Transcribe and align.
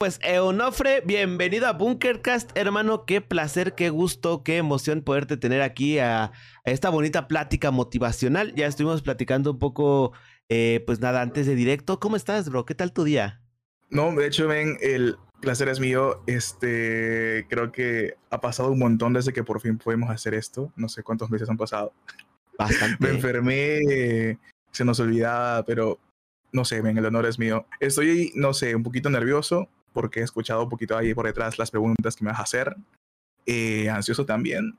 Pues 0.00 0.20
Eonofre, 0.22 1.02
bienvenido 1.04 1.66
a 1.66 1.72
Bunkercast, 1.72 2.56
hermano. 2.56 3.04
Qué 3.04 3.20
placer, 3.20 3.74
qué 3.74 3.90
gusto, 3.90 4.44
qué 4.44 4.56
emoción 4.56 5.02
poderte 5.02 5.36
tener 5.36 5.60
aquí 5.60 5.98
a, 5.98 6.30
esta 6.62 6.88
bonita 6.88 7.26
plática 7.26 7.72
motivacional. 7.72 8.54
Ya 8.54 8.68
estuvimos 8.68 9.02
platicando 9.02 9.50
un 9.50 9.58
poco, 9.58 10.12
eh, 10.48 10.84
pues 10.86 11.00
nada, 11.00 11.20
antes 11.20 11.48
de 11.48 11.56
directo. 11.56 11.98
¿Cómo 11.98 12.14
estás, 12.14 12.48
bro? 12.48 12.64
¿Qué 12.64 12.76
tal 12.76 12.92
tu 12.92 13.02
día? 13.02 13.42
No, 13.90 14.14
de 14.14 14.28
hecho, 14.28 14.46
ven, 14.46 14.78
el 14.82 15.16
placer 15.40 15.68
es 15.68 15.80
mío. 15.80 16.22
Este, 16.28 17.44
creo 17.50 17.72
que 17.72 18.14
ha 18.30 18.40
pasado 18.40 18.70
un 18.70 18.78
montón 18.78 19.14
desde 19.14 19.32
que 19.32 19.42
por 19.42 19.60
fin 19.60 19.78
podemos 19.78 20.10
hacer 20.10 20.32
esto. 20.32 20.72
No 20.76 20.88
sé 20.88 21.02
cuántos 21.02 21.28
meses 21.28 21.50
han 21.50 21.56
pasado. 21.56 21.92
Bastante. 22.56 23.04
Me 23.04 23.10
enfermé, 23.10 24.38
se 24.70 24.84
nos 24.84 25.00
olvidaba, 25.00 25.64
pero 25.64 25.98
no 26.52 26.64
sé, 26.64 26.82
ven, 26.82 26.98
el 26.98 27.06
honor 27.06 27.26
es 27.26 27.40
mío. 27.40 27.66
Estoy, 27.80 28.30
no 28.36 28.54
sé, 28.54 28.76
un 28.76 28.84
poquito 28.84 29.10
nervioso 29.10 29.68
porque 30.00 30.20
he 30.20 30.22
escuchado 30.22 30.62
un 30.62 30.68
poquito 30.68 30.96
ahí 30.96 31.12
por 31.12 31.26
detrás 31.26 31.58
las 31.58 31.72
preguntas 31.72 32.14
que 32.14 32.24
me 32.24 32.30
vas 32.30 32.38
a 32.38 32.44
hacer. 32.44 32.76
Eh, 33.46 33.90
ansioso 33.90 34.24
también. 34.24 34.78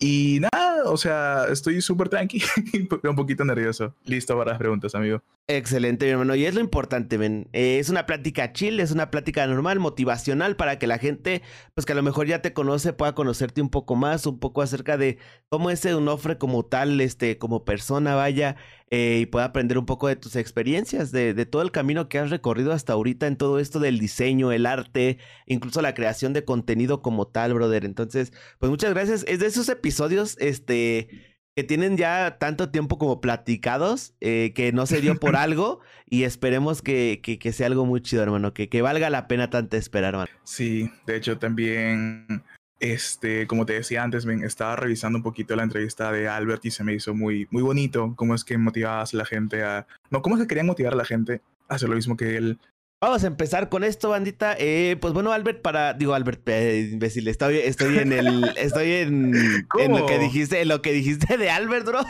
Y 0.00 0.40
nada, 0.40 0.90
o 0.90 0.96
sea, 0.96 1.44
estoy 1.50 1.80
súper 1.80 2.08
tranqui, 2.08 2.42
pero 2.88 3.10
un 3.10 3.16
poquito 3.16 3.44
nervioso. 3.44 3.94
Listo 4.06 4.36
para 4.36 4.52
las 4.52 4.58
preguntas, 4.58 4.92
amigo. 4.96 5.22
Excelente, 5.46 6.06
mi 6.06 6.12
hermano. 6.12 6.34
Y 6.34 6.46
es 6.46 6.54
lo 6.54 6.60
importante, 6.60 7.16
ven. 7.16 7.48
Eh, 7.52 7.78
es 7.78 7.90
una 7.90 8.06
plática 8.06 8.52
chill, 8.52 8.80
es 8.80 8.90
una 8.90 9.10
plática 9.10 9.46
normal, 9.46 9.78
motivacional, 9.78 10.56
para 10.56 10.80
que 10.80 10.88
la 10.88 10.98
gente, 10.98 11.42
pues 11.74 11.84
que 11.84 11.92
a 11.92 11.96
lo 11.96 12.02
mejor 12.02 12.26
ya 12.26 12.42
te 12.42 12.52
conoce, 12.52 12.92
pueda 12.92 13.14
conocerte 13.14 13.60
un 13.60 13.68
poco 13.68 13.94
más, 13.94 14.26
un 14.26 14.40
poco 14.40 14.62
acerca 14.62 14.96
de 14.96 15.18
cómo 15.48 15.70
es 15.70 15.84
Unofre 15.84 16.38
como 16.38 16.64
tal, 16.64 17.00
este, 17.00 17.36
como 17.36 17.64
persona, 17.64 18.14
vaya, 18.14 18.56
eh, 18.90 19.20
y 19.22 19.26
pueda 19.26 19.46
aprender 19.46 19.78
un 19.78 19.86
poco 19.86 20.08
de 20.08 20.16
tus 20.16 20.34
experiencias, 20.34 21.12
de, 21.12 21.32
de, 21.32 21.46
todo 21.46 21.62
el 21.62 21.70
camino 21.70 22.08
que 22.08 22.18
has 22.18 22.30
recorrido 22.30 22.72
hasta 22.72 22.92
ahorita 22.92 23.28
en 23.28 23.36
todo 23.36 23.60
esto 23.60 23.78
del 23.78 24.00
diseño, 24.00 24.50
el 24.50 24.66
arte, 24.66 25.18
incluso 25.46 25.80
la 25.80 25.94
creación 25.94 26.32
de 26.32 26.44
contenido 26.44 27.00
como 27.00 27.28
tal, 27.28 27.54
brother. 27.54 27.84
Entonces, 27.84 28.32
pues 28.58 28.68
muchas 28.68 28.92
gracias. 28.92 29.24
Es 29.28 29.38
de 29.38 29.46
esos 29.46 29.68
episodios, 29.68 30.36
este, 30.40 31.08
que 31.54 31.62
tienen 31.62 31.96
ya 31.96 32.38
tanto 32.38 32.70
tiempo 32.70 32.98
como 32.98 33.20
platicados, 33.20 34.14
eh, 34.20 34.52
que 34.56 34.72
no 34.72 34.86
se 34.86 35.00
dio 35.00 35.14
por 35.20 35.36
algo, 35.36 35.80
y 36.06 36.24
esperemos 36.24 36.82
que, 36.82 37.20
que, 37.22 37.38
que, 37.38 37.52
sea 37.52 37.68
algo 37.68 37.86
muy 37.86 38.00
chido, 38.00 38.24
hermano, 38.24 38.54
que, 38.54 38.68
que 38.68 38.82
valga 38.82 39.08
la 39.08 39.28
pena 39.28 39.50
tanto 39.50 39.76
esperar, 39.76 40.14
hermano. 40.14 40.32
Sí, 40.42 40.90
de 41.06 41.16
hecho 41.16 41.38
también 41.38 42.42
este, 42.80 43.46
como 43.46 43.66
te 43.66 43.74
decía 43.74 44.02
antes, 44.02 44.24
me 44.26 44.44
estaba 44.44 44.74
revisando 44.74 45.18
un 45.18 45.22
poquito 45.22 45.54
la 45.54 45.62
entrevista 45.62 46.10
de 46.10 46.28
Albert 46.28 46.64
y 46.64 46.70
se 46.70 46.82
me 46.82 46.94
hizo 46.94 47.14
muy, 47.14 47.46
muy 47.50 47.62
bonito 47.62 48.14
cómo 48.16 48.34
es 48.34 48.42
que 48.42 48.56
motivabas 48.58 49.14
a 49.14 49.18
la 49.18 49.26
gente 49.26 49.62
a... 49.62 49.86
No, 50.10 50.22
cómo 50.22 50.36
es 50.36 50.42
que 50.42 50.48
querían 50.48 50.66
motivar 50.66 50.94
a 50.94 50.96
la 50.96 51.04
gente 51.04 51.42
a 51.68 51.74
hacer 51.74 51.90
lo 51.90 51.96
mismo 51.96 52.16
que 52.16 52.36
él 52.36 52.58
Vamos 53.02 53.24
a 53.24 53.28
empezar 53.28 53.70
con 53.70 53.82
esto, 53.82 54.10
bandita. 54.10 54.54
Eh, 54.58 54.98
pues 55.00 55.14
bueno, 55.14 55.32
Albert, 55.32 55.62
para. 55.62 55.94
Digo, 55.94 56.12
Albert, 56.12 56.46
eh, 56.50 56.90
imbécil, 56.92 57.28
estoy, 57.28 57.56
estoy 57.56 57.96
en 57.96 58.12
el. 58.12 58.44
Estoy 58.58 58.92
en, 58.92 59.34
en, 59.78 59.92
lo 59.92 60.04
que 60.04 60.18
dijiste, 60.18 60.60
en 60.60 60.68
lo 60.68 60.82
que 60.82 60.92
dijiste 60.92 61.38
de 61.38 61.48
Albert, 61.48 61.86
bro. 61.86 62.00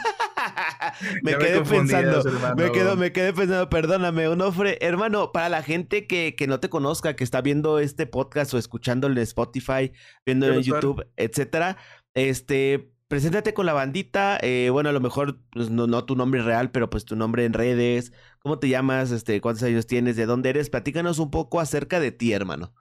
me 1.22 1.38
quedé 1.38 1.60
pensando. 1.60 2.24
Me, 2.56 2.72
quedo, 2.72 2.96
me 2.96 3.12
quedé 3.12 3.32
pensando, 3.32 3.70
perdóname, 3.70 4.26
Onofre. 4.26 4.78
Hermano, 4.80 5.30
para 5.30 5.48
la 5.48 5.62
gente 5.62 6.08
que, 6.08 6.34
que 6.34 6.48
no 6.48 6.58
te 6.58 6.68
conozca, 6.68 7.14
que 7.14 7.22
está 7.22 7.40
viendo 7.40 7.78
este 7.78 8.06
podcast 8.08 8.52
o 8.54 8.58
escuchándolo 8.58 9.14
en 9.14 9.22
Spotify, 9.22 9.92
viendo 10.26 10.52
en 10.52 10.60
YouTube, 10.62 11.06
etcétera. 11.16 11.76
Este, 12.14 12.90
preséntate 13.10 13.52
con 13.52 13.66
la 13.66 13.72
bandita. 13.72 14.38
Eh, 14.40 14.70
bueno, 14.70 14.88
a 14.88 14.92
lo 14.92 15.00
mejor 15.00 15.36
pues, 15.50 15.68
no, 15.68 15.88
no, 15.88 16.04
tu 16.04 16.14
nombre 16.14 16.42
real, 16.42 16.70
pero 16.70 16.88
pues 16.88 17.04
tu 17.04 17.16
nombre 17.16 17.44
en 17.44 17.52
redes. 17.52 18.12
¿Cómo 18.38 18.60
te 18.60 18.68
llamas? 18.68 19.10
Este, 19.10 19.40
¿Cuántos 19.40 19.64
años 19.64 19.86
tienes? 19.88 20.16
¿De 20.16 20.26
dónde 20.26 20.50
eres? 20.50 20.70
Platícanos 20.70 21.18
un 21.18 21.30
poco 21.30 21.60
acerca 21.60 21.98
de 21.98 22.12
ti, 22.12 22.32
hermano. 22.32 22.72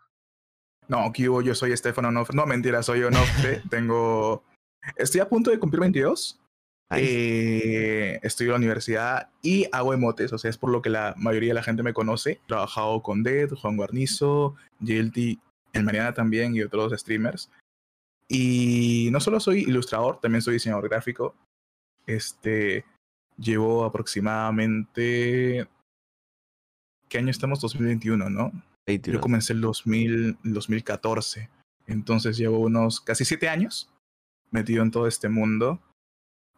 No, 0.87 1.11
Kibo, 1.11 1.41
yo 1.41 1.55
soy 1.55 1.71
Estefano 1.71 2.09
Onofre. 2.09 2.35
No, 2.35 2.45
mentira, 2.45 2.83
soy 2.83 3.03
Onofre. 3.03 3.63
Tengo. 3.69 4.43
Estoy 4.97 5.19
a 5.19 5.27
punto 5.27 5.49
de 5.49 5.59
cumplir 5.59 5.81
22. 5.81 6.39
Eh, 6.91 8.19
estudio 8.23 8.49
en 8.49 8.53
la 8.53 8.57
universidad 8.57 9.29
y 9.43 9.67
hago 9.71 9.93
emotes, 9.93 10.33
o 10.33 10.39
sea, 10.39 10.49
es 10.49 10.57
por 10.57 10.71
lo 10.71 10.81
que 10.81 10.89
la 10.89 11.13
mayoría 11.17 11.49
de 11.49 11.55
la 11.55 11.63
gente 11.63 11.83
me 11.83 11.93
conoce. 11.93 12.31
He 12.31 12.47
trabajado 12.47 13.01
con 13.03 13.21
Dead, 13.21 13.49
Juan 13.49 13.77
Guarnizo, 13.77 14.55
JLT, 14.79 15.39
el 15.73 15.83
Mariana 15.83 16.13
también 16.13 16.55
y 16.55 16.61
otros 16.61 16.93
streamers. 16.99 17.51
Y 18.31 19.09
no 19.11 19.19
solo 19.19 19.39
soy 19.39 19.61
ilustrador, 19.61 20.19
también 20.21 20.41
soy 20.43 20.53
diseñador 20.53 20.87
gráfico. 20.87 21.35
Este, 22.05 22.85
llevo 23.37 23.83
aproximadamente... 23.83 25.67
¿Qué 27.09 27.17
año 27.17 27.31
estamos? 27.31 27.59
2021, 27.59 28.29
¿no? 28.29 28.51
Yo 28.85 29.19
comencé 29.19 29.53
el 29.53 29.61
2000, 29.61 30.37
2014. 30.43 31.49
Entonces 31.87 32.37
llevo 32.37 32.59
unos 32.59 33.01
casi 33.01 33.25
siete 33.25 33.49
años 33.49 33.89
metido 34.51 34.83
en 34.83 34.91
todo 34.91 35.07
este 35.07 35.27
mundo. 35.27 35.79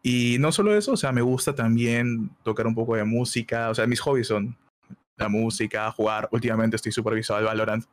Y 0.04 0.38
no 0.40 0.52
solo 0.52 0.76
eso, 0.76 0.94
o 0.94 0.98
sea, 0.98 1.12
me 1.12 1.22
gusta 1.22 1.56
también 1.56 2.32
tocar 2.44 2.68
un 2.68 2.76
poco 2.76 2.96
de 2.96 3.06
música. 3.06 3.70
O 3.70 3.76
sea, 3.76 3.88
mis 3.88 4.02
hobbies 4.02 4.28
son 4.28 4.58
la 5.18 5.30
música, 5.30 5.92
jugar. 5.92 6.28
Últimamente 6.32 6.76
estoy 6.76 6.92
supervisado 6.92 7.40
al 7.40 7.46
Valorant. 7.46 7.86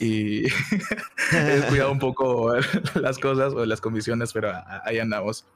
Y 0.00 0.46
he 1.32 1.62
cuidado 1.68 1.92
un 1.92 1.98
poco 1.98 2.52
las 2.94 3.18
cosas 3.18 3.52
o 3.52 3.64
las 3.64 3.80
comisiones, 3.80 4.32
pero 4.32 4.52
ahí 4.84 4.98
andamos. 4.98 5.46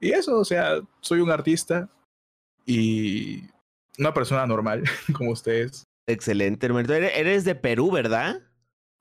Y 0.00 0.12
eso, 0.12 0.38
o 0.38 0.44
sea, 0.44 0.80
soy 1.00 1.20
un 1.20 1.30
artista 1.30 1.88
y 2.66 3.44
una 3.98 4.14
persona 4.14 4.46
normal, 4.46 4.84
como 5.12 5.30
ustedes. 5.30 5.84
Excelente, 6.06 6.66
hermano. 6.66 6.92
Eres 6.92 7.44
de 7.44 7.54
Perú, 7.54 7.90
¿verdad? 7.90 8.40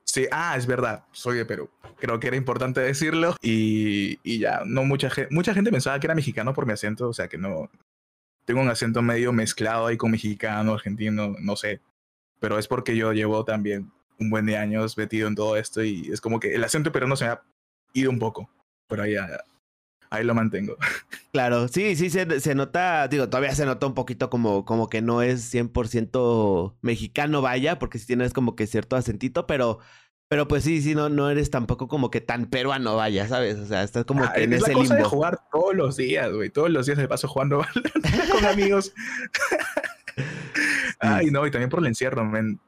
Sí, 0.06 0.28
ah, 0.32 0.56
es 0.58 0.66
verdad, 0.68 1.06
soy 1.12 1.38
de 1.38 1.46
Perú. 1.46 1.70
Creo 1.98 2.20
que 2.20 2.28
era 2.28 2.36
importante 2.36 2.82
decirlo. 2.82 3.36
Y, 3.42 4.20
y 4.24 4.40
ya, 4.40 4.62
no 4.66 4.84
mucha 4.84 5.10
gente, 5.10 5.34
mucha 5.34 5.54
gente 5.54 5.72
pensaba 5.72 6.00
que 6.00 6.08
era 6.08 6.16
mexicano 6.16 6.54
por 6.54 6.66
mi 6.66 6.74
acento, 6.74 7.08
o 7.10 7.14
sea 7.14 7.28
que 7.28 7.38
no. 7.38 7.70
Tengo 8.46 8.62
un 8.62 8.70
acento 8.70 9.02
medio 9.02 9.32
mezclado 9.32 9.88
ahí 9.88 9.98
con 9.98 10.12
mexicano, 10.12 10.74
argentino, 10.74 11.36
no 11.40 11.56
sé. 11.56 11.80
Pero 12.40 12.58
es 12.60 12.68
porque 12.68 12.96
yo 12.98 13.14
llevo 13.14 13.46
también 13.46 13.92
un 14.22 14.30
buen 14.30 14.46
de 14.46 14.56
años 14.56 14.98
metido 14.98 15.28
en 15.28 15.36
todo 15.36 15.58
esto 15.58 15.84
y 15.84 16.10
es 16.12 16.22
como 16.22 16.40
que 16.40 16.56
el 16.56 16.64
acento 16.64 16.92
peruano 16.92 17.16
se 17.16 17.26
me 17.26 17.32
ha 17.32 17.42
ido 17.94 18.10
un 18.12 18.20
poco, 18.20 18.50
pero 18.88 19.04
ahí, 19.04 19.16
ahí 20.10 20.24
lo 20.24 20.34
mantengo. 20.34 20.78
Claro, 21.34 21.70
sí, 21.70 21.96
sí, 21.96 22.10
se, 22.10 22.42
se, 22.42 22.56
nota, 22.56 23.08
digo, 23.08 23.30
todavía 23.30 23.56
se 23.56 23.66
nota 23.66 23.88
un 23.88 23.94
poquito 23.94 24.30
como, 24.30 24.66
como 24.66 24.90
que 24.90 25.02
no 25.02 25.22
es 25.22 25.54
100% 25.54 26.76
mexicano, 26.82 27.42
vaya, 27.42 27.80
porque 27.80 28.00
si 28.00 28.06
tienes 28.06 28.34
como 28.34 28.58
que 28.58 28.68
cierto 28.68 28.98
acentito, 28.98 29.48
pero, 29.48 29.80
pero 30.28 30.46
pues 30.46 30.66
sí, 30.66 30.82
sí, 30.82 30.94
no, 30.94 31.08
no 31.08 31.30
eres 31.30 31.52
tampoco 31.52 31.88
como 31.88 32.12
que 32.12 32.20
tan 32.20 32.48
peruano, 32.48 32.98
vaya, 32.98 33.30
¿sabes? 33.30 33.56
O 33.60 33.66
sea, 33.66 33.84
estás 33.84 34.04
como 34.04 34.26
ah, 34.26 34.34
que 34.34 34.44
en 34.44 34.52
es 34.52 34.62
ese 34.62 34.72
la 34.72 34.74
cosa 34.74 34.94
limbo. 34.96 35.08
De 35.08 35.10
jugar 35.10 35.40
todos 35.54 35.74
los 35.74 35.96
días, 35.96 36.30
güey, 36.34 36.50
todos 36.50 36.70
los 36.70 36.86
días 36.86 36.98
me 36.98 37.08
paso 37.08 37.30
jugando 37.30 37.64
con 38.34 38.44
amigos. 38.44 38.94
Ay, 41.00 41.32
no, 41.32 41.48
y 41.48 41.52
también 41.52 41.70
por 41.70 41.80
el 41.80 41.86
encierro, 41.86 42.26
men 42.26 42.60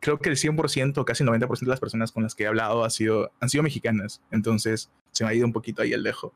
creo 0.00 0.18
que 0.18 0.30
el 0.30 0.36
100%, 0.36 1.04
casi 1.04 1.22
el 1.22 1.28
90% 1.28 1.60
de 1.60 1.66
las 1.66 1.80
personas 1.80 2.10
con 2.10 2.22
las 2.22 2.34
que 2.34 2.44
he 2.44 2.46
hablado 2.46 2.84
ha 2.84 2.90
sido, 2.90 3.30
han 3.40 3.48
sido 3.48 3.62
mexicanas. 3.62 4.22
Entonces 4.30 4.90
se 5.12 5.24
me 5.24 5.30
ha 5.30 5.34
ido 5.34 5.46
un 5.46 5.52
poquito 5.52 5.82
ahí 5.82 5.92
el 5.92 6.02
dejo. 6.02 6.34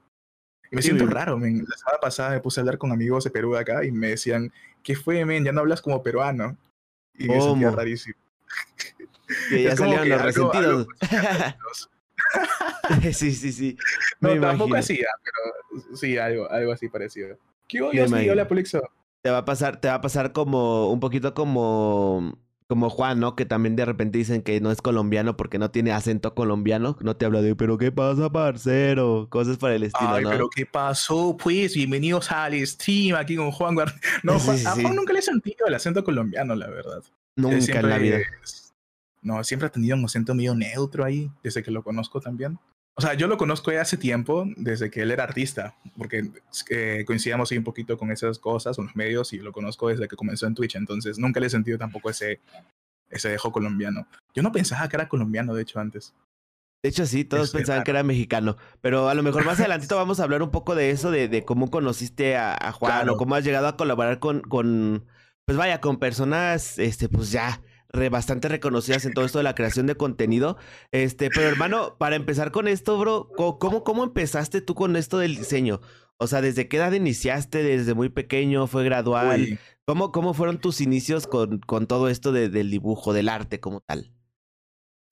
Y 0.70 0.76
me 0.76 0.82
siento 0.82 1.06
raro, 1.06 1.38
men. 1.38 1.64
La 1.68 1.76
semana 1.76 1.98
pasada 2.00 2.30
me 2.30 2.40
puse 2.40 2.60
a 2.60 2.62
hablar 2.62 2.78
con 2.78 2.92
amigos 2.92 3.24
de 3.24 3.30
Perú 3.30 3.52
de 3.54 3.60
acá 3.60 3.84
y 3.84 3.90
me 3.90 4.08
decían, 4.08 4.52
¿qué 4.82 4.94
fue, 4.94 5.24
men? 5.24 5.44
Ya 5.44 5.52
no 5.52 5.60
hablas 5.60 5.82
como 5.82 6.02
peruano. 6.02 6.56
Y 7.14 7.28
me 7.28 7.40
sentía 7.40 7.70
rarísimo. 7.70 8.16
Que 9.48 9.62
ya 9.62 9.74
salieron 9.74 10.06
los 10.06 10.20
resentidos. 10.20 10.86
sí, 13.12 13.32
sí, 13.32 13.52
sí. 13.52 13.76
no, 14.20 14.38
tampoco 14.38 14.74
así, 14.76 15.00
ah, 15.02 15.20
pero 15.22 15.96
sí, 15.96 16.18
algo, 16.18 16.50
algo 16.50 16.72
así 16.72 16.90
parecido. 16.90 17.38
¿Qué 17.66 17.80
hola, 17.80 18.46
Polixo. 18.46 18.82
Te 19.22 19.30
va 19.30 19.38
a 19.38 19.44
pasar, 19.46 19.80
te 19.80 19.88
va 19.88 19.94
a 19.94 20.00
pasar 20.02 20.32
como 20.32 20.90
un 20.90 21.00
poquito 21.00 21.32
como 21.32 22.38
como 22.66 22.88
Juan, 22.88 23.20
¿no? 23.20 23.36
Que 23.36 23.44
también 23.44 23.76
de 23.76 23.84
repente 23.84 24.18
dicen 24.18 24.42
que 24.42 24.60
no 24.60 24.70
es 24.70 24.80
colombiano 24.80 25.36
porque 25.36 25.58
no 25.58 25.70
tiene 25.70 25.92
acento 25.92 26.34
colombiano. 26.34 26.96
No 27.00 27.16
te 27.16 27.26
habla 27.26 27.42
de, 27.42 27.54
pero 27.54 27.76
¿qué 27.78 27.92
pasa, 27.92 28.30
parcero? 28.30 29.26
Cosas 29.30 29.58
para 29.58 29.74
el 29.74 29.82
estilo, 29.82 30.10
Ay, 30.14 30.24
pero 30.24 30.48
¿qué 30.48 30.64
pasó? 30.64 31.36
Pues 31.36 31.74
bienvenidos 31.74 32.30
al 32.30 32.54
stream 32.66 33.16
aquí 33.16 33.36
con 33.36 33.50
Juan 33.50 33.74
Guard... 33.74 33.92
No, 34.22 34.38
Juan, 34.38 34.66
a 34.66 34.70
Juan 34.72 34.96
nunca 34.96 35.12
le 35.12 35.18
he 35.18 35.22
sentido 35.22 35.66
el 35.66 35.74
acento 35.74 36.02
colombiano, 36.02 36.54
la 36.54 36.68
verdad. 36.68 37.02
Nunca 37.36 37.80
en 37.80 37.88
la 37.88 37.98
vida. 37.98 38.18
no, 39.22 39.44
siempre 39.44 39.66
ha 39.66 39.70
tenido 39.70 39.96
un 39.96 40.04
acento 40.04 40.34
medio 40.34 40.54
neutro 40.54 41.04
ahí, 41.04 41.30
desde 41.42 41.62
que 41.62 41.70
lo 41.70 41.82
conozco 41.82 42.20
también. 42.20 42.58
O 42.96 43.00
sea, 43.00 43.14
yo 43.14 43.26
lo 43.26 43.36
conozco 43.36 43.72
ya 43.72 43.80
hace 43.80 43.96
tiempo, 43.96 44.44
desde 44.56 44.88
que 44.88 45.02
él 45.02 45.10
era 45.10 45.24
artista, 45.24 45.74
porque 45.98 46.30
eh, 46.70 47.02
coincidíamos 47.04 47.50
ahí 47.50 47.58
un 47.58 47.64
poquito 47.64 47.98
con 47.98 48.12
esas 48.12 48.38
cosas, 48.38 48.76
con 48.76 48.86
los 48.86 48.94
medios, 48.94 49.32
y 49.32 49.38
lo 49.38 49.50
conozco 49.52 49.88
desde 49.88 50.06
que 50.06 50.14
comenzó 50.14 50.46
en 50.46 50.54
Twitch, 50.54 50.76
entonces 50.76 51.18
nunca 51.18 51.40
le 51.40 51.46
he 51.46 51.50
sentido 51.50 51.76
tampoco 51.76 52.10
ese, 52.10 52.40
ese 53.10 53.30
dejo 53.30 53.50
colombiano. 53.50 54.06
Yo 54.32 54.44
no 54.44 54.52
pensaba 54.52 54.88
que 54.88 54.96
era 54.96 55.08
colombiano, 55.08 55.54
de 55.54 55.62
hecho, 55.62 55.80
antes. 55.80 56.14
De 56.84 56.90
hecho, 56.90 57.04
sí, 57.06 57.24
todos 57.24 57.50
pensaban 57.50 57.82
que 57.82 57.90
era 57.90 58.02
mexicano, 58.04 58.56
pero 58.80 59.08
a 59.08 59.14
lo 59.14 59.24
mejor 59.24 59.44
más 59.44 59.58
adelantito 59.58 59.96
vamos 59.96 60.20
a 60.20 60.24
hablar 60.24 60.42
un 60.42 60.50
poco 60.50 60.76
de 60.76 60.90
eso, 60.90 61.10
de, 61.10 61.26
de 61.26 61.44
cómo 61.44 61.70
conociste 61.70 62.36
a, 62.36 62.70
Juan 62.72 63.08
o 63.08 63.16
cómo 63.16 63.34
has 63.34 63.42
llegado 63.42 63.66
a 63.66 63.76
colaborar 63.76 64.20
con, 64.20 64.42
con, 64.42 65.04
pues 65.46 65.58
vaya, 65.58 65.80
con 65.80 65.98
personas, 65.98 66.78
este, 66.78 67.08
pues 67.08 67.32
ya 67.32 67.60
bastante 68.10 68.48
reconocidas 68.48 69.04
en 69.04 69.12
todo 69.12 69.24
esto 69.24 69.38
de 69.38 69.44
la 69.44 69.54
creación 69.54 69.86
de 69.86 69.96
contenido. 69.96 70.56
Este, 70.92 71.30
pero 71.30 71.48
hermano, 71.48 71.96
para 71.98 72.16
empezar 72.16 72.50
con 72.50 72.68
esto, 72.68 72.98
bro, 72.98 73.28
¿cómo, 73.36 73.84
cómo 73.84 74.04
empezaste 74.04 74.60
tú 74.60 74.74
con 74.74 74.96
esto 74.96 75.18
del 75.18 75.36
diseño? 75.36 75.80
O 76.16 76.26
sea, 76.26 76.40
¿desde 76.40 76.68
qué 76.68 76.76
edad 76.76 76.92
iniciaste? 76.92 77.62
¿Desde 77.62 77.94
muy 77.94 78.08
pequeño? 78.08 78.66
¿Fue 78.66 78.84
gradual? 78.84 79.58
¿Cómo, 79.84 80.12
¿Cómo 80.12 80.34
fueron 80.34 80.58
tus 80.58 80.80
inicios 80.80 81.26
con, 81.26 81.58
con 81.60 81.86
todo 81.86 82.08
esto 82.08 82.32
del 82.32 82.70
dibujo, 82.70 83.12
del 83.12 83.28
arte 83.28 83.60
como 83.60 83.80
tal? 83.80 84.12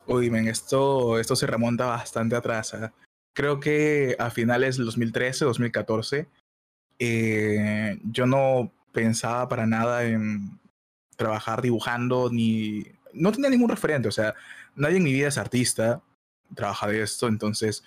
Uy, 0.06 0.30
men, 0.30 0.48
esto, 0.48 1.18
esto 1.18 1.36
se 1.36 1.46
remonta 1.46 1.86
bastante 1.86 2.36
atrás. 2.36 2.74
¿eh? 2.74 2.90
Creo 3.34 3.60
que 3.60 4.16
a 4.18 4.30
finales 4.30 4.76
del 4.76 4.86
2013, 4.86 5.44
2014, 5.44 6.28
eh, 6.98 7.98
yo 8.04 8.26
no 8.26 8.72
pensaba 8.92 9.48
para 9.48 9.66
nada 9.66 10.04
en 10.04 10.60
trabajar 11.22 11.62
dibujando, 11.62 12.30
ni... 12.30 12.84
No 13.12 13.30
tenía 13.30 13.50
ningún 13.50 13.68
referente, 13.68 14.08
o 14.08 14.12
sea, 14.12 14.34
nadie 14.74 14.96
en 14.96 15.02
mi 15.02 15.12
vida 15.12 15.28
es 15.28 15.38
artista, 15.38 16.02
trabaja 16.54 16.88
de 16.88 17.02
esto, 17.02 17.28
entonces 17.28 17.84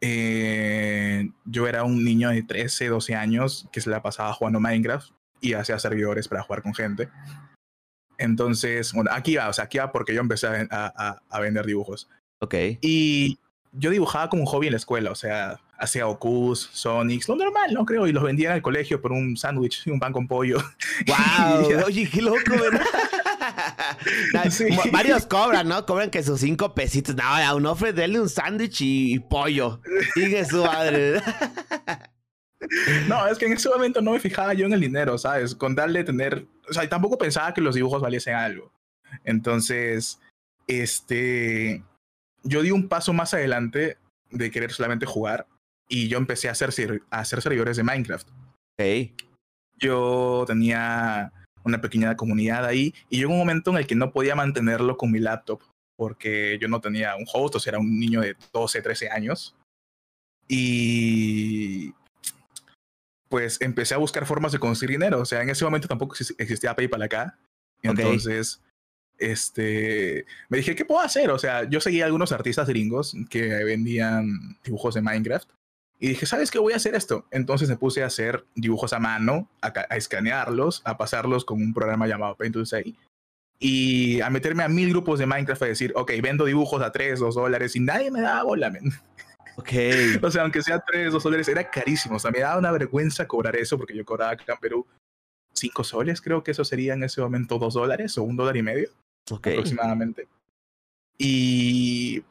eh, 0.00 1.28
yo 1.44 1.66
era 1.66 1.84
un 1.84 2.04
niño 2.04 2.30
de 2.30 2.42
13, 2.42 2.88
12 2.88 3.14
años 3.14 3.68
que 3.72 3.80
se 3.80 3.90
la 3.90 4.02
pasaba 4.02 4.32
jugando 4.32 4.60
Minecraft 4.60 5.10
y 5.40 5.54
hacía 5.54 5.78
servidores 5.78 6.28
para 6.28 6.42
jugar 6.42 6.62
con 6.62 6.74
gente. 6.74 7.08
Entonces, 8.16 8.92
bueno, 8.92 9.10
aquí 9.12 9.36
va, 9.36 9.48
o 9.48 9.52
sea, 9.52 9.64
aquí 9.64 9.78
va 9.78 9.92
porque 9.92 10.14
yo 10.14 10.20
empecé 10.20 10.46
a, 10.70 11.20
a, 11.28 11.40
vender 11.40 11.66
dibujos. 11.66 12.08
Ok. 12.40 12.54
Y 12.80 13.38
yo 13.72 13.90
dibujaba 13.90 14.28
como 14.28 14.42
un 14.42 14.48
hobby 14.48 14.66
en 14.66 14.72
la 14.72 14.78
escuela, 14.78 15.12
o 15.12 15.14
sea, 15.14 15.60
hacía 15.78 16.08
Okus, 16.08 16.68
Sonics, 16.72 17.28
lo 17.28 17.36
normal, 17.36 17.72
¿no? 17.72 17.84
Creo, 17.86 18.06
y 18.06 18.12
los 18.12 18.22
vendía 18.22 18.50
en 18.50 18.56
el 18.56 18.62
colegio 18.62 19.00
por 19.00 19.12
un 19.12 19.36
sándwich 19.36 19.86
y 19.86 19.90
un 19.90 20.00
pan 20.00 20.12
con 20.12 20.26
pollo. 20.26 20.58
¡Wow! 21.06 21.84
Oye, 21.86 22.08
qué 22.10 22.20
loco, 22.20 22.50
¿verdad? 22.50 22.84
Varios 24.92 25.26
cobran, 25.26 25.68
¿no? 25.68 25.86
Cobran 25.86 26.10
que 26.10 26.22
sus 26.22 26.40
cinco 26.40 26.74
pesitos. 26.74 27.14
No, 27.14 27.22
a 27.22 27.54
un 27.54 27.64
ofre, 27.66 27.92
denle 27.92 28.20
un 28.20 28.28
sándwich 28.28 28.80
y, 28.80 29.18
pollo. 29.20 29.80
Sigue 30.14 30.44
su 30.44 30.64
madre. 30.64 31.22
No, 33.06 33.24
es 33.28 33.38
que 33.38 33.46
en 33.46 33.52
ese 33.52 33.68
momento 33.68 34.02
no 34.02 34.10
me 34.10 34.20
fijaba 34.20 34.52
yo 34.52 34.66
en 34.66 34.72
el 34.72 34.80
dinero, 34.80 35.16
¿sabes? 35.16 35.54
Con 35.54 35.76
darle 35.76 36.02
tener. 36.02 36.44
O 36.68 36.72
sea, 36.72 36.86
tampoco 36.88 37.16
pensaba 37.16 37.54
que 37.54 37.60
los 37.60 37.76
dibujos 37.76 38.02
valiesen 38.02 38.34
algo. 38.34 38.72
Entonces, 39.24 40.18
este. 40.66 41.84
Yo 42.42 42.60
di 42.62 42.72
un 42.72 42.88
paso 42.88 43.12
más 43.12 43.32
adelante 43.32 43.96
de 44.30 44.50
querer 44.50 44.72
solamente 44.72 45.06
jugar 45.06 45.46
y 45.88 46.08
yo 46.08 46.18
empecé 46.18 46.48
a 46.48 46.52
hacer, 46.52 47.02
a 47.10 47.20
hacer 47.20 47.42
servidores 47.42 47.76
de 47.76 47.82
Minecraft. 47.82 48.28
Hey. 48.78 49.14
Yo 49.76 50.44
tenía 50.46 51.32
una 51.64 51.80
pequeña 51.80 52.16
comunidad 52.16 52.64
ahí 52.64 52.94
y 53.08 53.18
llegó 53.18 53.32
un 53.32 53.38
momento 53.38 53.70
en 53.70 53.78
el 53.78 53.86
que 53.86 53.94
no 53.94 54.12
podía 54.12 54.34
mantenerlo 54.34 54.96
con 54.96 55.10
mi 55.10 55.18
laptop 55.18 55.62
porque 55.96 56.58
yo 56.60 56.68
no 56.68 56.80
tenía 56.80 57.16
un 57.16 57.26
host, 57.32 57.56
o 57.56 57.60
sea, 57.60 57.72
era 57.72 57.80
un 57.80 57.98
niño 57.98 58.20
de 58.20 58.36
12, 58.52 58.82
13 58.82 59.10
años. 59.10 59.56
Y 60.46 61.92
pues 63.28 63.60
empecé 63.60 63.94
a 63.94 63.98
buscar 63.98 64.24
formas 64.24 64.52
de 64.52 64.60
conseguir 64.60 64.96
dinero. 64.96 65.20
O 65.20 65.24
sea, 65.24 65.42
en 65.42 65.50
ese 65.50 65.64
momento 65.64 65.88
tampoco 65.88 66.14
existía 66.38 66.76
PayPal 66.76 67.02
acá. 67.02 67.38
Entonces, 67.82 68.62
este, 69.18 70.24
me 70.48 70.58
dije, 70.58 70.76
¿qué 70.76 70.84
puedo 70.84 71.00
hacer? 71.00 71.30
O 71.30 71.38
sea, 71.38 71.68
yo 71.68 71.80
seguía 71.80 72.06
algunos 72.06 72.30
artistas 72.30 72.68
gringos 72.68 73.14
que 73.28 73.48
vendían 73.64 74.56
dibujos 74.64 74.94
de 74.94 75.02
Minecraft. 75.02 75.50
Y 76.00 76.08
dije, 76.08 76.26
¿sabes 76.26 76.50
qué? 76.50 76.58
Voy 76.58 76.72
a 76.72 76.76
hacer 76.76 76.94
esto. 76.94 77.26
Entonces 77.30 77.68
me 77.68 77.76
puse 77.76 78.02
a 78.02 78.06
hacer 78.06 78.44
dibujos 78.54 78.92
a 78.92 79.00
mano, 79.00 79.48
a, 79.60 79.68
escanearlos, 79.96 80.82
a 80.84 80.96
pasarlos 80.96 81.44
con 81.44 81.60
un 81.60 81.74
programa 81.74 82.06
llamado 82.06 82.36
Paint 82.36 82.56
y 83.60 84.20
a 84.20 84.30
meterme 84.30 84.62
a 84.62 84.68
mil 84.68 84.90
grupos 84.90 85.18
de 85.18 85.26
Minecraft 85.26 85.62
a 85.62 85.66
decir, 85.66 85.92
ok, 85.96 86.12
vendo 86.22 86.44
dibujos 86.44 86.80
a 86.80 86.92
3, 86.92 87.18
2 87.18 87.34
dólares 87.34 87.74
y 87.74 87.80
nadie 87.80 88.10
me 88.10 88.20
daba 88.20 88.44
bola, 88.44 88.70
men. 88.70 88.92
Ok. 89.56 89.70
o 90.22 90.30
sea, 90.30 90.42
aunque 90.42 90.62
sea 90.62 90.78
3, 90.78 91.12
2 91.12 91.22
dólares, 91.22 91.48
era 91.48 91.68
carísimo. 91.68 92.16
O 92.16 92.18
sea, 92.20 92.30
me 92.30 92.38
daba 92.38 92.58
una 92.58 92.70
vergüenza 92.70 93.26
cobrar 93.26 93.56
eso 93.56 93.76
porque 93.76 93.96
yo 93.96 94.04
cobraba 94.04 94.32
acá 94.32 94.52
en 94.52 94.60
Perú 94.60 94.86
5 95.54 95.82
soles, 95.82 96.20
creo 96.20 96.44
que 96.44 96.52
eso 96.52 96.64
sería 96.64 96.94
en 96.94 97.02
ese 97.02 97.20
momento 97.20 97.58
2 97.58 97.74
dólares 97.74 98.16
o 98.16 98.22
un 98.22 98.36
dólar 98.36 98.56
y 98.56 98.62
medio. 98.62 98.90
Aproximadamente. 99.28 100.28
Y 101.18 102.22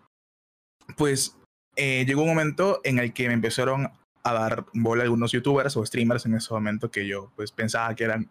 pues 0.96 1.37
eh, 1.78 2.04
llegó 2.06 2.24
un 2.24 2.30
momento 2.30 2.82
en 2.84 3.00
el 3.00 3.14
que 3.14 3.28
me 3.28 3.34
empezaron 3.34 3.90
a 4.24 4.34
dar 4.34 4.66
bola 4.74 5.04
algunos 5.04 5.32
youtubers 5.32 5.78
o 5.78 5.86
streamers 5.86 6.26
en 6.26 6.36
ese 6.36 6.54
momento 6.54 6.92
que 6.92 7.08
yo 7.08 7.32
pues 7.36 7.52
pensaba 7.54 7.96
que 7.96 8.04
eran 8.04 8.30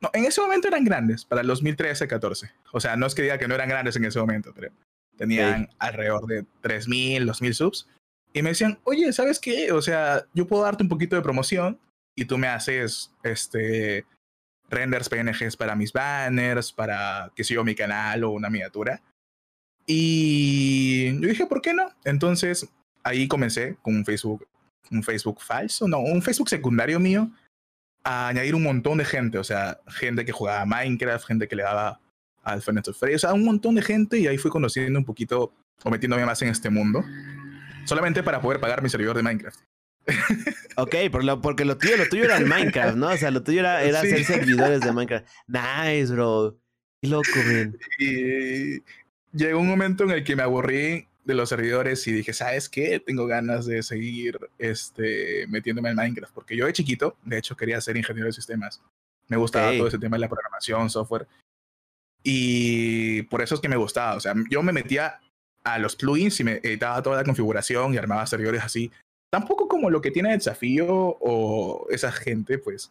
no, 0.00 0.10
en 0.12 0.24
ese 0.24 0.40
momento 0.40 0.68
eran 0.68 0.84
grandes, 0.84 1.24
para 1.24 1.40
el 1.40 1.48
2013-14. 1.48 2.52
O 2.72 2.80
sea, 2.80 2.96
no 2.96 3.06
es 3.06 3.14
que 3.14 3.22
diga 3.22 3.38
que 3.38 3.48
no 3.48 3.54
eran 3.54 3.68
grandes 3.68 3.96
en 3.96 4.04
ese 4.04 4.20
momento, 4.20 4.52
pero 4.54 4.72
tenían 5.16 5.68
alrededor 5.78 6.26
de 6.26 6.44
3.000, 6.62 7.24
2.000 7.24 7.52
subs. 7.52 7.88
Y 8.32 8.42
me 8.42 8.50
decían, 8.50 8.78
oye, 8.84 9.12
¿sabes 9.12 9.40
qué? 9.40 9.72
O 9.72 9.82
sea, 9.82 10.26
yo 10.34 10.46
puedo 10.46 10.62
darte 10.62 10.84
un 10.84 10.88
poquito 10.88 11.16
de 11.16 11.22
promoción 11.22 11.80
y 12.14 12.26
tú 12.26 12.38
me 12.38 12.46
haces 12.46 13.12
este 13.24 14.06
renders 14.70 15.08
PNGs 15.08 15.56
para 15.56 15.74
mis 15.74 15.92
banners, 15.92 16.72
para 16.72 17.32
que 17.34 17.42
siga 17.42 17.64
mi 17.64 17.74
canal 17.74 18.22
o 18.22 18.30
una 18.30 18.50
miniatura. 18.50 19.02
Y 19.90 21.18
yo 21.18 21.28
dije, 21.28 21.46
¿por 21.46 21.62
qué 21.62 21.72
no? 21.72 21.90
Entonces 22.04 22.68
ahí 23.02 23.26
comencé 23.26 23.78
con 23.80 23.96
un 23.96 24.04
Facebook, 24.04 24.46
un 24.90 25.02
Facebook 25.02 25.40
falso, 25.40 25.88
no, 25.88 25.98
un 26.00 26.20
Facebook 26.20 26.50
secundario 26.50 27.00
mío, 27.00 27.30
a 28.04 28.28
añadir 28.28 28.54
un 28.54 28.64
montón 28.64 28.98
de 28.98 29.06
gente, 29.06 29.38
o 29.38 29.44
sea, 29.44 29.80
gente 29.88 30.26
que 30.26 30.32
jugaba 30.32 30.66
Minecraft, 30.66 31.26
gente 31.26 31.48
que 31.48 31.56
le 31.56 31.62
daba 31.62 32.00
al 32.42 32.60
Fantasy, 32.60 33.14
o 33.14 33.18
sea, 33.18 33.32
un 33.32 33.44
montón 33.44 33.76
de 33.76 33.82
gente 33.82 34.18
y 34.18 34.26
ahí 34.26 34.36
fui 34.36 34.50
conociendo 34.50 34.98
un 34.98 35.06
poquito 35.06 35.54
o 35.82 35.90
metiéndome 35.90 36.26
más 36.26 36.42
en 36.42 36.48
este 36.48 36.68
mundo, 36.68 37.02
solamente 37.86 38.22
para 38.22 38.42
poder 38.42 38.60
pagar 38.60 38.82
mi 38.82 38.90
servidor 38.90 39.16
de 39.16 39.22
Minecraft. 39.22 39.60
ok, 40.76 40.94
por 41.10 41.24
lo, 41.24 41.40
porque 41.40 41.64
lo 41.64 41.78
tuyo, 41.78 41.96
lo 41.96 42.08
tuyo 42.10 42.24
era 42.24 42.36
el 42.36 42.46
Minecraft, 42.46 42.96
¿no? 42.96 43.08
O 43.08 43.16
sea, 43.16 43.30
lo 43.30 43.42
tuyo 43.42 43.60
era, 43.60 43.82
era 43.82 44.00
hacer 44.00 44.22
servidores 44.24 44.80
de 44.80 44.92
Minecraft. 44.92 45.26
Nice, 45.46 46.12
bro. 46.12 46.58
Qué 47.00 47.08
loco, 47.08 47.28
man. 47.46 47.78
Y 47.98 48.82
llegó 49.32 49.60
un 49.60 49.68
momento 49.68 50.04
en 50.04 50.10
el 50.10 50.24
que 50.24 50.36
me 50.36 50.42
aburrí 50.42 51.06
de 51.24 51.34
los 51.34 51.50
servidores 51.50 52.06
y 52.06 52.12
dije, 52.12 52.32
¿sabes 52.32 52.68
qué? 52.68 53.00
Tengo 53.00 53.26
ganas 53.26 53.66
de 53.66 53.82
seguir 53.82 54.38
este, 54.58 55.46
metiéndome 55.48 55.90
en 55.90 55.96
Minecraft, 55.96 56.32
porque 56.32 56.56
yo 56.56 56.66
de 56.66 56.72
chiquito, 56.72 57.16
de 57.24 57.38
hecho, 57.38 57.56
quería 57.56 57.80
ser 57.80 57.96
ingeniero 57.98 58.26
de 58.26 58.32
sistemas. 58.32 58.80
Me 59.28 59.36
gustaba 59.36 59.72
todo 59.76 59.88
ese 59.88 59.98
tema 59.98 60.16
de 60.16 60.22
la 60.22 60.28
programación, 60.28 60.88
software. 60.88 61.26
Y 62.22 63.22
por 63.22 63.42
eso 63.42 63.56
es 63.56 63.60
que 63.60 63.68
me 63.68 63.76
gustaba. 63.76 64.16
O 64.16 64.20
sea, 64.20 64.34
yo 64.50 64.62
me 64.62 64.72
metía 64.72 65.20
a 65.64 65.78
los 65.78 65.96
plugins 65.96 66.40
y 66.40 66.44
me 66.44 66.60
editaba 66.62 67.02
toda 67.02 67.18
la 67.18 67.24
configuración 67.24 67.92
y 67.92 67.98
armaba 67.98 68.26
servidores 68.26 68.62
así. 68.62 68.90
Tampoco 69.30 69.68
como 69.68 69.90
lo 69.90 70.00
que 70.00 70.10
tiene 70.10 70.32
el 70.32 70.38
desafío 70.38 70.86
o 70.88 71.86
esa 71.90 72.10
gente, 72.10 72.56
pues 72.58 72.88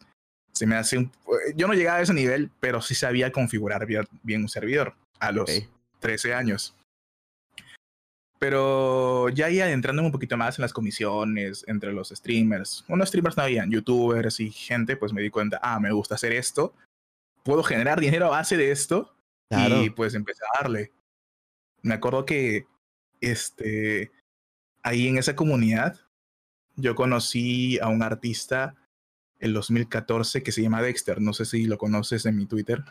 se 0.52 0.64
me 0.64 0.76
hace 0.76 0.98
un... 0.98 1.10
Yo 1.56 1.66
no 1.66 1.74
llegaba 1.74 1.98
a 1.98 2.02
ese 2.02 2.14
nivel, 2.14 2.50
pero 2.60 2.80
sí 2.80 2.94
sabía 2.94 3.32
configurar 3.32 3.84
bien, 3.84 4.04
bien 4.22 4.42
un 4.42 4.48
servidor 4.48 4.94
a 5.18 5.32
los 5.32 5.50
13 6.00 6.34
años. 6.34 6.74
Pero 8.38 9.28
ya 9.30 9.46
ahí 9.46 9.60
adentrando 9.60 10.02
un 10.02 10.12
poquito 10.12 10.36
más 10.36 10.58
en 10.58 10.62
las 10.62 10.72
comisiones 10.72 11.64
entre 11.66 11.92
los 11.92 12.10
streamers, 12.10 12.84
unos 12.88 13.08
streamers 13.08 13.36
no 13.36 13.42
habían, 13.42 13.70
youtubers 13.70 14.38
y 14.38 14.50
gente, 14.50 14.96
pues 14.96 15.12
me 15.12 15.22
di 15.22 15.30
cuenta, 15.30 15.58
ah, 15.60 15.80
me 15.80 15.90
gusta 15.90 16.14
hacer 16.14 16.32
esto, 16.32 16.72
puedo 17.42 17.64
generar 17.64 18.00
dinero 18.00 18.26
a 18.26 18.30
base 18.30 18.56
de 18.56 18.70
esto 18.70 19.12
y 19.50 19.90
pues 19.90 20.14
empecé 20.14 20.44
a 20.44 20.62
darle. 20.62 20.92
Me 21.82 21.94
acuerdo 21.94 22.24
que 22.24 22.66
este, 23.20 24.12
ahí 24.82 25.08
en 25.08 25.18
esa 25.18 25.34
comunidad 25.34 25.98
yo 26.76 26.94
conocí 26.94 27.78
a 27.80 27.88
un 27.88 28.02
artista 28.02 28.76
en 29.40 29.52
2014 29.52 30.42
que 30.42 30.52
se 30.52 30.62
llama 30.62 30.82
Dexter, 30.82 31.20
no 31.20 31.32
sé 31.32 31.44
si 31.44 31.66
lo 31.66 31.78
conoces 31.78 32.26
en 32.26 32.36
mi 32.36 32.46
Twitter. 32.46 32.84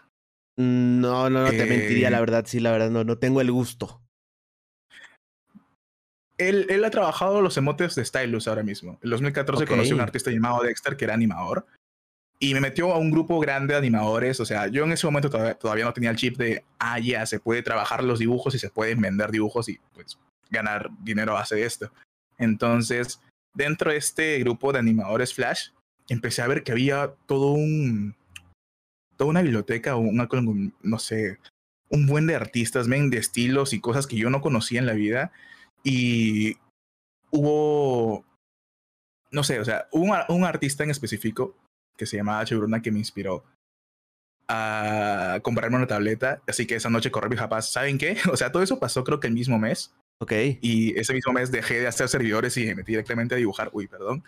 No, 0.57 1.29
no, 1.29 1.43
no 1.43 1.49
te 1.49 1.65
mentiría, 1.65 2.09
la 2.09 2.17
eh, 2.17 2.21
verdad, 2.21 2.45
sí, 2.47 2.59
la 2.59 2.71
verdad, 2.71 2.89
no, 2.89 3.03
no 3.03 3.17
tengo 3.17 3.41
el 3.41 3.51
gusto. 3.51 4.01
Él, 6.39 6.65
él 6.69 6.83
ha 6.83 6.91
trabajado 6.91 7.41
los 7.41 7.57
emotes 7.57 7.95
de 7.95 8.05
Stylus 8.05 8.47
ahora 8.47 8.63
mismo. 8.63 8.99
En 9.03 9.09
2014 9.09 9.65
conocí 9.65 9.91
a 9.91 9.95
un 9.95 10.01
artista 10.01 10.31
llamado 10.31 10.63
Dexter 10.63 10.97
que 10.97 11.05
era 11.05 11.13
animador 11.13 11.65
y 12.39 12.53
me 12.53 12.61
metió 12.61 12.91
a 12.91 12.97
un 12.97 13.11
grupo 13.11 13.39
grande 13.39 13.73
de 13.73 13.79
animadores. 13.79 14.39
O 14.39 14.45
sea, 14.45 14.67
yo 14.67 14.83
en 14.83 14.91
ese 14.91 15.07
momento 15.07 15.29
todavía, 15.29 15.85
no 15.85 15.93
tenía 15.93 16.11
el 16.11 16.15
chip 16.17 16.37
de, 16.37 16.63
ah, 16.79 16.99
ya, 16.99 17.25
se 17.25 17.39
puede 17.39 17.63
trabajar 17.63 18.03
los 18.03 18.19
dibujos 18.19 18.53
y 18.55 18.59
se 18.59 18.69
pueden 18.69 19.01
vender 19.01 19.31
dibujos 19.31 19.69
y 19.69 19.79
pues 19.93 20.19
ganar 20.49 20.89
dinero 21.01 21.31
a 21.31 21.39
base 21.39 21.55
de 21.55 21.65
esto. 21.65 21.91
Entonces, 22.37 23.19
dentro 23.53 23.91
de 23.91 23.97
este 23.97 24.39
grupo 24.39 24.71
de 24.71 24.79
animadores 24.79 25.33
Flash, 25.33 25.69
empecé 26.09 26.41
a 26.41 26.47
ver 26.47 26.63
que 26.63 26.71
había 26.71 27.13
todo 27.25 27.51
un, 27.51 28.15
toda 29.17 29.29
una 29.29 29.41
biblioteca, 29.41 29.95
una, 29.95 30.29
no 30.81 30.99
sé, 30.99 31.39
un 31.89 32.05
buen 32.05 32.27
de 32.27 32.35
artistas, 32.35 32.87
ven, 32.87 33.09
de 33.09 33.17
estilos 33.17 33.73
y 33.73 33.81
cosas 33.81 34.07
que 34.07 34.15
yo 34.15 34.29
no 34.29 34.41
conocía 34.41 34.79
en 34.79 34.85
la 34.85 34.93
vida. 34.93 35.31
Y 35.83 36.57
hubo, 37.31 38.25
no 39.31 39.43
sé, 39.43 39.59
o 39.59 39.65
sea, 39.65 39.87
hubo 39.91 40.13
un, 40.29 40.43
artista 40.43 40.83
en 40.83 40.91
específico 40.91 41.55
que 41.97 42.05
se 42.05 42.17
llamaba 42.17 42.45
Chebruna 42.45 42.81
que 42.81 42.91
me 42.91 42.99
inspiró. 42.99 43.43
a 44.47 45.39
comprarme 45.43 45.77
una 45.77 45.87
tableta. 45.87 46.41
Así 46.47 46.65
que 46.65 46.75
esa 46.75 46.89
noche 46.89 47.11
corrí 47.11 47.29
mis 47.29 47.39
papás. 47.39 47.71
¿Saben 47.71 47.97
qué? 47.97 48.17
O 48.31 48.37
sea, 48.37 48.51
todo 48.51 48.63
eso 48.63 48.79
pasó 48.79 49.03
creo 49.03 49.19
que 49.19 49.27
el 49.27 49.33
mismo 49.33 49.59
mes. 49.59 49.93
Ok. 50.19 50.31
Y 50.61 50.97
ese 50.97 51.13
mismo 51.13 51.33
mes 51.33 51.51
dejé 51.51 51.81
de 51.81 51.87
hacer 51.87 52.07
servidores 52.07 52.55
y 52.57 52.65
me 52.65 52.75
metí 52.75 52.93
directamente 52.93 53.35
a 53.35 53.37
dibujar. 53.37 53.69
Uy, 53.73 53.87
perdón. 53.87 54.23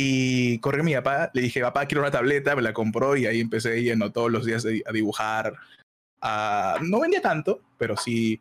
Y 0.00 0.60
corrí 0.60 0.78
a 0.78 0.84
mi 0.84 0.94
papá, 0.94 1.28
le 1.34 1.42
dije, 1.42 1.60
papá, 1.60 1.86
quiero 1.86 2.02
una 2.02 2.12
tableta, 2.12 2.54
me 2.54 2.62
la 2.62 2.72
compró 2.72 3.16
y 3.16 3.26
ahí 3.26 3.40
empecé 3.40 3.82
yendo 3.82 4.12
todos 4.12 4.30
los 4.30 4.46
días 4.46 4.64
a 4.64 4.92
dibujar. 4.92 5.54
no 6.82 7.00
vendía 7.00 7.20
tanto, 7.20 7.60
pero 7.76 7.96
sí, 7.96 8.40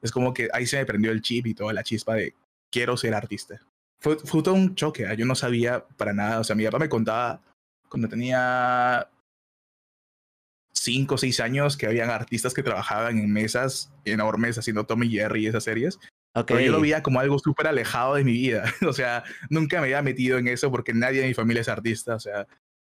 es 0.00 0.10
como 0.10 0.32
que 0.32 0.48
ahí 0.54 0.64
se 0.64 0.78
me 0.78 0.86
prendió 0.86 1.10
el 1.12 1.20
chip 1.20 1.46
y 1.46 1.52
toda 1.52 1.74
la 1.74 1.84
chispa 1.84 2.14
de 2.14 2.34
quiero 2.72 2.96
ser 2.96 3.12
artista. 3.12 3.60
Fue, 4.00 4.16
fue 4.16 4.42
todo 4.42 4.54
un 4.54 4.74
choque, 4.76 5.06
¿ah? 5.06 5.12
yo 5.12 5.26
no 5.26 5.34
sabía 5.34 5.84
para 5.98 6.14
nada, 6.14 6.40
o 6.40 6.44
sea, 6.44 6.56
mi 6.56 6.64
papá 6.64 6.78
me 6.78 6.88
contaba 6.88 7.42
cuando 7.90 8.08
tenía 8.08 9.06
cinco 10.72 11.16
o 11.16 11.18
seis 11.18 11.38
años 11.38 11.76
que 11.76 11.86
habían 11.86 12.08
artistas 12.08 12.54
que 12.54 12.62
trabajaban 12.62 13.18
en 13.18 13.30
mesas 13.30 13.92
enormes 14.06 14.56
haciendo 14.56 14.84
Tommy 14.84 15.10
Jerry 15.10 15.44
y 15.44 15.46
esas 15.48 15.64
series. 15.64 15.98
Pero 16.42 16.60
yo 16.60 16.72
lo 16.72 16.80
veía 16.80 17.02
como 17.02 17.20
algo 17.20 17.38
súper 17.38 17.68
alejado 17.68 18.16
de 18.16 18.24
mi 18.24 18.32
vida. 18.32 18.64
o 18.88 18.92
sea, 18.92 19.22
nunca 19.50 19.76
me 19.80 19.84
había 19.84 20.02
metido 20.02 20.38
en 20.38 20.48
eso 20.48 20.70
porque 20.70 20.92
nadie 20.92 21.20
de 21.20 21.28
mi 21.28 21.34
familia 21.34 21.60
es 21.60 21.68
artista. 21.68 22.16
O 22.16 22.20
sea, 22.20 22.46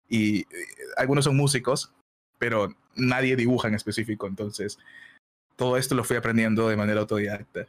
y 0.07 0.41
eh, 0.41 0.45
algunos 0.95 1.25
son 1.25 1.35
músicos, 1.35 1.93
pero 2.39 2.73
nadie 2.95 3.35
dibuja 3.35 3.67
en 3.67 3.75
específico. 3.75 4.27
Entonces, 4.27 4.79
todo 5.57 5.75
esto 5.75 5.95
lo 5.95 6.05
fui 6.05 6.15
aprendiendo 6.15 6.69
de 6.69 6.77
manera 6.77 7.01
autodidacta. 7.01 7.67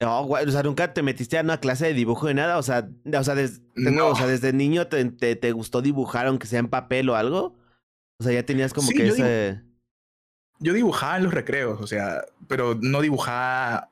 No, 0.00 0.26
o 0.26 0.50
sea, 0.50 0.62
nunca 0.62 0.92
te 0.92 1.02
metiste 1.02 1.38
a 1.38 1.42
una 1.42 1.60
clase 1.60 1.86
de 1.86 1.94
dibujo 1.94 2.26
de 2.26 2.34
nada. 2.34 2.58
O 2.58 2.62
sea, 2.62 2.88
o 3.06 3.24
sea, 3.24 3.34
o 3.34 4.16
sea 4.16 4.26
desde 4.26 4.52
niño 4.52 4.86
te, 4.88 5.04
te, 5.36 5.52
gustó 5.52 5.82
dibujar, 5.82 6.26
aunque 6.26 6.46
sea 6.46 6.60
en 6.60 6.68
papel 6.68 7.08
o 7.10 7.16
algo. 7.16 7.56
O 8.18 8.24
sea, 8.24 8.32
ya 8.32 8.44
tenías 8.44 8.72
como 8.72 8.88
que 8.90 9.08
ese. 9.08 9.62
yo 10.58 10.72
dibujaba 10.72 11.18
en 11.18 11.24
los 11.24 11.34
recreos, 11.34 11.80
o 11.80 11.86
sea, 11.86 12.24
pero 12.46 12.78
no 12.80 13.00
dibujaba 13.02 13.90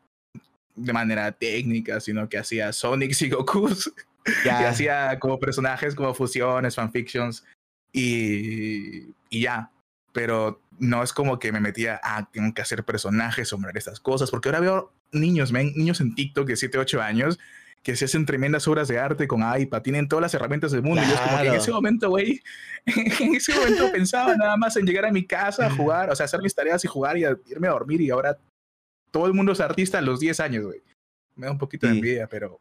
de 0.74 0.92
manera 0.92 1.32
técnica, 1.32 2.00
sino 2.00 2.28
que 2.28 2.38
hacía 2.38 2.72
Sonic 2.72 3.20
y 3.20 3.30
Gokus. 3.30 3.92
Y 4.42 4.48
hacía 4.48 5.18
como 5.18 5.38
personajes, 5.38 5.94
como 5.94 6.14
fusiones, 6.14 6.76
fanfictions 6.76 7.44
y, 7.92 9.12
y 9.28 9.42
ya. 9.42 9.70
Pero 10.14 10.62
no 10.78 11.02
es 11.02 11.12
como 11.12 11.38
que 11.38 11.52
me 11.52 11.60
metía 11.60 12.00
a 12.02 12.16
ah, 12.16 12.28
tengo 12.32 12.54
que 12.54 12.62
hacer 12.62 12.84
personajes 12.84 13.52
o 13.52 13.58
estas 13.74 14.00
cosas, 14.00 14.30
porque 14.30 14.48
ahora 14.48 14.60
veo 14.60 14.92
niños, 15.12 15.52
niños 15.52 16.00
en 16.00 16.14
TikTok 16.14 16.46
de 16.46 16.56
7, 16.56 16.78
8 16.78 17.02
años 17.02 17.38
que 17.82 17.96
se 17.96 18.06
hacen 18.06 18.24
tremendas 18.24 18.66
obras 18.66 18.88
de 18.88 18.98
arte 18.98 19.28
con 19.28 19.42
iPad, 19.42 19.82
tienen 19.82 20.08
todas 20.08 20.22
las 20.22 20.34
herramientas 20.34 20.72
del 20.72 20.82
mundo. 20.82 21.02
Y 21.02 21.06
yo 21.06 21.16
como 21.22 21.38
que 21.38 21.48
en 21.48 21.54
ese 21.54 21.70
momento, 21.70 22.08
güey, 22.08 22.42
en 22.86 23.34
ese 23.34 23.54
momento 23.54 23.92
pensaba 23.92 24.34
nada 24.36 24.56
más 24.56 24.74
en 24.76 24.86
llegar 24.86 25.04
a 25.04 25.12
mi 25.12 25.26
casa 25.26 25.66
a 25.66 25.70
jugar, 25.76 26.10
o 26.10 26.16
sea, 26.16 26.24
hacer 26.24 26.40
mis 26.40 26.54
tareas 26.54 26.82
y 26.84 26.88
jugar 26.88 27.18
y 27.18 27.24
irme 27.46 27.68
a 27.68 27.72
dormir 27.72 28.00
y 28.00 28.08
ahora 28.08 28.38
todo 29.14 29.28
el 29.28 29.32
mundo 29.32 29.52
es 29.52 29.60
artista 29.60 29.98
a 29.98 30.02
los 30.02 30.18
10 30.18 30.40
años, 30.40 30.64
güey. 30.64 30.82
Me 31.36 31.46
da 31.46 31.52
un 31.52 31.58
poquito 31.58 31.86
de 31.86 31.92
envidia, 31.92 32.26
pero... 32.26 32.60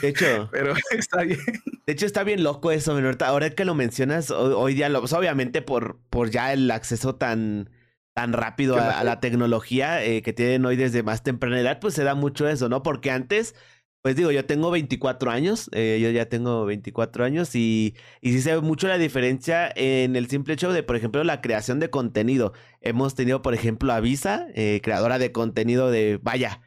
De 0.00 0.10
hecho, 0.10 0.48
pero 0.52 0.72
está 0.92 1.22
bien. 1.22 1.40
De 1.84 1.92
hecho, 1.92 2.06
está 2.06 2.22
bien 2.22 2.44
loco 2.44 2.70
eso, 2.70 2.96
Ahora 3.24 3.50
que 3.50 3.64
lo 3.64 3.74
mencionas, 3.74 4.30
hoy, 4.30 4.74
día, 4.74 4.88
lo, 4.88 5.00
pues, 5.00 5.12
obviamente 5.12 5.62
por, 5.62 5.98
por 6.08 6.30
ya 6.30 6.52
el 6.52 6.70
acceso 6.70 7.16
tan, 7.16 7.70
tan 8.14 8.32
rápido 8.32 8.76
a, 8.76 9.02
la 9.02 9.18
tecnología 9.18 10.04
eh, 10.04 10.22
que 10.22 10.32
tienen 10.32 10.64
hoy 10.64 10.76
desde 10.76 11.02
más 11.02 11.24
temprana 11.24 11.58
edad, 11.58 11.80
pues 11.80 11.94
se 11.94 12.04
da 12.04 12.14
mucho 12.14 12.46
eso, 12.46 12.68
¿no? 12.68 12.84
Porque 12.84 13.10
antes, 13.10 13.56
pues 14.02 14.16
digo, 14.16 14.30
yo 14.30 14.46
tengo 14.46 14.70
24 14.70 15.30
años, 15.30 15.68
eh, 15.72 15.98
yo 16.02 16.10
ya 16.10 16.26
tengo 16.26 16.64
24 16.64 17.24
años 17.24 17.54
y, 17.54 17.94
y 18.22 18.32
sí 18.32 18.40
se 18.40 18.54
ve 18.54 18.60
mucho 18.62 18.88
la 18.88 18.96
diferencia 18.96 19.70
en 19.76 20.16
el 20.16 20.28
simple 20.28 20.54
hecho 20.54 20.72
de, 20.72 20.82
por 20.82 20.96
ejemplo, 20.96 21.22
la 21.22 21.42
creación 21.42 21.80
de 21.80 21.90
contenido. 21.90 22.54
Hemos 22.80 23.14
tenido, 23.14 23.42
por 23.42 23.52
ejemplo, 23.52 23.92
a 23.92 24.00
Visa, 24.00 24.46
eh, 24.54 24.80
creadora 24.82 25.18
de 25.18 25.32
contenido 25.32 25.90
de, 25.90 26.18
vaya, 26.22 26.62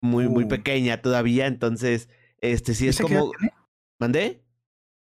muy, 0.00 0.28
muy 0.28 0.44
uh. 0.44 0.48
pequeña 0.48 1.02
todavía, 1.02 1.46
entonces, 1.46 2.08
este 2.38 2.74
sí 2.74 2.88
es 2.88 2.98
como... 2.98 3.30
¿Mandé? 3.98 4.42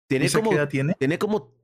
Tiene 0.07 0.29
como, 0.29 0.51
qué 0.51 0.57
edad 0.57 0.69
tiene? 0.69 0.95
Tiene 0.99 1.19
como 1.19 1.55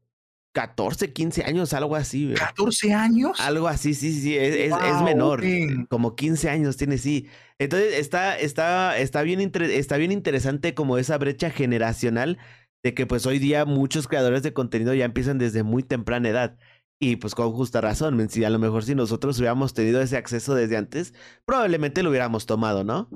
14, 0.53 1.13
15 1.13 1.45
años, 1.45 1.73
algo 1.73 1.95
así. 1.95 2.35
¿14 2.35 2.95
años? 2.95 3.41
Algo 3.41 3.69
así, 3.69 3.95
sí, 3.95 4.13
sí, 4.13 4.37
es, 4.37 4.73
es, 4.73 5.03
menor. 5.03 5.43
Como 5.89 6.17
15 6.17 6.51
años 6.51 6.77
tiene, 6.77 6.99
sí. 6.99 7.29
Entonces 7.59 7.95
está, 7.99 8.39
está, 8.39 8.99
está, 8.99 9.23
bien 9.23 9.41
está 9.41 9.97
bien 9.97 10.13
interesante 10.13 10.75
como 10.75 10.99
esa 10.99 11.19
brecha 11.19 11.51
generacional 11.51 12.39
de 12.83 12.95
que 12.95 13.07
pues 13.07 13.27
hoy 13.27 13.39
día 13.39 13.65
muchos 13.65 14.09
creadores 14.09 14.43
de 14.43 14.53
contenido 14.53 14.95
ya 14.95 15.05
empiezan 15.05 15.39
desde 15.39 15.63
muy 15.63 15.83
temprana 15.83 16.29
edad. 16.29 16.59
Y 17.03 17.17
pues 17.17 17.35
con 17.35 17.53
justa 17.53 17.81
razón, 17.81 18.29
si 18.29 18.45
a 18.45 18.51
lo 18.51 18.59
mejor 18.59 18.85
si 18.85 18.95
nosotros 18.95 19.39
hubiéramos 19.39 19.73
tenido 19.73 20.03
ese 20.03 20.17
acceso 20.17 20.55
desde 20.55 20.77
antes, 20.77 21.15
probablemente 21.47 22.03
lo 22.03 22.11
hubiéramos 22.11 22.45
tomado, 22.45 22.85
¿no? 22.85 23.09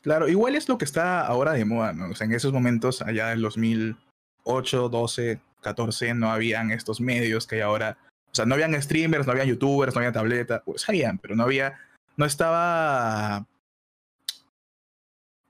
Claro, 0.00 0.28
igual 0.28 0.54
es 0.54 0.68
lo 0.68 0.78
que 0.78 0.84
está 0.84 1.26
ahora 1.26 1.52
de 1.52 1.64
moda, 1.64 1.92
¿no? 1.92 2.10
O 2.10 2.14
sea, 2.14 2.26
en 2.26 2.32
esos 2.32 2.52
momentos, 2.52 3.02
allá 3.02 3.32
en 3.32 3.42
2008, 3.42 4.88
12, 4.88 5.40
14 5.62 6.14
no 6.14 6.30
habían 6.30 6.70
estos 6.70 7.00
medios 7.00 7.46
que 7.46 7.56
hay 7.56 7.60
ahora. 7.62 7.98
O 8.30 8.34
sea, 8.34 8.46
no 8.46 8.54
habían 8.54 8.80
streamers, 8.80 9.26
no 9.26 9.32
habían 9.32 9.48
youtubers, 9.48 9.94
no 9.94 10.00
había 10.00 10.12
tableta. 10.12 10.62
Pues 10.62 10.88
habían, 10.88 11.18
pero 11.18 11.34
no 11.34 11.44
había, 11.44 11.78
no 12.16 12.24
estaba 12.24 13.46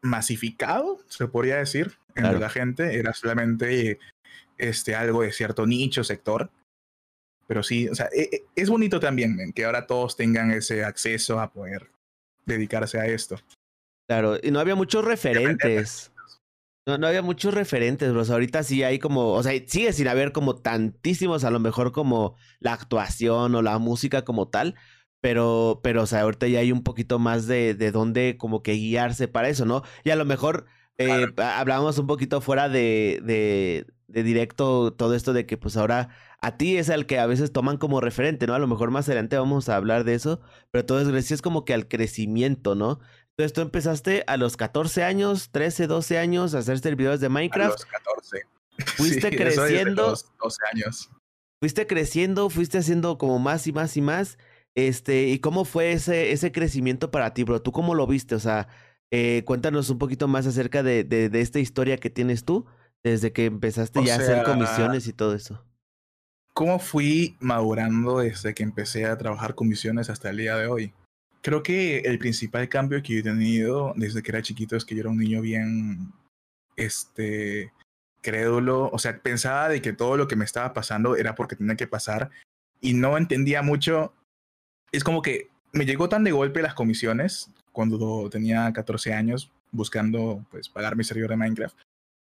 masificado, 0.02 0.98
se 1.08 1.28
podría 1.28 1.56
decir, 1.56 1.96
en 2.14 2.40
la 2.40 2.48
gente. 2.48 2.98
Era 2.98 3.12
solamente 3.12 3.98
este, 4.58 4.94
algo 4.94 5.22
de 5.22 5.32
cierto 5.32 5.66
nicho, 5.66 6.04
sector. 6.04 6.50
Pero 7.46 7.62
sí, 7.62 7.88
o 7.88 7.94
sea, 7.94 8.08
e, 8.14 8.28
e, 8.32 8.44
es 8.54 8.70
bonito 8.70 9.00
también 9.00 9.52
que 9.52 9.64
ahora 9.64 9.86
todos 9.86 10.16
tengan 10.16 10.50
ese 10.52 10.84
acceso 10.84 11.40
a 11.40 11.52
poder 11.52 11.90
dedicarse 12.46 12.98
a 12.98 13.06
esto. 13.06 13.36
Claro, 14.08 14.38
y 14.42 14.50
no 14.50 14.60
había 14.60 14.74
muchos 14.74 15.04
referentes. 15.04 16.11
No, 16.84 16.98
no 16.98 17.06
había 17.06 17.22
muchos 17.22 17.54
referentes, 17.54 18.12
bro. 18.12 18.22
ahorita 18.22 18.64
sí 18.64 18.82
hay 18.82 18.98
como, 18.98 19.34
o 19.34 19.42
sea, 19.44 19.52
sigue 19.68 19.92
sin 19.92 20.08
haber 20.08 20.32
como 20.32 20.56
tantísimos, 20.56 21.44
a 21.44 21.50
lo 21.52 21.60
mejor 21.60 21.92
como 21.92 22.36
la 22.58 22.72
actuación 22.72 23.54
o 23.54 23.62
la 23.62 23.78
música 23.78 24.24
como 24.24 24.48
tal, 24.48 24.74
pero, 25.20 25.80
pero, 25.84 26.02
o 26.02 26.06
sea, 26.06 26.22
ahorita 26.22 26.48
ya 26.48 26.58
hay 26.58 26.72
un 26.72 26.82
poquito 26.82 27.20
más 27.20 27.46
de, 27.46 27.74
de 27.74 27.92
dónde 27.92 28.36
como 28.36 28.62
que 28.64 28.72
guiarse 28.72 29.28
para 29.28 29.48
eso, 29.48 29.64
¿no? 29.64 29.82
Y 30.02 30.10
a 30.10 30.16
lo 30.16 30.24
mejor 30.24 30.66
eh, 30.98 31.26
hablábamos 31.38 31.98
un 31.98 32.08
poquito 32.08 32.40
fuera 32.40 32.68
de, 32.68 33.20
de, 33.22 33.86
de 34.08 34.22
directo 34.24 34.92
todo 34.92 35.14
esto 35.14 35.32
de 35.32 35.46
que 35.46 35.56
pues 35.56 35.76
ahora 35.76 36.08
a 36.40 36.56
ti 36.56 36.76
es 36.76 36.88
el 36.88 37.06
que 37.06 37.20
a 37.20 37.26
veces 37.26 37.52
toman 37.52 37.76
como 37.76 38.00
referente, 38.00 38.48
¿no? 38.48 38.54
A 38.54 38.58
lo 38.58 38.66
mejor 38.66 38.90
más 38.90 39.06
adelante 39.08 39.36
vamos 39.38 39.68
a 39.68 39.76
hablar 39.76 40.02
de 40.02 40.14
eso, 40.14 40.40
pero 40.72 40.84
todo 40.84 41.00
es 41.00 41.08
gracias 41.08 41.42
como 41.42 41.64
que 41.64 41.74
al 41.74 41.86
crecimiento, 41.86 42.74
¿no? 42.74 42.98
Entonces 43.36 43.52
tú 43.54 43.60
empezaste 43.62 44.24
a 44.26 44.36
los 44.36 44.56
14 44.56 45.04
años, 45.04 45.50
13, 45.50 45.86
12 45.86 46.18
años 46.18 46.54
a 46.54 46.58
hacer 46.58 46.78
servidores 46.80 47.20
de 47.20 47.28
Minecraft. 47.28 47.70
A 47.70 47.72
los 47.72 47.84
14. 47.86 48.46
Fuiste 48.96 49.36
creciendo. 49.36 50.10
Los 50.10 50.26
12 50.42 50.58
años. 50.72 51.10
Fuiste 51.60 51.86
creciendo, 51.86 52.50
fuiste 52.50 52.78
haciendo 52.78 53.18
como 53.18 53.38
más 53.38 53.66
y 53.66 53.72
más 53.72 53.96
y 53.96 54.02
más. 54.02 54.36
Este, 54.74 55.28
¿y 55.28 55.38
cómo 55.38 55.64
fue 55.64 55.92
ese, 55.92 56.32
ese 56.32 56.50
crecimiento 56.50 57.10
para 57.10 57.34
ti, 57.34 57.44
bro? 57.44 57.62
¿Tú 57.62 57.72
cómo 57.72 57.94
lo 57.94 58.06
viste? 58.06 58.34
O 58.34 58.40
sea, 58.40 58.68
eh, 59.12 59.44
cuéntanos 59.44 59.88
un 59.90 59.98
poquito 59.98 60.26
más 60.26 60.46
acerca 60.46 60.82
de, 60.82 61.04
de, 61.04 61.28
de, 61.28 61.40
esta 61.40 61.60
historia 61.60 61.98
que 61.98 62.10
tienes 62.10 62.44
tú, 62.44 62.66
desde 63.04 63.32
que 63.32 63.44
empezaste 63.44 64.04
ya 64.04 64.14
a 64.14 64.18
hacer 64.18 64.42
comisiones 64.42 65.06
y 65.06 65.12
todo 65.12 65.34
eso. 65.34 65.64
¿Cómo 66.54 66.78
fui 66.78 67.36
madurando 67.40 68.18
desde 68.18 68.54
que 68.54 68.62
empecé 68.62 69.06
a 69.06 69.16
trabajar 69.16 69.54
comisiones 69.54 70.10
hasta 70.10 70.30
el 70.30 70.38
día 70.38 70.56
de 70.56 70.66
hoy? 70.66 70.94
Creo 71.42 71.62
que 71.62 71.98
el 72.00 72.18
principal 72.18 72.68
cambio 72.68 73.02
que 73.02 73.18
he 73.18 73.22
tenido 73.22 73.92
desde 73.96 74.22
que 74.22 74.30
era 74.30 74.42
chiquito 74.42 74.76
es 74.76 74.84
que 74.84 74.94
yo 74.94 75.00
era 75.00 75.10
un 75.10 75.18
niño 75.18 75.40
bien, 75.40 76.12
este, 76.76 77.72
crédulo. 78.22 78.88
O 78.92 78.98
sea, 78.98 79.18
pensaba 79.18 79.68
de 79.68 79.82
que 79.82 79.92
todo 79.92 80.16
lo 80.16 80.28
que 80.28 80.36
me 80.36 80.44
estaba 80.44 80.72
pasando 80.72 81.16
era 81.16 81.34
porque 81.34 81.56
tenía 81.56 81.76
que 81.76 81.88
pasar 81.88 82.30
y 82.80 82.94
no 82.94 83.18
entendía 83.18 83.62
mucho. 83.62 84.14
Es 84.92 85.04
como 85.04 85.20
que 85.20 85.48
me 85.72 85.84
llegó 85.84 86.08
tan 86.08 86.24
de 86.24 86.32
golpe 86.32 86.62
las 86.62 86.74
comisiones 86.74 87.50
cuando 87.72 88.28
tenía 88.30 88.72
14 88.72 89.12
años 89.14 89.50
buscando 89.72 90.44
pues 90.50 90.68
pagar 90.68 90.96
mi 90.96 91.04
servidor 91.04 91.30
de 91.30 91.36
Minecraft 91.36 91.76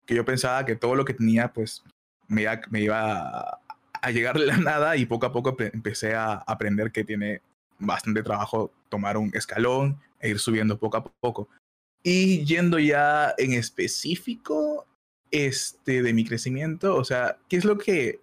que 0.09 0.15
yo 0.15 0.25
pensaba 0.25 0.65
que 0.65 0.75
todo 0.75 0.95
lo 0.95 1.05
que 1.05 1.13
tenía 1.13 1.53
pues 1.53 1.83
me 2.27 2.41
iba, 2.41 2.59
me 2.71 2.81
iba 2.81 3.59
a, 4.01 4.11
llegar 4.11 4.39
de 4.39 4.47
la 4.47 4.57
nada 4.57 4.97
y 4.97 5.05
poco 5.05 5.27
a 5.27 5.31
poco 5.31 5.55
empecé 5.59 6.15
a 6.15 6.33
aprender 6.33 6.91
que 6.91 7.03
tiene 7.03 7.43
bastante 7.79 8.23
trabajo 8.23 8.71
tomar 8.89 9.17
un 9.17 9.31
escalón 9.33 9.99
e 10.19 10.29
ir 10.29 10.39
subiendo 10.39 10.77
poco 10.77 10.97
a 10.97 11.03
poco. 11.03 11.49
Y 12.03 12.45
yendo 12.45 12.79
ya 12.79 13.33
en 13.37 13.53
específico 13.53 14.85
este, 15.31 16.01
de 16.01 16.13
mi 16.13 16.25
crecimiento, 16.25 16.95
o 16.95 17.03
sea, 17.03 17.37
¿qué 17.49 17.57
es 17.57 17.65
lo 17.65 17.77
que 17.77 18.21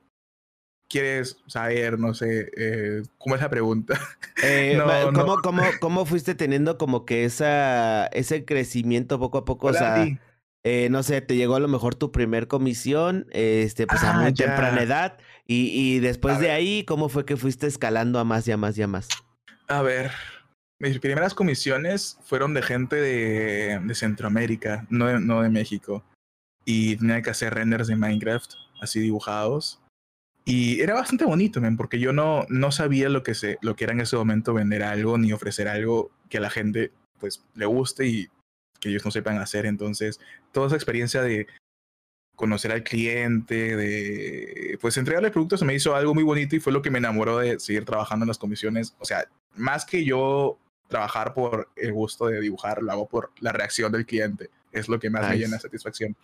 quieres 0.88 1.38
saber? 1.46 1.98
No 1.98 2.14
sé, 2.14 2.50
eh, 2.56 3.02
¿cómo 3.18 3.34
es 3.34 3.40
la 3.42 3.50
pregunta? 3.50 3.98
Eh, 4.42 4.78
¿cómo, 5.14 5.40
Cómo, 5.42 5.62
¿cómo, 5.80 6.06
fuiste 6.06 6.34
teniendo 6.34 6.78
como 6.78 7.04
que 7.04 7.24
esa, 7.24 8.06
ese 8.08 8.44
crecimiento 8.44 9.18
poco 9.18 9.38
a 9.38 9.44
poco? 9.44 9.68
o 9.68 9.72
sea, 9.72 10.06
eh, 10.64 10.88
no 10.90 11.02
sé, 11.04 11.20
te 11.20 11.36
llegó 11.36 11.54
a 11.54 11.60
lo 11.60 11.68
mejor 11.68 11.94
tu 11.94 12.10
primer 12.10 12.48
comisión, 12.48 13.28
este, 13.30 13.86
pues 13.86 14.02
a 14.02 14.10
Ah, 14.10 14.22
muy 14.22 14.32
ya. 14.32 14.46
temprana 14.46 14.82
edad, 14.82 15.18
y, 15.46 15.68
y 15.72 16.00
después 16.00 16.36
A 16.36 16.38
de 16.40 16.46
ver. 16.48 16.56
ahí, 16.56 16.84
¿cómo 16.84 17.08
fue 17.08 17.24
que 17.24 17.36
fuiste 17.36 17.66
escalando 17.68 18.18
a 18.18 18.24
más 18.24 18.48
y 18.48 18.52
a 18.52 18.56
más 18.56 18.76
y 18.76 18.82
a 18.82 18.88
más? 18.88 19.08
A 19.68 19.82
ver, 19.82 20.12
mis 20.78 20.98
primeras 20.98 21.34
comisiones 21.34 22.18
fueron 22.24 22.54
de 22.54 22.62
gente 22.62 22.96
de, 22.96 23.80
de 23.82 23.94
Centroamérica, 23.94 24.86
no 24.90 25.06
de, 25.06 25.20
no 25.20 25.42
de 25.42 25.50
México. 25.50 26.04
Y 26.64 26.96
tenía 26.96 27.22
que 27.22 27.30
hacer 27.30 27.54
renders 27.54 27.88
de 27.88 27.96
Minecraft, 27.96 28.52
así 28.80 29.00
dibujados. 29.00 29.80
Y 30.44 30.80
era 30.80 30.94
bastante 30.94 31.24
bonito, 31.24 31.60
men, 31.60 31.76
porque 31.76 31.98
yo 31.98 32.12
no, 32.12 32.46
no 32.48 32.70
sabía 32.70 33.08
lo 33.08 33.24
que, 33.24 33.34
se, 33.34 33.58
lo 33.62 33.74
que 33.74 33.84
era 33.84 33.92
en 33.92 34.00
ese 34.00 34.16
momento 34.16 34.54
vender 34.54 34.84
algo 34.84 35.18
ni 35.18 35.32
ofrecer 35.32 35.66
algo 35.66 36.10
que 36.28 36.38
a 36.38 36.40
la 36.40 36.50
gente 36.50 36.92
pues 37.18 37.44
le 37.54 37.66
guste 37.66 38.06
y 38.06 38.28
que 38.78 38.90
ellos 38.90 39.04
no 39.04 39.10
sepan 39.10 39.38
hacer. 39.38 39.66
Entonces, 39.66 40.20
toda 40.52 40.68
esa 40.68 40.76
experiencia 40.76 41.22
de 41.22 41.48
conocer 42.36 42.70
al 42.70 42.84
cliente, 42.84 43.76
de 43.76 44.78
pues 44.80 44.96
entregarle 44.96 45.30
productos 45.30 45.62
me 45.62 45.74
hizo 45.74 45.96
algo 45.96 46.14
muy 46.14 46.22
bonito 46.22 46.54
y 46.54 46.60
fue 46.60 46.72
lo 46.72 46.82
que 46.82 46.90
me 46.90 46.98
enamoró 46.98 47.38
de 47.38 47.58
seguir 47.58 47.84
trabajando 47.84 48.24
en 48.24 48.28
las 48.28 48.38
comisiones. 48.38 48.94
O 48.98 49.04
sea, 49.04 49.26
más 49.56 49.84
que 49.84 50.04
yo 50.04 50.58
trabajar 50.88 51.34
por 51.34 51.70
el 51.76 51.92
gusto 51.92 52.26
de 52.26 52.40
dibujar, 52.40 52.82
lo 52.82 52.92
hago 52.92 53.08
por 53.08 53.32
la 53.40 53.52
reacción 53.52 53.90
del 53.90 54.06
cliente. 54.06 54.50
Es 54.70 54.88
lo 54.88 55.00
que 55.00 55.10
más 55.10 55.22
me 55.22 55.30
Nice. 55.30 55.38
llena 55.40 55.56
de 55.56 55.62
satisfacción. 55.62 56.16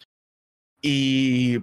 Y 0.81 1.59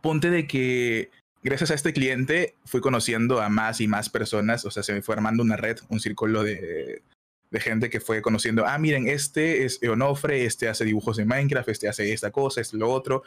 ponte 0.00 0.30
de 0.30 0.46
que 0.46 1.10
gracias 1.42 1.70
a 1.70 1.74
este 1.74 1.92
cliente 1.92 2.54
fui 2.64 2.80
conociendo 2.80 3.40
a 3.40 3.48
más 3.48 3.80
y 3.80 3.86
más 3.86 4.08
personas, 4.08 4.64
o 4.64 4.70
sea, 4.70 4.82
se 4.82 4.92
me 4.92 5.02
fue 5.02 5.14
armando 5.14 5.42
una 5.42 5.56
red, 5.56 5.78
un 5.88 6.00
círculo 6.00 6.42
de, 6.42 7.02
de 7.50 7.60
gente 7.60 7.90
que 7.90 8.00
fue 8.00 8.22
conociendo, 8.22 8.66
ah, 8.66 8.78
miren, 8.78 9.08
este 9.08 9.64
es 9.64 9.82
Eonofre, 9.82 10.44
este 10.44 10.68
hace 10.68 10.84
dibujos 10.84 11.16
de 11.16 11.24
Minecraft, 11.24 11.68
este 11.68 11.88
hace 11.88 12.12
esta 12.12 12.30
cosa, 12.30 12.60
este 12.60 12.76
lo 12.76 12.90
otro. 12.90 13.22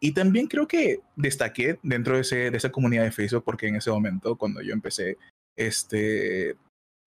Y 0.00 0.12
también 0.12 0.46
creo 0.46 0.68
que 0.68 1.00
destaqué 1.16 1.78
dentro 1.82 2.14
de, 2.14 2.20
ese, 2.20 2.50
de 2.50 2.56
esa 2.56 2.70
comunidad 2.70 3.04
de 3.04 3.12
Facebook 3.12 3.44
porque 3.44 3.68
en 3.68 3.76
ese 3.76 3.90
momento, 3.90 4.36
cuando 4.36 4.60
yo 4.60 4.72
empecé, 4.72 5.16
este, 5.56 6.56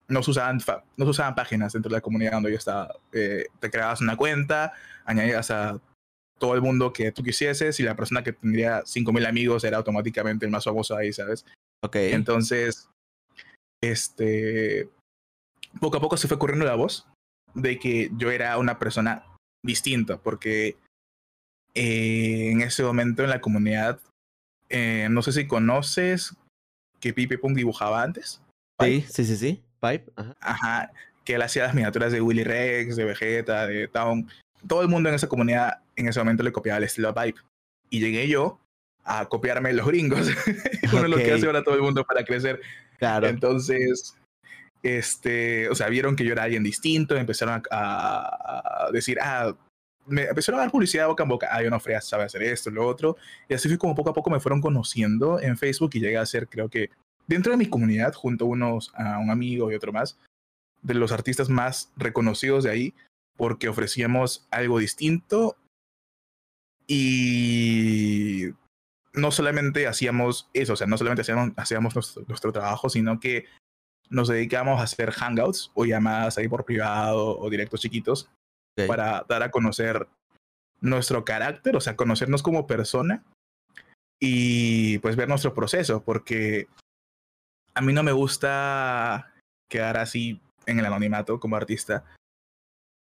no, 0.08 0.22
se 0.22 0.32
usaban, 0.32 0.58
no 0.96 1.04
se 1.04 1.10
usaban 1.10 1.34
páginas 1.34 1.72
dentro 1.72 1.88
de 1.88 1.96
la 1.96 2.00
comunidad 2.00 2.32
donde 2.32 2.50
yo 2.50 2.56
estaba. 2.56 2.92
Eh, 3.12 3.46
te 3.60 3.70
creabas 3.70 4.00
una 4.00 4.16
cuenta, 4.16 4.72
añadías 5.04 5.50
a 5.50 5.80
todo 6.38 6.54
el 6.54 6.62
mundo 6.62 6.92
que 6.92 7.12
tú 7.12 7.22
quisieses 7.22 7.78
y 7.78 7.82
la 7.84 7.94
persona 7.94 8.24
que 8.24 8.32
tendría 8.32 8.82
5.000 8.82 9.26
amigos 9.26 9.62
era 9.62 9.76
automáticamente 9.76 10.46
el 10.46 10.50
más 10.50 10.64
famoso 10.64 10.96
ahí, 10.96 11.12
¿sabes? 11.12 11.44
Ok. 11.84 11.96
Entonces, 11.96 12.88
este, 13.82 14.88
poco 15.80 15.98
a 15.98 16.00
poco 16.00 16.16
se 16.16 16.28
fue 16.28 16.38
corriendo 16.38 16.66
la 16.66 16.74
voz 16.74 17.06
de 17.54 17.78
que 17.78 18.10
yo 18.16 18.30
era 18.30 18.58
una 18.58 18.78
persona 18.78 19.24
distinta, 19.64 20.18
porque 20.18 20.76
eh, 21.74 22.50
en 22.50 22.60
ese 22.62 22.82
momento 22.82 23.22
en 23.22 23.30
la 23.30 23.40
comunidad, 23.40 24.00
eh, 24.68 25.08
no 25.10 25.22
sé 25.22 25.32
si 25.32 25.46
conoces 25.46 26.34
que 27.00 27.12
Pipe 27.14 27.38
Punk 27.38 27.56
dibujaba 27.56 28.02
antes. 28.02 28.40
sí, 28.80 29.04
sí, 29.08 29.24
sí, 29.24 29.36
sí. 29.36 29.62
Pipe. 29.80 30.10
Ajá. 30.16 30.36
Ajá, 30.40 30.92
que 31.24 31.34
él 31.34 31.42
hacía 31.42 31.64
las 31.64 31.74
miniaturas 31.74 32.12
de 32.12 32.20
Willy 32.20 32.44
Rex, 32.44 32.96
de 32.96 33.04
Vegeta, 33.04 33.66
de 33.66 33.88
Town. 33.88 34.28
Todo 34.66 34.82
el 34.82 34.88
mundo 34.88 35.08
en 35.08 35.14
esa 35.14 35.28
comunidad 35.28 35.80
en 35.96 36.08
ese 36.08 36.18
momento 36.20 36.42
le 36.42 36.52
copiaba 36.52 36.78
el 36.78 36.84
estilo 36.84 37.08
a 37.08 37.14
Pipe. 37.14 37.40
Y 37.88 38.00
llegué 38.00 38.28
yo 38.28 38.60
a 39.04 39.26
copiarme 39.26 39.72
los 39.72 39.86
gringos. 39.86 40.28
Uno 40.92 41.02
de 41.02 41.08
lo 41.08 41.16
que 41.16 41.32
hace 41.32 41.46
ahora 41.46 41.64
todo 41.64 41.74
el 41.76 41.82
mundo 41.82 42.04
para 42.04 42.24
crecer. 42.24 42.60
Claro. 42.98 43.26
Entonces, 43.26 44.14
este, 44.82 45.68
o 45.68 45.74
sea, 45.74 45.88
vieron 45.88 46.16
que 46.16 46.24
yo 46.24 46.32
era 46.32 46.42
alguien 46.44 46.62
distinto, 46.62 47.16
empezaron 47.16 47.62
a, 47.70 47.76
a- 47.76 48.86
a 48.86 48.90
decir, 48.92 49.18
ah, 49.20 49.54
me 50.06 50.24
empezaron 50.24 50.60
a 50.60 50.64
dar 50.64 50.72
publicidad 50.72 51.06
boca 51.06 51.22
en 51.22 51.28
boca, 51.28 51.48
ah, 51.50 51.62
no 51.62 51.80
Freas 51.80 52.08
sabe 52.08 52.24
hacer 52.24 52.42
esto, 52.42 52.70
lo 52.70 52.86
otro, 52.86 53.16
y 53.48 53.54
así 53.54 53.68
fue 53.68 53.78
como 53.78 53.94
poco 53.94 54.10
a 54.10 54.14
poco 54.14 54.30
me 54.30 54.40
fueron 54.40 54.60
conociendo 54.60 55.40
en 55.40 55.56
Facebook 55.56 55.90
y 55.94 56.00
llegué 56.00 56.18
a 56.18 56.26
ser, 56.26 56.48
creo 56.48 56.68
que, 56.68 56.90
dentro 57.26 57.52
de 57.52 57.58
mi 57.58 57.66
comunidad, 57.66 58.14
junto 58.14 58.44
a 58.44 58.48
unos, 58.48 58.92
a 58.94 59.18
un 59.18 59.30
amigo 59.30 59.70
y 59.70 59.74
otro 59.74 59.92
más, 59.92 60.18
de 60.82 60.94
los 60.94 61.12
artistas 61.12 61.48
más 61.48 61.92
reconocidos 61.96 62.64
de 62.64 62.70
ahí, 62.70 62.94
porque 63.36 63.68
ofrecíamos 63.68 64.46
algo 64.50 64.78
distinto. 64.78 65.56
Y 66.86 68.48
no 69.12 69.30
solamente 69.30 69.86
hacíamos 69.86 70.48
eso, 70.54 70.72
o 70.72 70.76
sea, 70.76 70.86
no 70.86 70.98
solamente 70.98 71.22
hacíamos, 71.22 71.52
hacíamos 71.56 71.94
nuestro, 71.94 72.24
nuestro 72.26 72.52
trabajo, 72.52 72.88
sino 72.88 73.20
que 73.20 73.44
nos 74.08 74.28
dedicamos 74.28 74.80
a 74.80 74.84
hacer 74.84 75.12
hangouts 75.12 75.70
o 75.74 75.84
llamadas 75.84 76.36
ahí 76.36 76.48
por 76.48 76.64
privado 76.64 77.38
o 77.38 77.48
directos 77.48 77.80
chiquitos 77.80 78.28
Para 78.86 79.26
dar 79.28 79.42
a 79.42 79.50
conocer 79.50 80.08
nuestro 80.80 81.24
carácter, 81.24 81.76
o 81.76 81.80
sea, 81.80 81.96
conocernos 81.96 82.42
como 82.42 82.66
persona 82.66 83.22
y 84.18 84.98
pues 84.98 85.16
ver 85.16 85.28
nuestro 85.28 85.54
proceso, 85.54 86.02
porque 86.02 86.68
a 87.74 87.80
mí 87.80 87.92
no 87.92 88.02
me 88.02 88.12
gusta 88.12 89.32
quedar 89.70 89.96
así 89.96 90.40
en 90.66 90.78
el 90.78 90.86
anonimato 90.86 91.40
como 91.40 91.56
artista. 91.56 92.04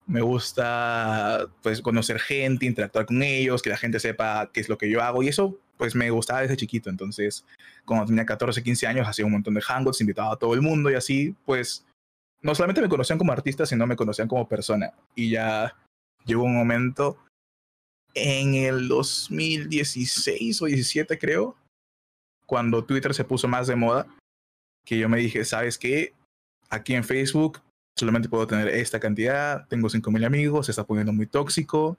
Me 0.07 0.21
gusta 0.21 1.47
pues 1.63 1.81
conocer 1.81 2.21
gente, 2.21 2.67
interactuar 2.67 3.07
con 3.07 3.23
ellos, 3.23 3.63
que 3.63 3.71
la 3.71 3.77
gente 3.77 4.01
sepa 4.01 4.51
qué 4.53 4.61
es 4.61 4.69
lo 4.69 4.79
que 4.79 4.91
yo 4.91 5.03
hago 5.03 5.23
y 5.23 5.29
eso 5.29 5.59
pues 5.77 5.95
me 5.95 6.11
gustaba 6.11 6.41
desde 6.41 6.57
chiquito. 6.57 6.91
Entonces, 6.91 7.45
cuando 7.85 8.07
tenía 8.07 8.25
14, 8.25 8.63
15 8.63 8.87
años, 8.87 9.09
hacía 9.09 9.27
un 9.27 9.33
montón 9.33 9.55
de 9.55 9.61
hangouts, 9.61 10.01
invitaba 10.01 10.33
a 10.33 10.37
todo 10.37 10.55
el 10.55 10.63
mundo 10.63 10.91
y 10.91 10.95
así 10.95 11.35
pues 11.45 11.86
no 12.47 12.55
solamente 12.55 12.81
me 12.81 12.89
conocían 12.89 13.19
como 13.19 13.33
artista, 13.33 13.67
sino 13.67 13.87
me 13.87 13.97
conocían 13.97 14.29
como 14.29 14.49
persona. 14.49 14.93
Y 15.15 15.31
ya 15.31 15.77
llegó 16.25 16.45
un 16.45 16.57
momento 16.57 17.19
en 18.15 18.55
el 18.55 18.89
2016 18.89 20.63
o 20.63 20.67
17 20.67 21.19
creo, 21.19 21.57
cuando 22.47 22.85
Twitter 22.85 23.13
se 23.13 23.25
puso 23.25 23.49
más 23.49 23.67
de 23.67 23.77
moda, 23.77 24.07
que 24.87 24.97
yo 24.99 25.09
me 25.09 25.19
dije, 25.19 25.45
¿sabes 25.45 25.77
qué? 25.77 26.15
Aquí 26.71 26.95
en 26.95 27.05
Facebook 27.05 27.61
solamente 27.99 28.29
puedo 28.29 28.47
tener 28.47 28.69
esta 28.69 29.01
cantidad, 29.01 29.67
tengo 29.69 29.91
5000 29.91 30.25
amigos, 30.25 30.67
se 30.67 30.73
está 30.73 30.85
poniendo 30.85 31.13
muy 31.13 31.27
tóxico. 31.27 31.99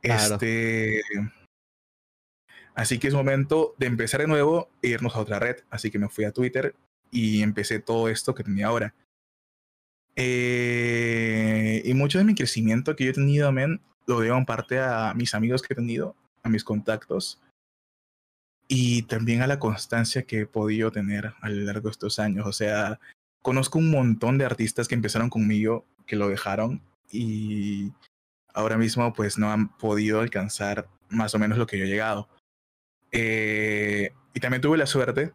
Claro. 0.00 0.34
Este 0.34 1.02
Así 2.78 3.00
que 3.00 3.08
es 3.08 3.14
momento 3.14 3.74
de 3.76 3.86
empezar 3.86 4.20
de 4.20 4.28
nuevo 4.28 4.70
e 4.82 4.88
irnos 4.90 5.16
a 5.16 5.20
otra 5.20 5.40
red. 5.40 5.56
Así 5.68 5.90
que 5.90 5.98
me 5.98 6.08
fui 6.08 6.24
a 6.24 6.32
Twitter 6.32 6.76
y 7.10 7.42
empecé 7.42 7.80
todo 7.80 8.08
esto 8.08 8.36
que 8.36 8.44
tenía 8.44 8.68
ahora. 8.68 8.94
Eh, 10.20 11.80
y 11.84 11.94
mucho 11.94 12.18
de 12.18 12.24
mi 12.24 12.34
crecimiento 12.34 12.96
que 12.96 13.04
yo 13.04 13.10
he 13.10 13.14
tenido, 13.14 13.52
men, 13.52 13.80
lo 14.06 14.18
debo 14.18 14.36
en 14.36 14.46
parte 14.46 14.80
a 14.80 15.14
mis 15.14 15.32
amigos 15.32 15.62
que 15.62 15.74
he 15.74 15.76
tenido, 15.76 16.16
a 16.42 16.48
mis 16.48 16.64
contactos 16.64 17.40
y 18.66 19.02
también 19.02 19.42
a 19.42 19.46
la 19.46 19.60
constancia 19.60 20.24
que 20.24 20.40
he 20.40 20.46
podido 20.46 20.90
tener 20.90 21.34
a 21.40 21.48
lo 21.48 21.62
largo 21.62 21.88
de 21.88 21.92
estos 21.92 22.18
años. 22.18 22.46
O 22.48 22.52
sea, 22.52 22.98
conozco 23.42 23.78
un 23.78 23.92
montón 23.92 24.38
de 24.38 24.44
artistas 24.44 24.88
que 24.88 24.96
empezaron 24.96 25.30
conmigo, 25.30 25.86
que 26.04 26.16
lo 26.16 26.28
dejaron 26.28 26.82
y 27.12 27.92
ahora 28.52 28.76
mismo 28.76 29.12
pues 29.12 29.38
no 29.38 29.52
han 29.52 29.68
podido 29.78 30.20
alcanzar 30.20 30.88
más 31.10 31.32
o 31.36 31.38
menos 31.38 31.58
lo 31.58 31.68
que 31.68 31.78
yo 31.78 31.84
he 31.84 31.88
llegado. 31.88 32.28
Eh, 33.12 34.10
y 34.34 34.40
también 34.40 34.62
tuve 34.62 34.78
la 34.78 34.86
suerte 34.86 35.32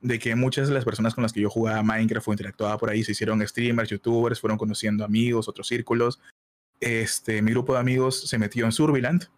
de 0.00 0.18
que 0.18 0.34
muchas 0.34 0.68
de 0.68 0.74
las 0.74 0.84
personas 0.84 1.14
con 1.14 1.22
las 1.22 1.32
que 1.32 1.40
yo 1.40 1.50
jugaba 1.50 1.82
Minecraft 1.82 2.28
o 2.28 2.32
interactuaba 2.32 2.78
por 2.78 2.90
ahí 2.90 3.04
se 3.04 3.12
hicieron 3.12 3.46
streamers, 3.46 3.90
youtubers, 3.90 4.40
fueron 4.40 4.58
conociendo 4.58 5.04
amigos, 5.04 5.48
otros 5.48 5.68
círculos. 5.68 6.20
Este, 6.80 7.42
mi 7.42 7.50
grupo 7.50 7.74
de 7.74 7.80
amigos 7.80 8.28
se 8.28 8.38
metió 8.38 8.64
en 8.64 8.72
Surviland. 8.72 9.28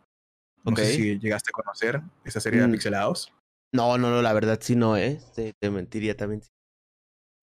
No 0.65 0.77
sé 0.77 0.95
si 0.95 1.19
llegaste 1.19 1.51
a 1.51 1.53
conocer 1.53 2.01
esta 2.25 2.39
serie 2.41 2.61
de 2.61 2.69
Mm. 2.69 2.73
Pixelados. 2.73 3.33
No, 3.73 3.99
no, 3.99 4.11
no, 4.11 4.23
la 4.23 4.33
verdad 4.33 4.61
sí 4.63 4.77
no, 4.77 4.97
¿eh? 4.97 5.21
Te, 5.35 5.53
te 5.59 5.71
mentiría 5.71 6.17
también. 6.17 6.43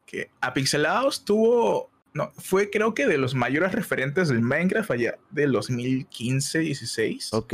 Que 0.05 0.31
Apixelados 0.39 1.25
tuvo, 1.25 1.91
no, 2.13 2.31
fue 2.37 2.69
creo 2.69 2.93
que 2.93 3.07
de 3.07 3.17
los 3.17 3.35
mayores 3.35 3.73
referentes 3.73 4.29
del 4.29 4.41
Minecraft 4.41 4.91
allá 4.91 5.19
del 5.31 5.51
2015-16. 5.53 7.29
Ok. 7.33 7.53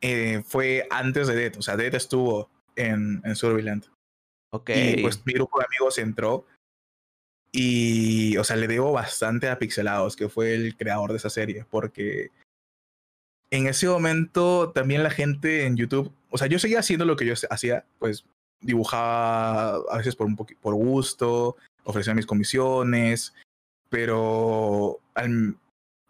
Eh, 0.00 0.42
fue 0.46 0.86
antes 0.90 1.26
de 1.26 1.34
Dead, 1.34 1.58
o 1.58 1.62
sea, 1.62 1.76
Dead 1.76 1.94
estuvo 1.94 2.50
en, 2.76 3.20
en 3.24 3.34
Surviland. 3.34 3.86
Ok. 4.54 4.70
Y 4.70 5.02
pues 5.02 5.20
mi 5.26 5.32
grupo 5.32 5.58
de 5.58 5.66
amigos 5.66 5.98
entró. 5.98 6.46
Y, 7.50 8.36
o 8.36 8.44
sea, 8.44 8.56
le 8.56 8.68
debo 8.68 8.92
bastante 8.92 9.48
a 9.48 9.58
Pixelados, 9.58 10.14
que 10.16 10.28
fue 10.28 10.54
el 10.54 10.76
creador 10.76 11.10
de 11.10 11.16
esa 11.18 11.30
serie, 11.30 11.64
porque 11.70 12.30
en 13.50 13.66
ese 13.66 13.88
momento 13.88 14.70
también 14.72 15.02
la 15.02 15.10
gente 15.10 15.66
en 15.66 15.76
YouTube, 15.76 16.12
o 16.30 16.38
sea, 16.38 16.48
yo 16.48 16.58
seguía 16.58 16.80
haciendo 16.80 17.04
lo 17.04 17.16
que 17.16 17.26
yo 17.26 17.34
hacía, 17.50 17.84
pues 17.98 18.24
dibujaba 18.60 19.76
a 19.88 19.98
veces 19.98 20.16
por, 20.16 20.26
un 20.26 20.36
por 20.36 20.74
gusto, 20.74 21.56
ofrecía 21.84 22.14
mis 22.14 22.26
comisiones, 22.26 23.34
pero 23.88 24.98
al- 25.14 25.56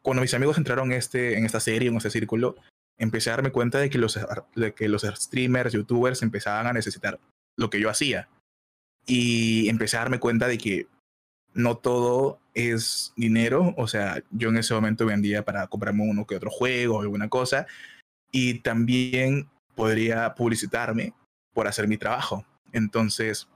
cuando 0.03 0.23
mis 0.23 0.33
amigos 0.35 0.57
entraron 0.57 0.93
en, 0.93 0.99
este, 0.99 1.37
en 1.37 1.45
esta 1.45 1.61
serie, 1.61 1.89
en 1.89 1.97
este 1.97 2.11
círculo, 2.11 2.57
empecé 2.99 3.29
a 3.31 3.35
darme 3.35 3.53
cuenta 3.53 3.79
de 3.79 3.91
que 3.91 3.99
los, 3.99 4.19
de 4.55 4.73
que 4.73 4.89
los 4.89 5.03
streamers, 5.03 5.73
youtubers 5.73 6.23
empezaban 6.23 6.67
a 6.67 6.73
necesitar 6.73 7.19
lo 7.57 7.71
que 7.71 7.81
yo 7.81 7.91
hacía. 7.91 8.29
Y 9.07 9.69
empecé 9.69 9.97
a 9.97 10.01
darme 10.01 10.21
cuenta 10.21 10.49
de 10.49 10.59
que 10.59 10.87
no 11.53 11.77
todo 11.77 12.41
es 12.55 13.13
dinero. 13.17 13.75
O 13.77 13.87
sea, 13.87 14.23
yo 14.31 14.49
en 14.49 14.59
ese 14.59 14.75
momento 14.75 15.07
vendía 15.07 15.45
para 15.45 15.67
comprarme 15.67 16.09
uno 16.09 16.27
que 16.27 16.37
otro 16.37 16.51
juego 16.51 16.97
o 16.97 17.01
alguna 17.03 17.29
cosa. 17.29 17.67
Y 18.31 18.61
también 18.61 19.49
podría 19.75 20.35
publicitarme 20.35 21.13
por 21.53 21.69
hacer 21.69 21.89
mi 21.89 21.97
trabajo. 21.97 22.45
Entonces, 22.73 23.49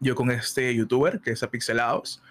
yo 0.00 0.14
con 0.14 0.30
este 0.30 0.74
youtuber, 0.74 1.20
que 1.20 1.30
es 1.30 1.42
Apixelados, 1.42 2.22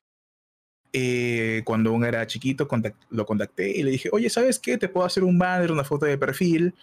eh, 0.93 1.62
cuando 1.65 1.89
aún 1.89 2.06
era 2.06 2.26
chiquito, 2.28 2.67
lo 3.10 3.26
contacté 3.26 3.69
y 3.69 3.84
le 3.84 3.91
dije, 3.91 4.10
oye, 4.12 4.30
¿sabes 4.30 4.60
qué? 4.60 4.78
Te 4.78 4.88
puedo 4.88 5.06
hacer 5.06 5.24
un 5.24 5.38
banner, 5.38 5.71
una 5.71 5.84
foto 5.84 6.06
de 6.06 6.17
perfil. 6.17 6.74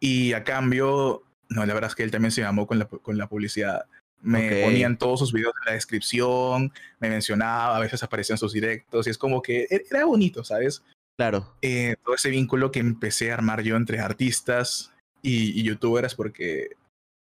Y 0.00 0.32
a 0.32 0.42
cambio, 0.42 1.22
no, 1.52 1.64
la 1.66 1.74
verdad 1.74 1.90
es 1.90 1.94
que 1.94 2.02
él 2.02 2.10
también 2.10 2.32
se 2.32 2.40
llamó 2.40 2.66
con 2.66 2.78
la, 2.78 2.86
con 2.86 3.18
la 3.18 3.28
publicidad. 3.28 3.86
Me 4.20 4.62
ponían 4.62 4.98
todos 4.98 5.18
sus 5.18 5.32
videos 5.32 5.52
en 5.60 5.66
la 5.66 5.72
descripción, 5.72 6.72
me 7.00 7.10
mencionaba, 7.10 7.76
a 7.76 7.80
veces 7.80 8.02
aparecían 8.04 8.38
sus 8.38 8.52
directos 8.52 9.06
y 9.06 9.10
es 9.10 9.18
como 9.18 9.42
que 9.42 9.66
e-, 9.68 9.84
era 9.90 10.04
bonito, 10.04 10.44
¿sabes? 10.44 10.82
Claro. 11.16 11.56
Eh, 11.60 11.96
todo 12.04 12.14
ese 12.14 12.30
vínculo 12.30 12.70
que 12.70 12.78
empecé 12.78 13.30
a 13.30 13.34
armar 13.34 13.62
yo 13.62 13.76
entre 13.76 13.98
artistas 13.98 14.92
y, 15.22 15.58
y, 15.58 15.64
youtubers, 15.64 16.14
porque 16.14 16.70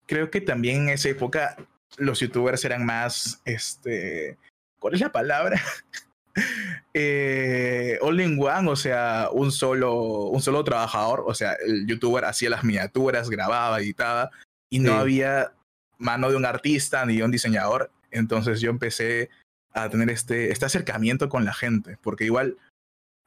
creo 0.07 0.31
que 0.31 0.41
también 0.41 0.83
en 0.83 0.89
esa 0.89 1.09
época 1.09 1.55
los 1.97 2.19
youtubers 2.19 2.65
eran 2.65 2.85
más, 2.85 3.41
este, 3.45 4.37
¿cuál 4.79 4.95
es 4.95 5.01
la 5.01 5.11
palabra? 5.11 5.61
eh, 6.93 7.97
all 8.01 8.19
in 8.19 8.41
one, 8.41 8.69
o 8.69 8.75
sea, 8.75 9.29
un 9.31 9.51
solo, 9.51 10.25
un 10.29 10.41
solo 10.41 10.63
trabajador, 10.63 11.23
o 11.27 11.33
sea, 11.33 11.53
el 11.65 11.85
youtuber 11.87 12.25
hacía 12.25 12.49
las 12.49 12.63
miniaturas, 12.63 13.29
grababa, 13.29 13.79
editaba, 13.79 14.31
y 14.69 14.79
no 14.79 14.93
había 14.93 15.53
mano 15.97 16.29
de 16.29 16.35
un 16.35 16.45
artista 16.45 17.05
ni 17.05 17.17
de 17.17 17.23
un 17.23 17.31
diseñador. 17.31 17.91
Entonces 18.11 18.61
yo 18.61 18.69
empecé 18.69 19.29
a 19.73 19.89
tener 19.89 20.09
este, 20.09 20.51
este 20.51 20.65
acercamiento 20.65 21.29
con 21.29 21.45
la 21.45 21.53
gente, 21.53 21.97
porque 22.01 22.25
igual 22.25 22.57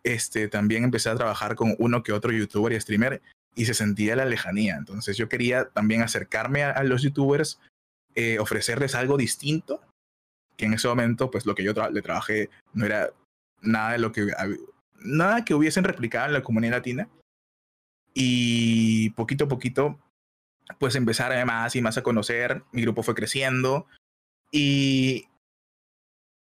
este, 0.02 0.48
también 0.48 0.84
empecé 0.84 1.10
a 1.10 1.16
trabajar 1.16 1.54
con 1.54 1.74
uno 1.78 2.02
que 2.02 2.12
otro 2.12 2.32
youtuber 2.32 2.72
y 2.72 2.80
streamer 2.80 3.22
y 3.54 3.66
se 3.66 3.74
sentía 3.74 4.16
la 4.16 4.24
lejanía. 4.24 4.76
Entonces 4.76 5.16
yo 5.16 5.28
quería 5.28 5.66
también 5.66 6.02
acercarme 6.02 6.64
a, 6.64 6.82
los 6.84 7.02
youtubers, 7.02 7.60
eh, 8.14 8.38
ofrecerles 8.38 8.94
algo 8.94 9.16
distinto, 9.16 9.80
que 10.60 10.66
en 10.66 10.74
ese 10.74 10.88
momento 10.88 11.30
pues 11.30 11.46
lo 11.46 11.54
que 11.54 11.64
yo 11.64 11.72
le 11.90 12.02
trabajé 12.02 12.50
no 12.74 12.84
era 12.84 13.10
nada 13.62 13.92
de 13.92 13.98
lo 13.98 14.12
que 14.12 14.26
nada 14.98 15.42
que 15.42 15.54
hubiesen 15.54 15.84
replicado 15.84 16.26
en 16.26 16.34
la 16.34 16.42
comunidad 16.42 16.76
latina. 16.76 17.08
Y 18.12 19.10
poquito 19.10 19.44
a 19.44 19.48
poquito 19.48 19.98
pues 20.78 20.96
empezar 20.96 21.44
más 21.46 21.74
y 21.74 21.80
más 21.80 21.96
a 21.96 22.02
conocer, 22.02 22.62
mi 22.72 22.82
grupo 22.82 23.02
fue 23.02 23.14
creciendo 23.14 23.86
y 24.52 25.28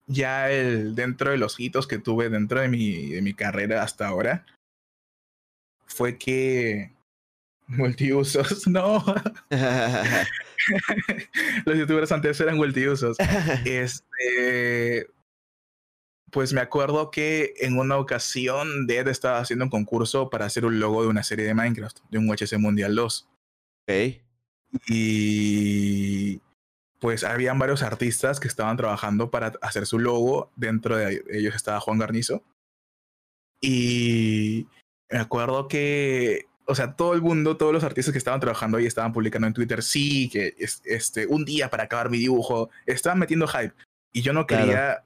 ya 0.07 0.51
el, 0.51 0.94
dentro 0.94 1.31
de 1.31 1.38
los 1.38 1.59
hitos 1.59 1.87
que 1.87 1.98
tuve 1.98 2.29
dentro 2.29 2.61
de 2.61 2.68
mi, 2.68 3.09
de 3.12 3.22
mi 3.22 3.33
carrera 3.33 3.83
hasta 3.83 4.09
ahora 4.09 4.44
fue 5.87 6.18
que 6.18 6.92
multiusos, 7.66 8.66
no. 8.66 9.03
los 11.66 11.77
youtubers 11.77 12.12
antes 12.12 12.40
eran 12.40 12.57
multiusos. 12.57 13.16
Este, 13.64 15.07
pues 16.31 16.53
me 16.53 16.61
acuerdo 16.61 17.11
que 17.11 17.55
en 17.61 17.79
una 17.79 17.98
ocasión 17.98 18.87
Dead 18.87 19.07
estaba 19.09 19.38
haciendo 19.38 19.66
un 19.66 19.70
concurso 19.70 20.31
para 20.31 20.46
hacer 20.46 20.64
un 20.64 20.81
logo 20.81 21.03
de 21.03 21.09
una 21.09 21.22
serie 21.22 21.44
de 21.44 21.55
Minecraft, 21.55 21.98
de 22.11 22.18
un 22.18 22.29
UHC 22.29 22.59
Mundial 22.59 22.94
2. 22.94 23.29
Y 24.88 26.40
pues 27.01 27.25
habían 27.25 27.59
varios 27.59 27.83
artistas 27.83 28.40
que 28.40 28.48
estaban 28.48 28.77
trabajando 28.77 29.31
para 29.31 29.53
hacer 29.61 29.87
su 29.87 29.98
logo. 29.98 30.51
Dentro 30.57 30.96
de 30.96 31.22
ellos 31.31 31.55
estaba 31.55 31.81
Juan 31.81 31.98
Garnizo. 31.98 32.42
Y 33.61 34.66
me 35.11 35.18
acuerdo 35.18 35.68
que, 35.68 36.46
o 36.66 36.75
sea, 36.75 36.94
todo 36.94 37.14
el 37.14 37.22
mundo, 37.22 37.57
todos 37.57 37.72
los 37.72 37.85
artistas 37.85 38.12
que 38.12 38.18
estaban 38.18 38.40
trabajando 38.40 38.79
ahí 38.79 38.87
estaban 38.87 39.12
publicando 39.12 39.46
en 39.46 39.55
Twitter, 39.55 39.83
sí, 39.83 40.29
que 40.31 40.55
este, 40.85 41.27
un 41.27 41.44
día 41.44 41.70
para 41.70 41.85
acabar 41.85 42.11
mi 42.11 42.18
dibujo, 42.18 42.70
estaban 42.87 43.18
metiendo 43.18 43.48
hype. 43.48 43.75
Y 44.12 44.22
yo 44.22 44.33
no 44.33 44.46
quería, 44.46 45.03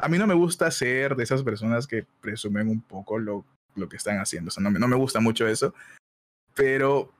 a 0.00 0.08
mí 0.08 0.18
no 0.18 0.26
me 0.26 0.34
gusta 0.34 0.70
ser 0.70 1.16
de 1.16 1.24
esas 1.24 1.42
personas 1.42 1.86
que 1.86 2.06
presumen 2.20 2.68
un 2.68 2.80
poco 2.80 3.18
lo, 3.18 3.44
lo 3.74 3.88
que 3.88 3.96
están 3.96 4.18
haciendo. 4.18 4.48
O 4.48 4.50
sea, 4.50 4.62
no 4.62 4.70
me, 4.70 4.78
no 4.78 4.88
me 4.88 4.96
gusta 4.96 5.20
mucho 5.20 5.46
eso. 5.46 5.74
Pero 6.54 7.12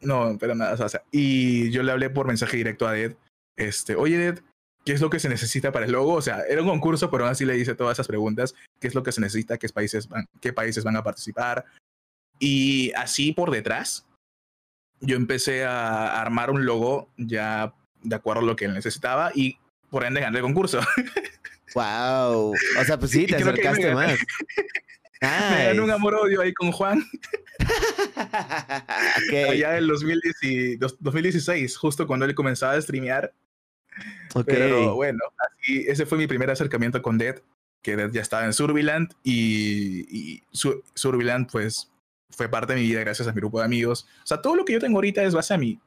no, 0.00 0.36
pero 0.38 0.54
nada, 0.54 0.72
o 0.84 0.88
sea, 0.88 1.02
y 1.10 1.70
yo 1.70 1.82
le 1.82 1.92
hablé 1.92 2.10
por 2.10 2.26
mensaje 2.26 2.56
directo 2.56 2.86
a 2.86 2.98
Ed, 2.98 3.16
este, 3.56 3.94
oye 3.96 4.28
Ed, 4.28 4.40
¿qué 4.84 4.92
es 4.92 5.00
lo 5.00 5.10
que 5.10 5.18
se 5.18 5.28
necesita 5.28 5.72
para 5.72 5.86
el 5.86 5.92
logo? 5.92 6.14
O 6.14 6.22
sea, 6.22 6.42
era 6.48 6.62
un 6.62 6.68
concurso, 6.68 7.10
pero 7.10 7.24
aún 7.24 7.32
así 7.32 7.44
le 7.44 7.58
hice 7.58 7.74
todas 7.74 7.96
esas 7.96 8.06
preguntas, 8.06 8.54
¿qué 8.80 8.88
es 8.88 8.94
lo 8.94 9.02
que 9.02 9.12
se 9.12 9.20
necesita? 9.20 9.58
¿Qué 9.58 9.68
países 9.68 10.08
van, 10.08 10.26
qué 10.40 10.52
países 10.52 10.84
van 10.84 10.96
a 10.96 11.02
participar? 11.02 11.64
Y 12.38 12.92
así 12.94 13.32
por 13.32 13.50
detrás, 13.50 14.06
yo 15.00 15.16
empecé 15.16 15.64
a 15.64 16.20
armar 16.20 16.50
un 16.50 16.66
logo 16.66 17.08
ya 17.16 17.74
de 18.02 18.16
acuerdo 18.16 18.42
a 18.42 18.44
lo 18.44 18.56
que 18.56 18.66
él 18.66 18.74
necesitaba 18.74 19.30
y 19.34 19.58
por 19.90 20.04
ende 20.04 20.20
gané 20.20 20.38
el 20.38 20.44
concurso. 20.44 20.80
Wow. 21.74 22.54
O 22.54 22.84
sea, 22.86 22.98
pues 22.98 23.10
sí, 23.10 23.26
te 23.26 23.36
acercaste 23.36 23.94
más. 23.94 24.18
Me 25.20 25.64
gané 25.66 25.80
un 25.80 25.90
amor-odio 25.90 26.40
ahí 26.40 26.54
con 26.54 26.72
Juan. 26.72 27.04
Allá 29.50 29.76
en 29.76 29.86
2016, 29.86 31.76
justo 31.76 32.06
cuando 32.06 32.24
él 32.24 32.34
comenzaba 32.34 32.72
a 32.72 32.80
streamear. 32.80 33.32
Pero 34.46 34.94
bueno, 34.94 35.18
así, 35.38 35.84
ese 35.86 36.06
fue 36.06 36.18
mi 36.18 36.26
primer 36.26 36.50
acercamiento 36.50 37.02
con 37.02 37.18
Dead, 37.18 37.42
que 37.82 37.96
Dead 37.96 38.10
ya 38.10 38.22
estaba 38.22 38.44
en 38.44 38.52
Surviland 38.52 39.12
y, 39.22 40.42
Surviland 40.94 41.50
pues 41.50 41.90
fue 42.30 42.48
parte 42.48 42.74
de 42.74 42.80
mi 42.80 42.86
vida 42.86 43.00
gracias 43.00 43.28
a 43.28 43.32
mi 43.32 43.40
grupo 43.40 43.58
de 43.58 43.64
amigos. 43.64 44.06
O 44.22 44.26
sea, 44.26 44.40
todo 44.40 44.56
lo 44.56 44.64
que 44.64 44.72
yo 44.72 44.80
tengo 44.80 44.98
ahorita 44.98 45.22
es 45.22 45.34
base 45.34 45.54
a 45.54 45.58
mí. 45.58 45.80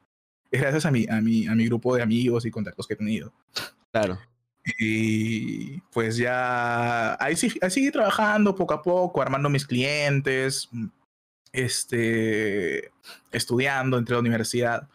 Es 0.52 0.62
gracias 0.62 0.86
a 0.86 0.92
mi, 0.92 1.06
a 1.10 1.22
mi, 1.22 1.48
a 1.48 1.56
mi 1.56 1.66
grupo 1.66 1.96
de 1.96 2.02
amigos 2.02 2.46
y 2.46 2.52
contactos 2.52 2.88
que 2.88 2.94
he 2.96 2.98
tenido. 2.98 3.34
Claro. 3.92 4.20
Y 4.78 5.80
pues 5.92 6.18
ya 6.18 7.22
ahí, 7.24 7.36
sí, 7.36 7.52
ahí 7.62 7.72
seguí 7.72 7.92
trabajando 7.92 8.56
poco 8.56 8.74
a 8.74 8.82
poco, 8.82 9.22
armando 9.22 9.50
mis 9.50 9.66
clientes, 9.66 10.70
este, 11.52 12.92
estudiando, 13.32 13.98
entre 13.98 14.14
la 14.14 14.20
universidad. 14.20 14.90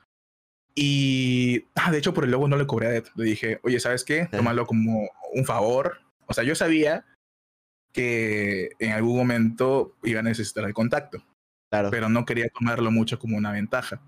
Y, 0.74 1.66
ah, 1.76 1.92
de 1.92 1.98
hecho, 1.98 2.14
por 2.14 2.24
el 2.24 2.30
logo 2.30 2.48
no 2.48 2.56
le 2.56 2.66
cobré 2.66 2.86
a 2.88 2.96
Ed. 2.96 3.06
Le 3.14 3.24
dije, 3.24 3.60
oye, 3.62 3.78
¿sabes 3.78 4.04
qué? 4.04 4.26
Tómalo 4.30 4.66
como 4.66 5.08
un 5.32 5.44
favor. 5.44 6.00
O 6.26 6.34
sea, 6.34 6.42
yo 6.44 6.54
sabía 6.54 7.04
que 7.92 8.70
en 8.80 8.92
algún 8.92 9.16
momento 9.16 9.96
iba 10.02 10.20
a 10.20 10.24
necesitar 10.24 10.64
el 10.64 10.74
contacto. 10.74 11.24
Claro. 11.74 11.90
Pero 11.90 12.08
no 12.08 12.24
quería 12.24 12.48
tomarlo 12.48 12.90
mucho 12.92 13.18
como 13.18 13.36
una 13.36 13.50
ventaja. 13.50 14.00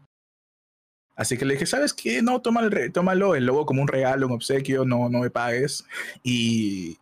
Así 1.17 1.37
que 1.37 1.45
le 1.45 1.55
dije, 1.55 1.67
¿sabes 1.67 1.93
qué? 1.93 2.23
No, 2.23 2.41
tómalo, 2.41 2.71
tómalo 2.93 3.35
el 3.35 3.47
logo 3.47 3.67
como 3.67 3.83
un 3.83 3.89
regalo, 3.89 4.27
un 4.27 4.35
obsequio, 4.35 4.85
no, 4.85 5.09
no 5.09 5.21
me 5.21 5.31
pagues. 5.31 5.85
Y 6.23 6.99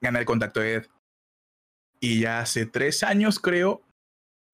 gané 0.00 0.18
el 0.18 0.24
contacto 0.26 0.60
de 0.60 0.74
Ed. 0.74 0.86
Y 2.00 2.20
ya 2.20 2.40
hace 2.40 2.66
tres 2.66 3.02
años, 3.02 3.38
creo, 3.38 3.80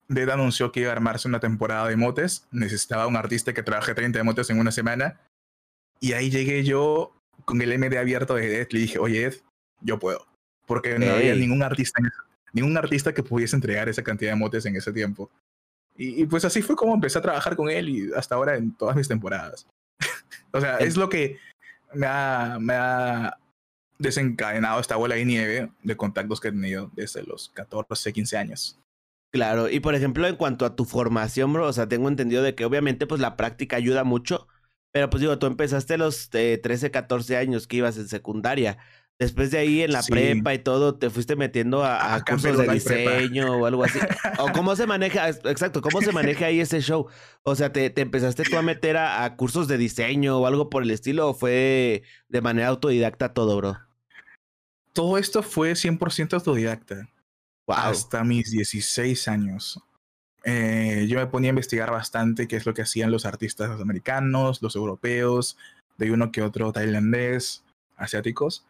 Ed 0.07 0.29
anunció 0.29 0.71
que 0.71 0.81
iba 0.81 0.89
a 0.89 0.93
armarse 0.93 1.27
una 1.27 1.39
temporada 1.39 1.87
de 1.87 1.97
motes. 1.97 2.47
Necesitaba 2.51 3.07
un 3.07 3.17
artista 3.17 3.53
que 3.53 3.63
trabaje 3.63 3.93
30 3.93 4.19
de 4.19 4.23
motes 4.23 4.49
en 4.49 4.59
una 4.59 4.71
semana. 4.71 5.19
Y 5.99 6.13
ahí 6.13 6.29
llegué 6.29 6.63
yo 6.63 7.11
con 7.43 7.61
el 7.61 7.77
MD 7.77 7.97
abierto 7.97 8.35
de 8.35 8.61
Ed. 8.61 8.67
Le 8.71 8.79
dije, 8.79 8.99
oye, 8.99 9.25
Ed, 9.25 9.33
yo 9.81 9.99
puedo. 9.99 10.25
Porque 10.65 10.97
no 10.97 11.11
había 11.11 11.35
ningún 11.35 11.63
artista, 11.63 11.99
ningún 12.53 12.77
artista 12.77 13.13
que 13.13 13.23
pudiese 13.23 13.55
entregar 13.55 13.89
esa 13.89 14.03
cantidad 14.03 14.31
de 14.31 14.35
motes 14.35 14.65
en 14.65 14.75
ese 14.75 14.91
tiempo. 14.91 15.29
Y, 16.01 16.25
pues 16.27 16.45
así 16.45 16.61
fue 16.61 16.77
como 16.77 16.93
empecé 16.93 17.19
a 17.19 17.21
trabajar 17.21 17.57
con 17.57 17.69
él 17.69 17.89
y 17.89 18.13
hasta 18.13 18.35
ahora 18.35 18.55
en 18.55 18.73
todas 18.73 18.95
mis 18.95 19.09
temporadas. 19.09 19.67
o 20.53 20.61
sea, 20.61 20.77
es 20.77 20.95
lo 20.95 21.09
que 21.09 21.37
me 21.93 22.07
ha, 22.07 22.57
me 22.57 22.73
ha 22.73 23.37
desencadenado 23.97 24.79
esta 24.79 24.95
bola 24.95 25.15
de 25.15 25.25
nieve 25.25 25.71
de 25.83 25.97
contactos 25.97 26.39
que 26.39 26.47
he 26.47 26.51
tenido 26.51 26.89
desde 26.95 27.23
los 27.23 27.49
14, 27.49 28.13
15 28.13 28.37
años. 28.37 28.79
Claro, 29.31 29.69
y 29.69 29.79
por 29.81 29.93
ejemplo, 29.93 30.25
en 30.25 30.37
cuanto 30.37 30.65
a 30.65 30.75
tu 30.75 30.85
formación, 30.85 31.53
bro, 31.53 31.67
o 31.67 31.73
sea, 31.73 31.87
tengo 31.87 32.07
entendido 32.07 32.41
de 32.41 32.55
que 32.55 32.65
obviamente 32.65 33.05
pues 33.05 33.21
la 33.21 33.35
práctica 33.35 33.75
ayuda 33.75 34.03
mucho, 34.03 34.47
pero 34.91 35.09
pues 35.09 35.21
digo, 35.21 35.37
tú 35.37 35.45
empezaste 35.45 35.95
a 35.95 35.97
los 35.97 36.29
13, 36.29 36.91
14 36.91 37.37
años 37.37 37.67
que 37.67 37.77
ibas 37.77 37.97
en 37.97 38.07
secundaria. 38.07 38.79
Después 39.19 39.51
de 39.51 39.57
ahí 39.57 39.81
en 39.81 39.91
la 39.91 40.01
prepa 40.01 40.53
y 40.53 40.59
todo, 40.59 40.95
te 40.95 41.09
fuiste 41.09 41.35
metiendo 41.35 41.83
a, 41.83 42.15
a 42.15 42.23
cursos 42.23 42.57
de 42.57 42.69
diseño 42.69 43.57
o 43.57 43.65
algo 43.65 43.83
así. 43.83 43.99
o 44.39 44.49
cómo 44.53 44.77
se 44.77 44.87
maneja, 44.87 45.27
exacto, 45.27 45.81
cómo 45.81 46.01
se 46.01 46.13
maneja 46.13 46.45
ahí 46.45 46.61
ese 46.61 46.79
show. 46.79 47.05
O 47.43 47.53
sea, 47.53 47.73
¿te, 47.73 47.89
te 47.89 47.99
empezaste 47.99 48.43
tú 48.43 48.55
a 48.55 48.61
meter 48.61 48.95
a, 48.95 49.35
cursos 49.35 49.67
de 49.67 49.77
diseño 49.77 50.39
o 50.39 50.47
algo 50.47 50.69
por 50.69 50.83
el 50.83 50.91
estilo 50.91 51.27
o 51.27 51.33
fue 51.33 52.03
de 52.29 52.41
manera 52.41 52.69
autodidacta 52.69 53.33
todo, 53.33 53.57
bro? 53.57 53.77
Todo 54.93 55.17
esto 55.17 55.43
fue 55.43 55.73
100% 55.73 56.35
autodidacta. 56.35 57.09
Hasta 57.67 58.23
mis 58.23 58.51
16 58.51 59.27
años. 59.27 59.83
Eh, 60.45 61.07
yo 61.09 61.19
me 61.19 61.27
ponía 61.27 61.49
a 61.49 61.51
investigar 61.51 61.91
bastante 61.91 62.47
qué 62.47 62.55
es 62.55 62.65
lo 62.65 62.73
que 62.73 62.83
hacían 62.83 63.11
los 63.11 63.25
artistas 63.25 63.81
americanos, 63.81 64.61
los 64.61 64.77
europeos, 64.77 65.57
de 65.97 66.09
uno 66.09 66.31
que 66.31 66.41
otro 66.41 66.71
tailandés, 66.71 67.65
asiáticos 67.97 68.65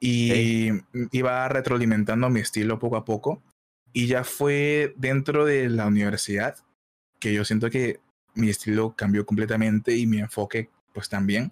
Y 0.00 0.70
iba 1.12 1.48
retroalimentando 1.48 2.30
mi 2.30 2.40
estilo 2.40 2.78
poco 2.78 2.96
a 2.96 3.04
poco. 3.04 3.42
Y 3.92 4.06
ya 4.06 4.24
fue 4.24 4.94
dentro 4.96 5.44
de 5.44 5.68
la 5.68 5.86
universidad 5.86 6.56
que 7.18 7.32
yo 7.32 7.44
siento 7.44 7.70
que 7.70 8.00
mi 8.34 8.48
estilo 8.48 8.94
cambió 8.94 9.26
completamente 9.26 9.96
y 9.96 10.06
mi 10.06 10.18
enfoque 10.18 10.70
pues 10.92 11.08
también. 11.08 11.50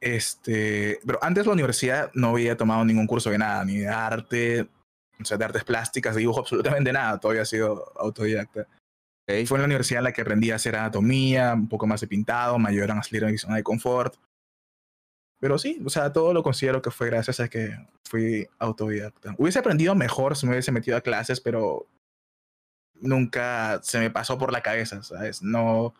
Este, 0.00 1.00
pero 1.04 1.18
antes 1.22 1.44
de 1.44 1.48
la 1.48 1.54
universidad 1.54 2.10
no 2.14 2.28
había 2.28 2.56
tomado 2.56 2.84
ningún 2.84 3.06
curso 3.06 3.30
de 3.30 3.38
nada, 3.38 3.64
ni 3.64 3.78
de 3.78 3.88
arte, 3.88 4.68
o 5.20 5.24
sea, 5.24 5.36
de 5.36 5.44
artes 5.44 5.64
plásticas, 5.64 6.14
de 6.14 6.20
dibujo, 6.20 6.40
absolutamente 6.42 6.92
nada, 6.92 7.18
todavía 7.18 7.42
he 7.42 7.46
sido 7.46 7.92
autodidacta. 7.98 8.66
Fue 9.26 9.56
en 9.56 9.62
la 9.62 9.64
universidad 9.64 9.98
en 9.98 10.04
la 10.04 10.12
que 10.12 10.20
aprendí 10.20 10.52
a 10.52 10.54
hacer 10.56 10.76
anatomía, 10.76 11.54
un 11.54 11.68
poco 11.68 11.86
más 11.88 12.00
de 12.00 12.06
pintado, 12.06 12.58
me 12.60 12.68
ayudaron 12.68 12.98
a 12.98 13.02
salir 13.02 13.24
de 13.24 13.32
mi 13.32 13.38
zona 13.38 13.56
de 13.56 13.64
confort. 13.64 14.14
Pero 15.38 15.58
sí, 15.58 15.82
o 15.84 15.90
sea, 15.90 16.12
todo 16.12 16.32
lo 16.32 16.42
considero 16.42 16.80
que 16.80 16.90
fue 16.90 17.08
gracias 17.08 17.40
a 17.40 17.48
que 17.48 17.76
fui 18.04 18.48
autodidacta. 18.58 19.34
Hubiese 19.38 19.58
aprendido 19.58 19.94
mejor 19.94 20.36
si 20.36 20.46
me 20.46 20.52
hubiese 20.52 20.72
metido 20.72 20.96
a 20.96 21.02
clases, 21.02 21.40
pero 21.40 21.86
nunca 22.94 23.80
se 23.82 23.98
me 23.98 24.10
pasó 24.10 24.38
por 24.38 24.52
la 24.52 24.62
cabeza, 24.62 25.02
¿sabes? 25.02 25.42
No, 25.42 25.94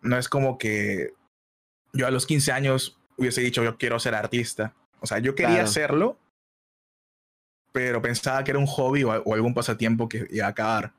no 0.00 0.18
es 0.18 0.28
como 0.28 0.58
que 0.58 1.14
yo 1.92 2.06
a 2.06 2.10
los 2.10 2.26
15 2.26 2.52
años 2.52 2.98
hubiese 3.16 3.40
dicho 3.40 3.62
yo 3.62 3.78
quiero 3.78 4.00
ser 4.00 4.14
artista. 4.14 4.74
O 5.00 5.06
sea, 5.06 5.18
yo 5.18 5.34
quería 5.34 5.62
hacerlo, 5.62 6.16
pero 7.72 8.02
pensaba 8.02 8.42
que 8.44 8.52
era 8.52 8.58
un 8.58 8.66
hobby 8.66 9.04
o, 9.04 9.10
o 9.10 9.34
algún 9.34 9.54
pasatiempo 9.54 10.08
que 10.08 10.26
iba 10.30 10.46
a 10.46 10.50
acabar. 10.50 10.92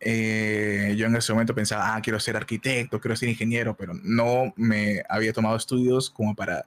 Eh, 0.00 0.94
yo 0.96 1.06
en 1.06 1.16
ese 1.16 1.32
momento 1.32 1.54
pensaba, 1.54 1.94
ah, 1.94 2.02
quiero 2.02 2.20
ser 2.20 2.36
arquitecto, 2.36 3.00
quiero 3.00 3.16
ser 3.16 3.28
ingeniero, 3.28 3.76
pero 3.76 3.94
no 4.02 4.52
me 4.56 5.02
había 5.08 5.32
tomado 5.32 5.56
estudios 5.56 6.10
como 6.10 6.34
para 6.34 6.66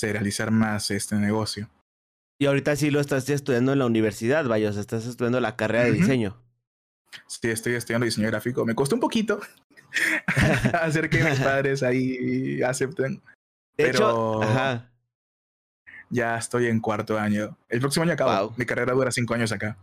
realizar 0.00 0.50
más 0.50 0.90
este 0.90 1.16
negocio. 1.16 1.68
Y 2.38 2.46
ahorita 2.46 2.74
sí 2.76 2.90
lo 2.90 3.00
estás 3.00 3.28
estudiando 3.28 3.72
en 3.72 3.78
la 3.78 3.86
universidad, 3.86 4.46
vaya, 4.46 4.70
o 4.70 4.72
sea, 4.72 4.80
estás 4.80 5.06
estudiando 5.06 5.38
la 5.40 5.54
carrera 5.54 5.84
de 5.84 5.92
diseño. 5.92 6.36
Sí, 7.26 7.50
estoy 7.50 7.74
estudiando 7.74 8.04
diseño 8.04 8.28
gráfico. 8.28 8.64
Me 8.64 8.74
costó 8.74 8.96
un 8.96 9.00
poquito 9.00 9.40
hacer 10.72 11.10
que 11.10 11.22
mis 11.22 11.38
padres 11.38 11.82
ahí 11.82 12.62
acepten. 12.62 13.22
De 13.76 13.84
pero 13.84 14.42
hecho, 14.42 14.82
ya 16.10 16.36
estoy 16.36 16.66
en 16.66 16.80
cuarto 16.80 17.18
año. 17.18 17.56
El 17.68 17.80
próximo 17.80 18.04
año 18.04 18.12
acabo. 18.12 18.54
Mi 18.56 18.66
carrera 18.66 18.92
dura 18.92 19.10
cinco 19.10 19.34
años 19.34 19.52
acá. 19.52 19.76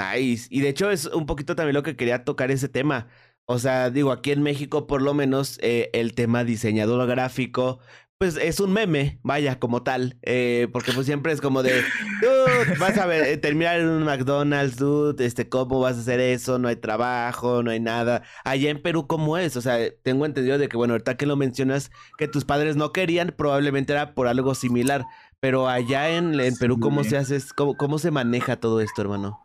Nice. 0.00 0.46
Y 0.50 0.60
de 0.60 0.68
hecho 0.68 0.90
es 0.90 1.06
un 1.06 1.26
poquito 1.26 1.54
también 1.56 1.74
lo 1.74 1.82
que 1.82 1.96
quería 1.96 2.24
tocar 2.24 2.50
ese 2.50 2.68
tema. 2.68 3.08
O 3.44 3.58
sea, 3.58 3.90
digo, 3.90 4.12
aquí 4.12 4.30
en 4.30 4.42
México 4.42 4.86
por 4.86 5.02
lo 5.02 5.14
menos 5.14 5.58
eh, 5.60 5.90
el 5.92 6.14
tema 6.14 6.44
diseñador 6.44 7.06
gráfico, 7.08 7.80
pues 8.20 8.36
es 8.36 8.60
un 8.60 8.72
meme, 8.72 9.18
vaya, 9.22 9.58
como 9.58 9.82
tal. 9.82 10.18
Eh, 10.22 10.68
porque 10.72 10.92
pues 10.92 11.06
siempre 11.06 11.32
es 11.32 11.40
como 11.40 11.62
de, 11.62 11.72
dude, 12.20 12.78
vas 12.78 12.98
a 12.98 13.06
ver, 13.06 13.24
eh, 13.24 13.38
terminar 13.38 13.80
en 13.80 13.88
un 13.88 14.04
McDonald's, 14.04 14.76
dude, 14.76 15.24
este, 15.24 15.48
¿cómo 15.48 15.80
vas 15.80 15.96
a 15.96 16.00
hacer 16.00 16.20
eso? 16.20 16.58
No 16.58 16.68
hay 16.68 16.76
trabajo, 16.76 17.62
no 17.62 17.70
hay 17.70 17.80
nada. 17.80 18.22
Allá 18.44 18.70
en 18.70 18.82
Perú, 18.82 19.06
¿cómo 19.06 19.38
es? 19.38 19.56
O 19.56 19.62
sea, 19.62 19.78
tengo 20.02 20.26
entendido 20.26 20.58
de 20.58 20.68
que, 20.68 20.76
bueno, 20.76 20.94
ahorita 20.94 21.16
que 21.16 21.26
lo 21.26 21.36
mencionas, 21.36 21.90
que 22.18 22.28
tus 22.28 22.44
padres 22.44 22.76
no 22.76 22.92
querían, 22.92 23.34
probablemente 23.36 23.94
era 23.94 24.14
por 24.14 24.28
algo 24.28 24.54
similar. 24.54 25.06
Pero 25.40 25.68
allá 25.68 26.10
en, 26.10 26.38
en 26.38 26.56
Perú, 26.56 26.78
¿cómo 26.78 27.02
se 27.02 27.16
hace, 27.16 27.40
cómo, 27.56 27.74
cómo 27.76 27.98
se 27.98 28.10
maneja 28.10 28.60
todo 28.60 28.82
esto, 28.82 29.00
hermano? 29.00 29.40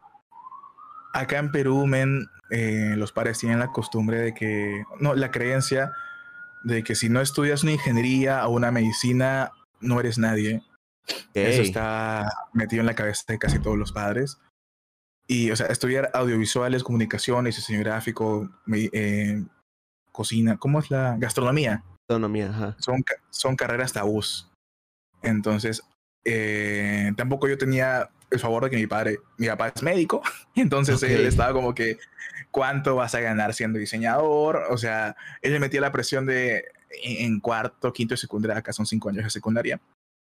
Acá 1.15 1.39
en 1.39 1.51
Perú, 1.51 1.88
men, 1.88 2.30
eh, 2.49 2.93
los 2.97 3.12
padres 3.12 3.39
tienen 3.39 3.60
la 3.60 3.71
costumbre 3.71 4.19
de 4.19 4.34
que, 4.34 4.84
no, 4.99 5.15
la 5.15 5.32
creencia 5.32 5.93
de 6.63 6.84
que 6.84 6.95
si 6.95 7.10
no 7.10 7.21
estudias 7.21 7.63
una 7.63 7.73
ingeniería 7.73 8.45
o 8.47 8.51
una 8.51 8.71
medicina, 8.71 9.51
no 9.80 9.99
eres 9.99 10.17
nadie. 10.17 10.63
Eso 11.34 11.62
está 11.62 12.32
metido 12.54 12.82
en 12.82 12.88
la 12.88 12.95
cabeza 12.95 13.23
de 13.28 13.38
casi 13.38 13.60
todos 13.60 13.78
los 13.78 13.91
padres. 13.91 14.39
Y, 15.28 15.51
o 15.51 15.56
sea, 15.56 15.67
estudiar 15.67 16.10
audiovisuales, 16.13 16.84
comunicaciones, 16.84 17.56
diseño 17.56 17.80
gráfico, 17.80 18.49
eh, 18.73 19.43
cocina, 20.12 20.58
¿cómo 20.58 20.80
es 20.80 20.89
la 20.89 21.15
gastronomía? 21.17 21.84
Gastronomía, 22.08 22.49
ajá. 22.49 22.75
Son, 22.80 23.04
son 23.30 23.56
carreras 23.56 23.93
tabús. 23.93 24.49
Entonces, 25.21 25.84
eh, 26.25 27.12
tampoco 27.15 27.47
yo 27.47 27.58
tenía 27.58 28.10
el 28.36 28.41
favor 28.41 28.63
de 28.63 28.69
que 28.69 28.78
mi 28.78 28.88
padre, 28.88 29.19
mi 29.38 29.48
papá 29.48 29.71
es 29.76 29.84
médico, 29.84 30.21
entonces 30.56 31.02
él 31.04 31.26
estaba 31.26 31.54
como 31.54 31.74
que, 31.74 31.98
¿cuánto 32.52 32.95
vas 32.95 33.15
a 33.15 33.19
ganar 33.19 33.54
siendo 33.54 33.80
diseñador? 33.80 34.63
O 34.69 34.78
sea, 34.78 35.15
él 35.41 35.54
le 35.54 35.60
metía 35.60 35.82
la 35.82 35.91
presión 35.91 36.26
de 36.26 36.65
en 37.04 37.39
cuarto, 37.39 37.91
quinto 37.91 38.13
y 38.13 38.17
secundaria, 38.17 38.58
acá 38.58 38.71
son 38.71 38.86
cinco 38.86 39.10
años 39.10 39.24
de 39.26 39.30
secundaria. 39.30 39.80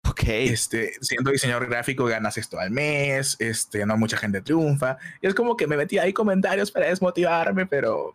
Ok. 0.08 0.22
Este, 0.26 0.92
siendo 1.00 1.30
diseñador 1.30 1.68
gráfico 1.68 2.04
ganas 2.04 2.36
esto 2.36 2.58
al 2.58 2.70
mes, 2.70 3.36
este, 3.38 3.86
no 3.86 3.96
mucha 3.96 4.16
gente 4.16 4.42
triunfa. 4.42 4.98
Y 5.22 5.26
es 5.26 5.34
como 5.34 5.56
que 5.56 5.66
me 5.66 5.76
metía 5.76 6.02
ahí 6.02 6.12
comentarios 6.12 6.70
para 6.70 6.86
desmotivarme, 6.86 7.66
pero 7.66 8.14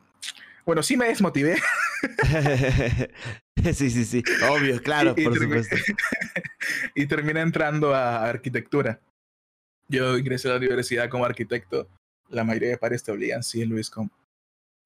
bueno, 0.65 0.83
sí 0.83 0.95
me 0.95 1.07
desmotivé. 1.07 1.57
sí, 3.73 3.89
sí, 3.89 4.05
sí, 4.05 4.23
obvio, 4.49 4.81
claro, 4.81 5.15
por 5.15 5.37
supuesto. 5.37 5.75
y 6.95 7.05
terminé 7.07 7.41
entrando 7.41 7.95
a 7.95 8.25
arquitectura. 8.25 8.99
Yo 9.89 10.17
ingresé 10.17 10.47
a 10.47 10.51
la 10.51 10.57
universidad 10.57 11.09
como 11.09 11.25
arquitecto. 11.25 11.87
La 12.29 12.43
mayoría 12.43 12.69
de 12.69 12.77
padres 12.77 13.03
te 13.03 13.11
obligan, 13.11 13.43
sí, 13.43 13.65
Luis, 13.65 13.89
como 13.89 14.09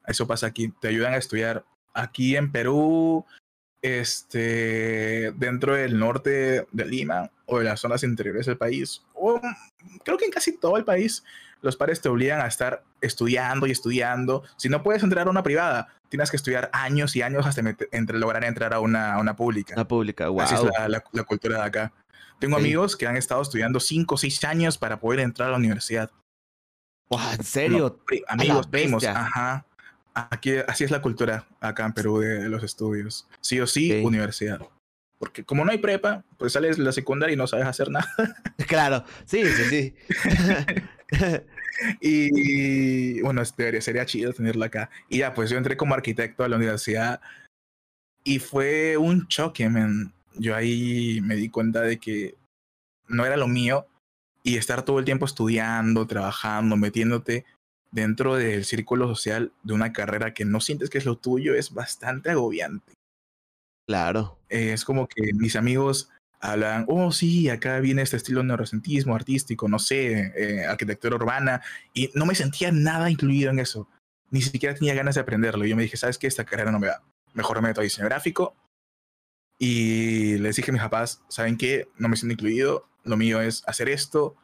eso 0.07 0.25
pasa 0.25 0.47
aquí. 0.47 0.73
Te 0.81 0.87
ayudan 0.87 1.13
a 1.13 1.17
estudiar 1.17 1.65
aquí 1.93 2.35
en 2.35 2.51
Perú, 2.51 3.25
este, 3.81 5.33
dentro 5.35 5.75
del 5.75 5.99
norte 5.99 6.65
de 6.71 6.85
Lima 6.85 7.29
o 7.45 7.59
de 7.59 7.65
las 7.65 7.81
zonas 7.81 8.03
interiores 8.03 8.45
del 8.45 8.57
país, 8.57 9.03
o 9.13 9.39
creo 10.03 10.17
que 10.17 10.25
en 10.25 10.31
casi 10.31 10.57
todo 10.57 10.77
el 10.77 10.85
país, 10.85 11.23
los 11.61 11.75
padres 11.75 12.01
te 12.01 12.09
obligan 12.09 12.41
a 12.41 12.47
estar 12.47 12.83
estudiando 13.01 13.67
y 13.67 13.71
estudiando. 13.71 14.43
Si 14.57 14.69
no 14.69 14.83
puedes 14.83 15.03
entrar 15.03 15.27
a 15.27 15.29
una 15.29 15.43
privada, 15.43 15.89
tienes 16.09 16.29
que 16.29 16.37
estudiar 16.37 16.69
años 16.73 17.15
y 17.15 17.21
años 17.21 17.45
hasta 17.45 17.61
entre, 17.91 18.17
lograr 18.17 18.43
entrar 18.43 18.73
a 18.73 18.79
una, 18.79 19.17
una 19.17 19.35
pública. 19.35 19.73
Una 19.75 19.87
pública, 19.87 20.29
wow. 20.29 20.41
Así 20.41 20.55
es 20.55 20.63
la, 20.63 21.03
la 21.11 21.23
cultura 21.23 21.57
de 21.59 21.63
acá. 21.63 21.93
Tengo 22.43 22.57
amigos 22.57 22.97
que 22.97 23.07
han 23.07 23.15
estado 23.15 23.41
estudiando 23.41 23.79
5 23.79 24.15
o 24.15 24.17
6 24.17 24.43
años 24.43 24.77
para 24.77 24.99
poder 24.99 25.21
entrar 25.21 25.47
a 25.47 25.51
la 25.53 25.57
universidad. 25.57 26.11
¿En 27.09 27.41
serio? 27.41 28.01
amigos, 28.27 28.67
primos, 28.67 29.05
ajá. 29.05 29.65
Aquí, 30.13 30.57
así 30.67 30.83
es 30.83 30.91
la 30.91 31.01
cultura 31.01 31.47
acá 31.61 31.85
en 31.85 31.93
Perú 31.93 32.19
de 32.19 32.49
los 32.49 32.61
estudios. 32.61 33.29
Sí 33.39 33.61
o 33.61 33.65
sí, 33.65 33.93
universidad. 34.03 34.59
Porque 35.19 35.45
como 35.45 35.63
no 35.63 35.71
hay 35.71 35.77
prepa, 35.77 36.25
pues 36.37 36.51
sales 36.51 36.75
de 36.75 36.83
la 36.83 36.91
secundaria 36.91 37.33
y 37.33 37.37
no 37.37 37.47
sabes 37.47 37.65
hacer 37.65 37.89
nada. 37.89 38.13
Claro, 38.67 39.05
sí, 39.23 39.45
sí, 39.45 39.63
sí. 39.69 39.95
y 42.01 43.21
bueno, 43.21 43.41
este, 43.41 43.79
sería 43.79 44.05
chido 44.05 44.33
tenerla 44.33 44.65
acá. 44.65 44.89
Y 45.07 45.19
ya, 45.19 45.33
pues 45.33 45.49
yo 45.49 45.57
entré 45.57 45.77
como 45.77 45.93
arquitecto 45.93 46.43
a 46.43 46.49
la 46.49 46.57
universidad 46.57 47.21
y 48.25 48.39
fue 48.39 48.97
un 48.97 49.29
choque, 49.29 49.69
man 49.69 50.13
yo 50.35 50.55
ahí 50.55 51.19
me 51.21 51.35
di 51.35 51.49
cuenta 51.49 51.81
de 51.81 51.99
que 51.99 52.35
no 53.07 53.25
era 53.25 53.37
lo 53.37 53.47
mío 53.47 53.87
y 54.43 54.57
estar 54.57 54.83
todo 54.83 54.99
el 54.99 55.05
tiempo 55.05 55.25
estudiando, 55.25 56.05
trabajando, 56.07 56.75
metiéndote 56.75 57.45
dentro 57.91 58.35
del 58.35 58.65
círculo 58.65 59.07
social 59.07 59.51
de 59.63 59.73
una 59.73 59.93
carrera 59.93 60.33
que 60.33 60.45
no 60.45 60.59
sientes 60.59 60.89
que 60.89 60.97
es 60.97 61.05
lo 61.05 61.17
tuyo 61.17 61.55
es 61.55 61.73
bastante 61.73 62.31
agobiante. 62.31 62.93
Claro. 63.87 64.39
es 64.49 64.85
como 64.85 65.07
que 65.07 65.33
mis 65.33 65.55
amigos 65.55 66.09
hablan, 66.39 66.85
oh 66.87 67.11
sí, 67.11 67.49
acá 67.49 67.79
viene 67.79 68.01
este 68.01 68.17
estilo 68.17 68.41
de 68.41 68.47
neurocentismo 68.47 69.15
artístico, 69.15 69.67
no 69.67 69.79
sé, 69.79 70.33
eh, 70.35 70.65
arquitectura 70.65 71.15
urbana, 71.15 71.61
y 71.93 72.09
no 72.15 72.25
me 72.25 72.35
sentía 72.35 72.71
nada 72.71 73.09
incluido 73.09 73.51
en 73.51 73.59
eso. 73.59 73.87
Ni 74.29 74.41
siquiera 74.41 74.75
tenía 74.75 74.93
ganas 74.93 75.15
de 75.15 75.21
aprenderlo. 75.21 75.65
Yo 75.65 75.75
me 75.75 75.83
dije, 75.83 75.95
¿sabes 75.95 76.17
qué? 76.17 76.27
Esta 76.27 76.43
carrera 76.43 76.71
no 76.71 76.79
me 76.79 76.87
va. 76.87 77.01
Mejor 77.33 77.61
me 77.61 77.69
meto 77.69 77.81
a 77.81 77.83
diseño 77.83 78.07
gráfico 78.07 78.55
y 79.65 80.37
les 80.39 80.57
dije 80.57 80.71
a 80.71 80.73
mis 80.73 80.81
papás, 80.81 81.23
¿saben 81.29 81.57
qué? 81.57 81.87
No 81.97 82.09
me 82.09 82.17
siento 82.17 82.33
incluido, 82.33 82.85
lo 83.05 83.15
mío 83.15 83.39
es 83.39 83.63
hacer 83.65 83.87
esto. 83.87 84.35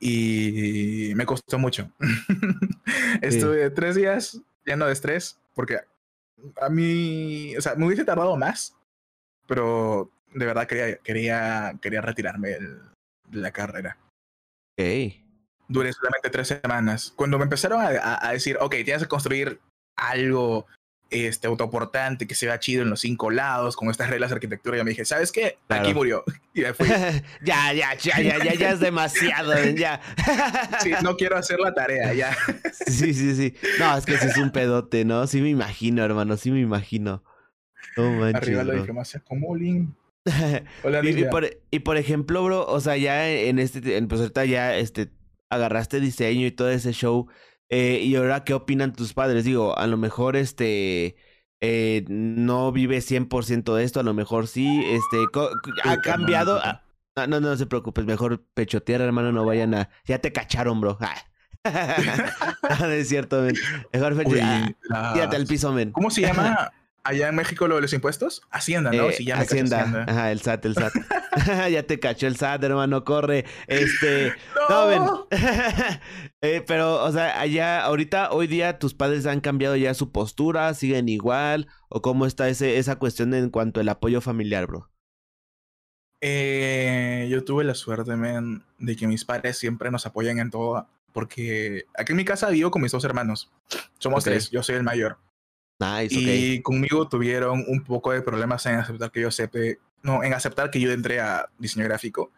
Y 0.00 1.12
me 1.14 1.26
costó 1.26 1.58
mucho. 1.58 1.92
Estuve 3.20 3.68
tres 3.68 3.96
días 3.96 4.40
lleno 4.64 4.86
de 4.86 4.94
estrés 4.94 5.38
porque 5.54 5.80
a 6.58 6.70
mí, 6.70 7.54
o 7.54 7.60
sea, 7.60 7.74
me 7.74 7.84
hubiese 7.84 8.06
tardado 8.06 8.34
más, 8.38 8.74
pero 9.46 10.10
de 10.32 10.46
verdad 10.46 10.66
quería, 10.66 10.96
quería, 11.00 11.78
quería 11.82 12.00
retirarme 12.00 12.48
de 12.48 13.38
la 13.38 13.50
carrera. 13.50 13.98
Okay. 14.72 15.22
Duré 15.68 15.92
solamente 15.92 16.30
tres 16.30 16.48
semanas. 16.48 17.12
Cuando 17.14 17.36
me 17.36 17.44
empezaron 17.44 17.82
a, 17.82 18.26
a, 18.26 18.32
decir, 18.32 18.56
ok, 18.58 18.70
tienes 18.84 19.02
que 19.02 19.08
construir 19.08 19.60
algo 19.96 20.66
este 21.10 21.46
autoportante 21.46 22.26
que 22.26 22.34
se 22.34 22.46
vea 22.46 22.58
chido 22.58 22.82
en 22.82 22.90
los 22.90 23.00
cinco 23.00 23.30
lados 23.30 23.76
con 23.76 23.90
estas 23.90 24.10
reglas 24.10 24.30
de 24.30 24.34
arquitectura. 24.34 24.78
Y 24.78 24.84
me 24.84 24.90
dije, 24.90 25.04
¿sabes 25.04 25.32
qué? 25.32 25.58
Aquí 25.68 25.94
murió. 25.94 26.24
Y 26.54 26.62
me 26.62 26.72
fui. 26.72 26.88
ya, 27.44 27.74
ya, 27.74 27.94
ya, 27.96 28.18
ya, 28.18 28.42
ya, 28.42 28.54
ya 28.54 28.70
es 28.70 28.80
demasiado, 28.80 29.52
ya. 29.74 30.00
sí, 30.82 30.90
no 31.02 31.14
quiero 31.18 31.36
hacer 31.36 31.60
la 31.60 31.74
tarea, 31.74 32.14
ya. 32.14 32.34
sí, 32.72 33.12
sí, 33.12 33.36
sí. 33.36 33.54
No, 33.78 33.94
es 33.94 34.06
que 34.06 34.14
ese 34.14 34.28
es 34.28 34.38
un 34.38 34.50
pedote, 34.50 35.04
¿no? 35.04 35.26
Sí 35.26 35.42
me 35.42 35.50
imagino, 35.50 36.02
hermano, 36.02 36.38
sí 36.38 36.50
me 36.50 36.60
imagino. 36.60 37.22
No 37.98 38.10
manches, 38.10 38.42
Arriba 38.42 38.64
la 38.64 38.72
diplomacia 38.72 39.20
como 39.20 39.48
Hola, 40.82 41.02
y, 41.04 41.24
por, 41.24 41.46
y, 41.70 41.78
por, 41.80 41.96
ejemplo, 41.98 42.42
bro, 42.42 42.66
o 42.66 42.80
sea, 42.80 42.96
ya 42.96 43.28
en 43.28 43.58
este, 43.58 43.96
en, 43.96 44.08
pues 44.08 44.20
ahorita 44.20 44.44
ya 44.44 44.76
este, 44.76 45.10
agarraste 45.50 46.00
diseño 46.00 46.46
y 46.46 46.50
todo 46.50 46.70
ese 46.70 46.92
show. 46.92 47.28
Eh, 47.68 48.00
y 48.02 48.14
ahora, 48.16 48.44
¿qué 48.44 48.54
opinan 48.54 48.92
tus 48.92 49.12
padres? 49.12 49.44
Digo, 49.44 49.76
a 49.76 49.86
lo 49.86 49.96
mejor 49.96 50.36
este 50.36 51.16
eh, 51.60 52.04
no 52.08 52.70
vive 52.72 52.98
100% 52.98 53.74
de 53.74 53.84
esto, 53.84 54.00
a 54.00 54.04
lo 54.04 54.14
mejor 54.14 54.46
sí, 54.46 54.84
este, 54.86 55.16
ha 55.84 56.00
cambiado. 56.00 56.60
Ah, 56.62 56.82
no, 57.16 57.26
no, 57.26 57.40
no 57.40 57.56
se 57.56 57.66
preocupes, 57.66 58.04
mejor 58.04 58.44
pechotear, 58.54 59.00
hermano, 59.00 59.32
no 59.32 59.44
vayan 59.44 59.74
a. 59.74 59.88
Ya 60.04 60.18
te 60.20 60.32
cacharon, 60.32 60.80
bro. 60.80 60.98
Ah. 61.00 61.16
es 62.90 63.08
cierto, 63.08 63.42
men. 63.42 63.56
Mejor 63.92 64.16
pechotear. 64.16 64.76
Fíjate 65.14 65.36
al 65.36 65.46
piso, 65.46 65.72
men. 65.72 65.92
¿Cómo 65.92 66.10
se 66.10 66.20
llama 66.20 66.72
allá 67.06 67.28
en 67.28 67.34
México 67.34 67.68
lo 67.68 67.76
de 67.76 67.82
los 67.82 67.92
impuestos? 67.92 68.42
Hacienda, 68.50 68.90
¿no? 68.90 69.10
Eh, 69.10 69.32
Hacienda. 69.32 70.04
Ajá, 70.06 70.32
el 70.32 70.40
SAT, 70.40 70.66
el 70.66 70.74
SAT. 70.74 70.92
ya 71.70 71.82
te 71.82 72.00
cachó 72.00 72.26
el 72.26 72.36
SAT, 72.36 72.64
hermano, 72.64 73.04
corre. 73.04 73.44
Este. 73.66 74.32
No, 74.68 75.28
eh, 76.40 76.64
pero, 76.66 77.04
o 77.04 77.12
sea, 77.12 77.40
allá, 77.40 77.84
ahorita, 77.84 78.32
hoy 78.32 78.48
día, 78.48 78.80
tus 78.80 78.94
padres 78.94 79.24
han 79.26 79.40
cambiado 79.40 79.76
ya 79.76 79.94
su 79.94 80.10
postura, 80.10 80.74
siguen 80.74 81.08
igual, 81.08 81.68
o 81.88 82.02
cómo 82.02 82.26
está 82.26 82.48
ese, 82.48 82.78
esa 82.78 82.96
cuestión 82.96 83.32
en 83.32 83.50
cuanto 83.50 83.78
al 83.78 83.88
apoyo 83.88 84.20
familiar, 84.20 84.66
bro. 84.66 84.90
Eh, 86.20 87.28
yo 87.30 87.44
tuve 87.44 87.62
la 87.62 87.74
suerte, 87.74 88.16
men, 88.16 88.64
de 88.78 88.96
que 88.96 89.06
mis 89.06 89.24
padres 89.24 89.56
siempre 89.56 89.92
nos 89.92 90.04
apoyan 90.04 90.40
en 90.40 90.50
todo, 90.50 90.88
porque 91.12 91.84
aquí 91.96 92.12
en 92.12 92.16
mi 92.16 92.24
casa 92.24 92.50
vivo 92.50 92.72
con 92.72 92.82
mis 92.82 92.90
dos 92.90 93.04
hermanos. 93.04 93.52
Somos 93.98 94.24
tres, 94.24 94.50
yo 94.50 94.64
soy 94.64 94.74
el 94.74 94.82
mayor. 94.82 95.18
Nice, 95.78 96.14
y 96.14 96.62
conmigo 96.62 97.08
tuvieron 97.08 97.64
un 97.68 97.84
poco 97.84 98.12
de 98.12 98.22
problemas 98.22 98.64
en 98.66 98.76
aceptar 98.76 99.10
que 99.10 99.20
yo 99.20 99.30
sepa, 99.30 99.58
no, 100.02 100.24
en 100.24 100.32
aceptar 100.32 100.70
que 100.70 100.80
yo 100.80 100.90
entré 100.90 101.20
a 101.20 101.50
diseño 101.58 101.84
gráfico. 101.84 102.32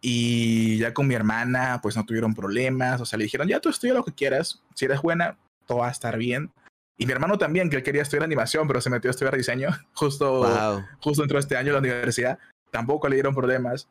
Y 0.00 0.78
ya 0.78 0.92
con 0.92 1.06
mi 1.06 1.14
hermana, 1.14 1.80
pues 1.82 1.96
no 1.96 2.04
tuvieron 2.04 2.34
problemas. 2.34 3.00
O 3.00 3.06
sea, 3.06 3.18
le 3.18 3.24
dijeron, 3.24 3.48
ya 3.48 3.60
tú 3.60 3.68
estudia 3.68 3.94
lo 3.94 4.04
que 4.04 4.12
quieras. 4.12 4.62
Si 4.74 4.84
eres 4.84 5.00
buena, 5.02 5.38
todo 5.66 5.78
va 5.78 5.88
a 5.88 5.92
estar 5.92 6.16
bien. 6.18 6.52
Y 6.96 7.06
mi 7.06 7.12
hermano 7.12 7.38
también, 7.38 7.70
que 7.70 7.76
él 7.76 7.82
quería 7.82 8.02
estudiar 8.02 8.24
animación, 8.24 8.68
pero 8.68 8.80
se 8.80 8.90
metió 8.90 9.10
a 9.10 9.12
estudiar 9.12 9.36
diseño. 9.36 9.70
Justo, 9.94 10.84
justo 11.00 11.22
entró 11.22 11.38
este 11.38 11.56
año 11.56 11.70
a 11.70 11.74
la 11.74 11.78
universidad. 11.80 12.38
Tampoco 12.70 13.08
le 13.08 13.16
dieron 13.16 13.34
problemas. 13.34 13.88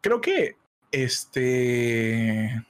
Creo 0.00 0.20
que 0.20 0.56
este 0.92 2.64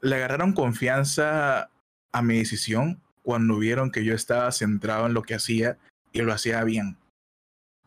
le 0.00 0.14
agarraron 0.14 0.52
confianza 0.52 1.70
a 2.12 2.22
mi 2.22 2.38
decisión 2.38 3.02
cuando 3.28 3.58
vieron 3.58 3.90
que 3.90 4.06
yo 4.06 4.14
estaba 4.14 4.50
centrado 4.52 5.04
en 5.04 5.12
lo 5.12 5.22
que 5.22 5.34
hacía 5.34 5.76
y 6.12 6.22
lo 6.22 6.32
hacía 6.32 6.64
bien. 6.64 6.96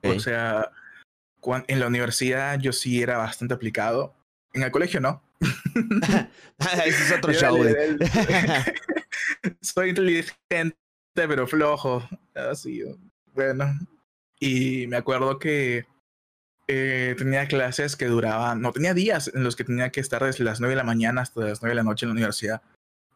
O 0.03 0.19
sea, 0.19 0.69
en 1.67 1.79
la 1.79 1.87
universidad 1.87 2.59
yo 2.59 2.71
sí 2.71 3.01
era 3.01 3.17
bastante 3.17 3.55
aplicado. 3.55 4.13
En 4.53 4.61
el 4.61 4.69
colegio 4.69 5.01
no. 5.01 5.23
Ese 6.85 6.89
es 6.89 7.11
otro 7.17 7.33
show. 7.33 7.57
Soy 9.61 9.89
inteligente, 9.89 10.77
pero 11.15 11.47
flojo. 11.47 12.07
Así, 12.35 12.83
bueno. 13.33 13.65
Y 14.39 14.85
me 14.85 14.97
acuerdo 14.97 15.39
que 15.39 15.87
eh, 16.67 17.15
tenía 17.17 17.47
clases 17.47 17.95
que 17.95 18.05
duraban, 18.05 18.61
no, 18.61 18.71
tenía 18.73 18.93
días 18.93 19.31
en 19.33 19.43
los 19.43 19.55
que 19.55 19.63
tenía 19.63 19.89
que 19.89 20.01
estar 20.01 20.23
desde 20.23 20.43
las 20.43 20.59
9 20.59 20.73
de 20.73 20.77
la 20.77 20.83
mañana 20.83 21.21
hasta 21.21 21.41
las 21.41 21.63
9 21.63 21.71
de 21.71 21.75
la 21.77 21.83
noche 21.83 22.05
en 22.05 22.09
la 22.09 22.13
universidad. 22.13 22.61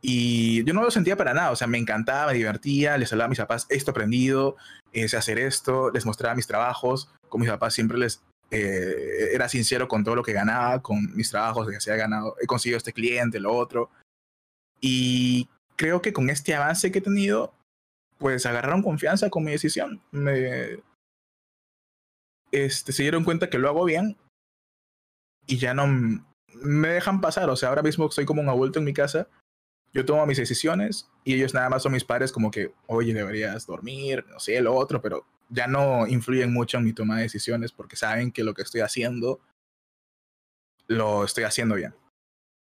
Y 0.08 0.64
yo 0.66 0.76
no 0.76 0.84
lo 0.84 0.92
sentía 0.92 1.18
para 1.18 1.34
nada, 1.34 1.50
o 1.50 1.56
sea, 1.56 1.66
me 1.66 1.80
encantaba, 1.80 2.32
me 2.32 2.38
divertía, 2.38 2.96
les 2.96 3.12
hablaba 3.12 3.26
a 3.26 3.30
mis 3.30 3.40
papás, 3.40 3.66
esto 3.70 3.90
aprendido, 3.90 4.56
eh, 4.94 5.08
sé 5.08 5.18
hacer 5.18 5.40
esto, 5.40 5.90
les 5.90 6.06
mostraba 6.06 6.36
mis 6.36 6.46
trabajos, 6.46 7.10
con 7.28 7.42
mis 7.42 7.50
papás 7.50 7.74
siempre 7.74 7.98
les 7.98 8.22
eh, 8.52 9.32
era 9.34 9.50
sincero 9.50 9.88
con 9.88 10.04
todo 10.04 10.14
lo 10.14 10.22
que 10.22 10.32
ganaba, 10.32 10.80
con 10.84 11.16
mis 11.16 11.32
trabajos, 11.32 11.68
que 11.68 11.82
se 11.82 11.92
ha 11.92 11.96
ganado, 11.96 12.36
he 12.40 12.46
conseguido 12.46 12.78
este 12.78 12.94
cliente, 12.94 13.40
lo 13.40 13.52
otro. 13.52 13.90
Y 14.80 15.50
creo 15.76 16.04
que 16.04 16.14
con 16.14 16.30
este 16.30 16.54
avance 16.54 16.92
que 16.92 17.00
he 17.00 17.02
tenido, 17.02 17.56
pues 18.20 18.46
agarraron 18.46 18.84
confianza 18.84 19.32
con 19.32 19.44
mi 19.44 19.54
decisión. 19.54 20.04
Me, 20.12 20.84
este, 22.52 22.92
se 22.92 23.02
dieron 23.02 23.24
cuenta 23.24 23.50
que 23.50 23.58
lo 23.58 23.70
hago 23.70 23.86
bien 23.86 24.18
y 25.48 25.58
ya 25.58 25.74
no 25.74 25.88
me 26.54 26.90
dejan 26.90 27.22
pasar. 27.22 27.50
O 27.50 27.56
sea, 27.56 27.70
ahora 27.70 27.82
mismo 27.82 28.12
soy 28.12 28.26
como 28.26 28.44
un 28.44 28.50
adulto 28.50 28.78
en 28.78 28.86
mi 28.86 28.94
casa 28.94 29.28
yo 29.96 30.04
tomo 30.04 30.26
mis 30.26 30.38
decisiones 30.38 31.10
y 31.24 31.36
ellos 31.36 31.54
nada 31.54 31.70
más 31.70 31.82
son 31.82 31.94
mis 31.94 32.04
padres 32.04 32.34
como 32.34 32.52
que, 32.52 32.74
oye, 32.86 33.14
deberías 33.14 33.66
dormir, 33.66 34.26
no 34.28 34.42
sé, 34.42 34.60
lo 34.60 34.76
otro, 34.76 35.02
pero 35.02 35.26
ya 35.50 35.68
no 35.68 36.06
influyen 36.06 36.52
mucho 36.52 36.78
en 36.78 36.84
mi 36.84 36.92
toma 36.92 37.16
de 37.16 37.24
decisiones 37.24 37.72
porque 37.72 37.96
saben 37.96 38.34
que 38.34 38.44
lo 38.44 38.54
que 38.54 38.62
estoy 38.62 38.82
haciendo 38.82 39.40
lo 40.88 41.24
estoy 41.24 41.46
haciendo 41.46 41.76
bien. 41.76 41.96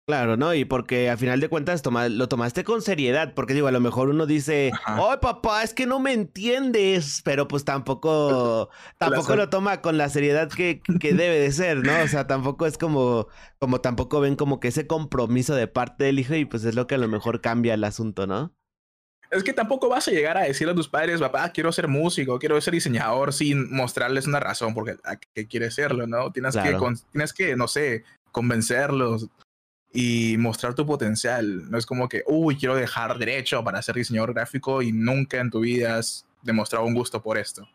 Claro, 0.08 0.38
¿no? 0.38 0.54
Y 0.54 0.64
porque 0.64 1.10
a 1.10 1.18
final 1.18 1.38
de 1.38 1.50
cuentas 1.50 1.82
lo 1.84 2.28
tomaste 2.30 2.64
con 2.64 2.80
seriedad, 2.80 3.34
porque 3.34 3.52
digo, 3.52 3.66
a 3.66 3.72
lo 3.72 3.80
mejor 3.80 4.08
uno 4.08 4.24
dice, 4.24 4.72
¡ay, 4.86 5.18
papá, 5.20 5.62
es 5.62 5.74
que 5.74 5.84
no 5.84 6.00
me 6.00 6.14
entiendes! 6.14 7.20
Pero 7.26 7.46
pues 7.46 7.66
tampoco, 7.66 8.70
tampoco 8.98 9.36
lo 9.36 9.50
toma 9.50 9.82
con 9.82 9.98
la 9.98 10.08
seriedad 10.08 10.48
que, 10.48 10.80
que 10.98 11.12
debe 11.12 11.38
de 11.38 11.52
ser, 11.52 11.84
¿no? 11.84 11.92
O 12.02 12.08
sea, 12.08 12.26
tampoco 12.26 12.64
es 12.64 12.78
como, 12.78 13.28
como 13.58 13.82
tampoco 13.82 14.20
ven 14.20 14.34
como 14.34 14.60
que 14.60 14.68
ese 14.68 14.86
compromiso 14.86 15.54
de 15.54 15.68
parte 15.68 16.04
del 16.04 16.18
hijo 16.18 16.34
y 16.36 16.46
pues 16.46 16.64
es 16.64 16.74
lo 16.74 16.86
que 16.86 16.94
a 16.94 16.98
lo 16.98 17.08
mejor 17.08 17.42
cambia 17.42 17.74
el 17.74 17.84
asunto, 17.84 18.26
¿no? 18.26 18.54
Es 19.30 19.44
que 19.44 19.52
tampoco 19.52 19.90
vas 19.90 20.08
a 20.08 20.10
llegar 20.10 20.38
a 20.38 20.44
decirle 20.44 20.72
a 20.72 20.76
tus 20.76 20.88
padres, 20.88 21.20
papá, 21.20 21.52
quiero 21.52 21.70
ser 21.70 21.86
músico, 21.86 22.38
quiero 22.38 22.58
ser 22.62 22.72
diseñador 22.72 23.34
sin 23.34 23.70
mostrarles 23.70 24.26
una 24.26 24.40
razón 24.40 24.72
porque 24.72 24.96
a 25.04 25.16
qué 25.16 25.46
quieres 25.46 25.74
serlo, 25.74 26.06
¿no? 26.06 26.32
Tienes, 26.32 26.56
que, 26.56 26.74
tienes 27.12 27.34
que, 27.34 27.56
no 27.56 27.68
sé, 27.68 28.04
convencerlos, 28.32 29.28
y 30.00 30.36
mostrar 30.38 30.74
tu 30.74 30.86
potencial. 30.86 31.68
No 31.68 31.76
es 31.76 31.84
como 31.84 32.08
que, 32.08 32.22
uy, 32.28 32.56
quiero 32.56 32.76
dejar 32.76 33.18
derecho 33.18 33.64
para 33.64 33.82
ser 33.82 33.96
diseñador 33.96 34.32
gráfico 34.32 34.80
y 34.80 34.92
nunca 34.92 35.40
en 35.40 35.50
tu 35.50 35.58
vida 35.58 35.96
has 35.96 36.24
demostrado 36.40 36.84
un 36.84 36.94
gusto 36.94 37.20
por 37.20 37.36
esto. 37.36 37.68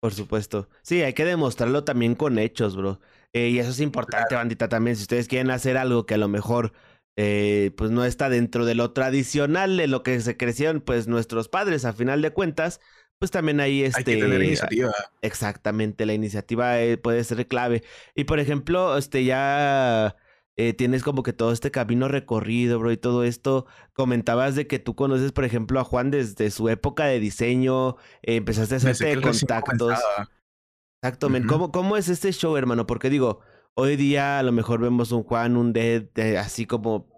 Por 0.00 0.14
supuesto. 0.14 0.68
Sí, 0.82 1.02
hay 1.02 1.12
que 1.12 1.24
demostrarlo 1.24 1.82
también 1.82 2.14
con 2.14 2.38
hechos, 2.38 2.76
bro. 2.76 3.00
Eh, 3.32 3.48
y 3.48 3.58
eso 3.58 3.70
es 3.70 3.80
importante, 3.80 4.36
bandita, 4.36 4.68
también. 4.68 4.94
Si 4.94 5.02
ustedes 5.02 5.26
quieren 5.26 5.50
hacer 5.50 5.76
algo 5.76 6.06
que 6.06 6.14
a 6.14 6.18
lo 6.18 6.28
mejor 6.28 6.72
eh, 7.16 7.72
pues 7.76 7.90
no 7.90 8.04
está 8.04 8.28
dentro 8.28 8.64
de 8.64 8.76
lo 8.76 8.92
tradicional, 8.92 9.76
de 9.78 9.88
lo 9.88 10.04
que 10.04 10.20
se 10.20 10.36
crecieron 10.36 10.82
pues 10.82 11.08
nuestros 11.08 11.48
padres, 11.48 11.84
a 11.84 11.94
final 11.94 12.22
de 12.22 12.30
cuentas, 12.30 12.80
pues 13.18 13.32
también 13.32 13.58
ahí 13.58 13.82
este... 13.82 13.98
Hay 13.98 14.04
que 14.04 14.22
tener 14.22 14.40
iniciativa. 14.40 14.94
Exactamente, 15.20 16.06
la 16.06 16.14
iniciativa 16.14 16.80
eh, 16.80 16.96
puede 16.96 17.24
ser 17.24 17.48
clave. 17.48 17.82
Y 18.14 18.22
por 18.22 18.38
ejemplo, 18.38 18.96
este 18.96 19.24
ya 19.24 20.14
eh, 20.56 20.74
tienes 20.74 21.02
como 21.02 21.22
que 21.22 21.32
todo 21.32 21.52
este 21.52 21.70
camino 21.70 22.08
recorrido, 22.08 22.78
bro, 22.78 22.92
y 22.92 22.96
todo 22.96 23.24
esto. 23.24 23.66
Comentabas 23.94 24.54
de 24.54 24.66
que 24.66 24.78
tú 24.78 24.94
conoces, 24.94 25.32
por 25.32 25.44
ejemplo, 25.44 25.80
a 25.80 25.84
Juan 25.84 26.10
desde 26.10 26.50
su 26.50 26.68
época 26.68 27.06
de 27.06 27.20
diseño, 27.20 27.96
eh, 28.22 28.36
empezaste 28.36 28.74
a 28.74 28.78
hacerte 28.78 29.20
contactos. 29.20 29.98
Exacto, 31.02 31.30
men. 31.30 31.46
¿Cómo, 31.46 31.72
¿Cómo 31.72 31.96
es 31.96 32.08
este 32.08 32.32
show, 32.32 32.56
hermano? 32.56 32.86
Porque 32.86 33.10
digo, 33.10 33.40
hoy 33.74 33.96
día 33.96 34.38
a 34.38 34.42
lo 34.42 34.52
mejor 34.52 34.80
vemos 34.80 35.10
un 35.10 35.22
Juan, 35.22 35.56
un 35.56 35.72
Dead, 35.72 36.06
así 36.38 36.66
como 36.66 37.10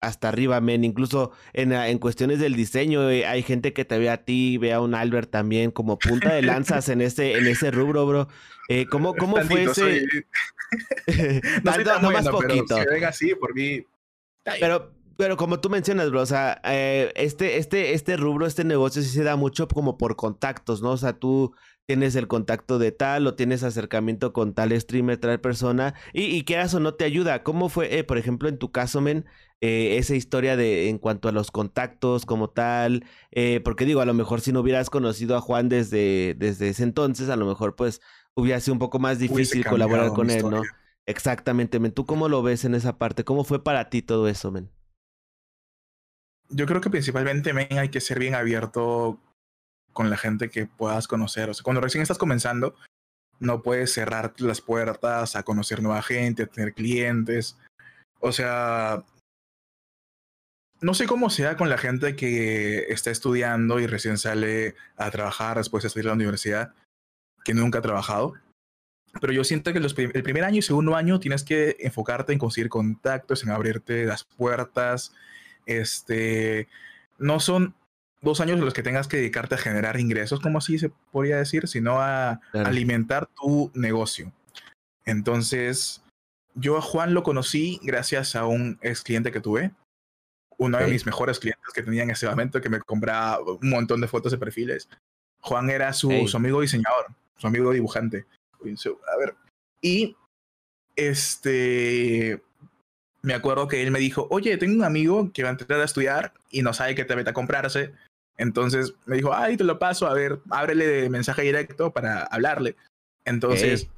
hasta 0.00 0.28
arriba, 0.28 0.60
men. 0.60 0.82
Incluso 0.82 1.32
en, 1.52 1.72
en 1.72 1.98
cuestiones 1.98 2.38
del 2.38 2.54
diseño, 2.54 3.10
eh, 3.10 3.26
hay 3.26 3.42
gente 3.42 3.72
que 3.72 3.84
te 3.84 3.98
ve 3.98 4.08
a 4.08 4.24
ti, 4.24 4.56
ve 4.56 4.72
a 4.72 4.80
un 4.80 4.94
Albert 4.94 5.30
también 5.30 5.70
como 5.70 5.98
punta 5.98 6.32
de 6.32 6.42
lanzas 6.42 6.88
en 6.88 7.02
ese, 7.02 7.36
en 7.36 7.46
ese 7.46 7.70
rubro, 7.70 8.06
bro. 8.06 8.28
Eh, 8.70 8.86
¿Cómo, 8.88 9.16
cómo 9.16 9.36
fue 9.38 9.64
ese? 9.64 10.06
no, 11.64 12.00
no, 12.00 12.10
más 12.12 12.28
poquito. 12.28 12.76
Pero 12.76 12.98
si 12.98 13.04
así, 13.04 13.34
por 13.34 13.52
mí. 13.52 13.84
Pero, 14.60 14.92
pero 15.16 15.36
como 15.36 15.58
tú 15.58 15.68
mencionas, 15.68 16.08
bro, 16.08 16.22
o 16.22 16.26
sea, 16.26 16.60
eh, 16.62 17.12
este, 17.16 17.56
este, 17.56 17.94
este 17.94 18.16
rubro, 18.16 18.46
este 18.46 18.62
negocio 18.62 19.02
sí 19.02 19.08
se 19.08 19.24
da 19.24 19.34
mucho 19.34 19.66
como 19.66 19.98
por 19.98 20.14
contactos, 20.14 20.82
¿no? 20.82 20.92
O 20.92 20.96
sea, 20.96 21.14
tú 21.14 21.52
tienes 21.86 22.14
el 22.14 22.28
contacto 22.28 22.78
de 22.78 22.92
tal 22.92 23.26
o 23.26 23.34
tienes 23.34 23.64
acercamiento 23.64 24.32
con 24.32 24.54
tal 24.54 24.80
streamer, 24.80 25.18
tal 25.18 25.40
persona, 25.40 25.94
y, 26.12 26.26
y 26.26 26.44
quieras 26.44 26.72
o 26.72 26.78
no 26.78 26.94
te 26.94 27.04
ayuda. 27.04 27.42
¿Cómo 27.42 27.68
fue, 27.68 27.98
eh, 27.98 28.04
por 28.04 28.18
ejemplo, 28.18 28.48
en 28.48 28.58
tu 28.58 28.70
caso, 28.70 29.00
men, 29.00 29.26
eh, 29.60 29.98
esa 29.98 30.14
historia 30.14 30.56
de 30.56 30.88
en 30.88 30.98
cuanto 30.98 31.28
a 31.28 31.32
los 31.32 31.50
contactos 31.50 32.24
como 32.24 32.50
tal? 32.50 33.04
Eh, 33.32 33.60
porque 33.64 33.84
digo, 33.84 34.00
a 34.00 34.06
lo 34.06 34.14
mejor 34.14 34.40
si 34.40 34.52
no 34.52 34.60
hubieras 34.60 34.88
conocido 34.90 35.36
a 35.36 35.40
Juan 35.40 35.68
desde, 35.68 36.36
desde 36.38 36.68
ese 36.68 36.84
entonces, 36.84 37.28
a 37.28 37.36
lo 37.36 37.44
mejor 37.44 37.74
pues 37.74 38.00
hubiera 38.36 38.60
sido 38.60 38.74
un 38.74 38.78
poco 38.78 38.98
más 38.98 39.18
difícil 39.18 39.64
colaborar 39.64 40.08
con 40.10 40.30
él, 40.30 40.48
¿no? 40.48 40.62
Exactamente, 41.06 41.80
men. 41.80 41.92
¿Tú 41.92 42.06
cómo 42.06 42.28
lo 42.28 42.42
ves 42.42 42.64
en 42.64 42.74
esa 42.74 42.98
parte? 42.98 43.24
¿Cómo 43.24 43.44
fue 43.44 43.64
para 43.64 43.90
ti 43.90 44.02
todo 44.02 44.28
eso, 44.28 44.50
men? 44.50 44.70
Yo 46.48 46.66
creo 46.66 46.80
que 46.80 46.90
principalmente, 46.90 47.52
men, 47.52 47.78
hay 47.78 47.88
que 47.88 48.00
ser 48.00 48.18
bien 48.18 48.34
abierto 48.34 49.20
con 49.92 50.10
la 50.10 50.16
gente 50.16 50.50
que 50.50 50.66
puedas 50.66 51.08
conocer. 51.08 51.50
O 51.50 51.54
sea, 51.54 51.64
cuando 51.64 51.80
recién 51.80 52.02
estás 52.02 52.18
comenzando, 52.18 52.74
no 53.40 53.62
puedes 53.62 53.92
cerrar 53.92 54.34
las 54.38 54.60
puertas 54.60 55.34
a 55.34 55.42
conocer 55.42 55.82
nueva 55.82 56.02
gente, 56.02 56.44
a 56.44 56.46
tener 56.46 56.74
clientes. 56.74 57.56
O 58.20 58.32
sea, 58.32 59.04
no 60.80 60.94
sé 60.94 61.06
cómo 61.06 61.30
sea 61.30 61.56
con 61.56 61.68
la 61.68 61.78
gente 61.78 62.16
que 62.16 62.84
está 62.88 63.10
estudiando 63.10 63.80
y 63.80 63.86
recién 63.86 64.18
sale 64.18 64.74
a 64.96 65.10
trabajar 65.10 65.58
después 65.58 65.82
de 65.82 65.90
salir 65.90 66.04
de 66.04 66.08
la 66.08 66.14
universidad, 66.14 66.74
que 67.50 67.54
nunca 67.54 67.80
ha 67.80 67.82
trabajado. 67.82 68.34
pero 69.20 69.32
yo 69.32 69.42
siento 69.42 69.72
que 69.72 69.80
el 69.80 70.22
primer 70.22 70.44
año 70.44 70.58
y 70.58 70.62
segundo 70.62 70.94
año 70.94 71.18
tienes 71.18 71.42
que 71.42 71.76
enfocarte 71.80 72.32
en 72.32 72.38
conseguir 72.38 72.68
contactos, 72.68 73.42
en 73.42 73.50
abrirte 73.50 74.04
las 74.04 74.22
puertas. 74.22 75.12
Este, 75.66 76.68
no 77.18 77.40
son 77.40 77.74
dos 78.20 78.40
años 78.40 78.58
en 78.58 78.64
los 78.64 78.72
que 78.72 78.84
tengas 78.84 79.08
que 79.08 79.16
dedicarte 79.16 79.56
a 79.56 79.58
generar 79.58 79.98
ingresos, 79.98 80.38
como 80.38 80.58
así 80.58 80.78
se 80.78 80.92
podría 81.10 81.38
decir, 81.38 81.66
sino 81.66 82.00
a 82.00 82.40
alimentar 82.52 83.28
tu 83.34 83.72
negocio. 83.74 84.32
Entonces, 85.04 86.04
yo 86.54 86.78
a 86.78 86.82
Juan 86.82 87.14
lo 87.14 87.24
conocí 87.24 87.80
gracias 87.82 88.36
a 88.36 88.46
un 88.46 88.78
ex 88.80 89.02
cliente 89.02 89.32
que 89.32 89.40
tuve, 89.40 89.72
uno 90.56 90.78
de 90.78 90.86
mis 90.86 91.04
mejores 91.04 91.40
clientes 91.40 91.72
que 91.74 91.82
tenía 91.82 92.04
en 92.04 92.10
ese 92.10 92.28
momento, 92.28 92.60
que 92.60 92.68
me 92.68 92.78
compraba 92.78 93.40
un 93.40 93.70
montón 93.70 94.00
de 94.00 94.06
fotos 94.06 94.30
de 94.30 94.38
perfiles. 94.38 94.88
Juan 95.40 95.68
era 95.68 95.92
su, 95.92 96.28
su 96.28 96.36
amigo 96.36 96.60
diseñador, 96.60 97.06
su 97.40 97.46
amigo 97.46 97.72
dibujante. 97.72 98.26
A 98.60 99.16
ver. 99.18 99.34
Y 99.80 100.14
este 100.94 102.42
me 103.22 103.34
acuerdo 103.34 103.68
que 103.68 103.82
él 103.82 103.90
me 103.90 103.98
dijo, 103.98 104.26
oye, 104.30 104.56
tengo 104.56 104.74
un 104.74 104.84
amigo 104.84 105.30
que 105.32 105.42
va 105.42 105.50
a 105.50 105.52
entrar 105.52 105.80
a 105.80 105.84
estudiar 105.84 106.32
y 106.50 106.62
no 106.62 106.72
sabe 106.72 106.94
qué 106.94 107.04
te 107.04 107.12
a 107.12 107.32
comprarse. 107.32 107.92
Entonces 108.36 108.94
me 109.04 109.16
dijo, 109.16 109.34
ay, 109.34 109.56
te 109.56 109.64
lo 109.64 109.78
paso, 109.78 110.06
a 110.06 110.14
ver, 110.14 110.40
ábrele 110.50 110.86
de 110.86 111.10
mensaje 111.10 111.42
directo 111.42 111.92
para 111.92 112.22
hablarle. 112.22 112.76
Entonces, 113.26 113.90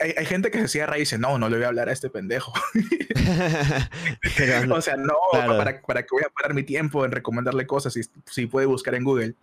hay, 0.00 0.26
gente 0.26 0.50
que 0.50 0.58
se 0.58 0.68
cierra 0.68 0.96
y 0.96 1.00
dice, 1.00 1.18
no, 1.18 1.38
no 1.38 1.48
le 1.48 1.56
voy 1.56 1.64
a 1.64 1.68
hablar 1.68 1.88
a 1.88 1.92
este 1.92 2.10
pendejo. 2.10 2.52
o 4.74 4.80
sea, 4.80 4.96
no, 4.96 5.14
para, 5.30 5.80
para 5.80 6.02
que 6.02 6.08
voy 6.10 6.22
a 6.26 6.30
parar 6.30 6.54
mi 6.54 6.64
tiempo 6.64 7.04
en 7.04 7.12
recomendarle 7.12 7.66
cosas 7.66 7.92
si, 7.92 8.02
si 8.26 8.46
puede 8.46 8.66
buscar 8.66 8.96
en 8.96 9.04
Google. 9.04 9.34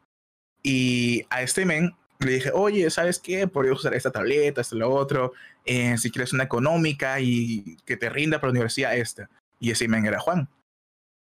Y 0.61 1.25
a 1.29 1.41
este 1.41 1.65
men 1.65 1.95
le 2.19 2.31
dije, 2.31 2.51
oye, 2.53 2.89
¿sabes 2.89 3.19
qué? 3.19 3.47
Podrías 3.47 3.77
usar 3.77 3.93
esta 3.93 4.11
tableta, 4.11 4.61
esto, 4.61 4.75
lo 4.75 4.89
otro. 4.89 5.33
Eh, 5.65 5.97
si 5.97 6.11
quieres 6.11 6.33
una 6.33 6.43
económica 6.43 7.19
y 7.19 7.77
que 7.85 7.97
te 7.97 8.09
rinda 8.09 8.39
para 8.39 8.49
la 8.49 8.57
universidad, 8.57 8.95
esta. 8.95 9.29
Y 9.59 9.71
ese 9.71 9.87
men 9.87 10.05
era 10.05 10.19
Juan. 10.19 10.47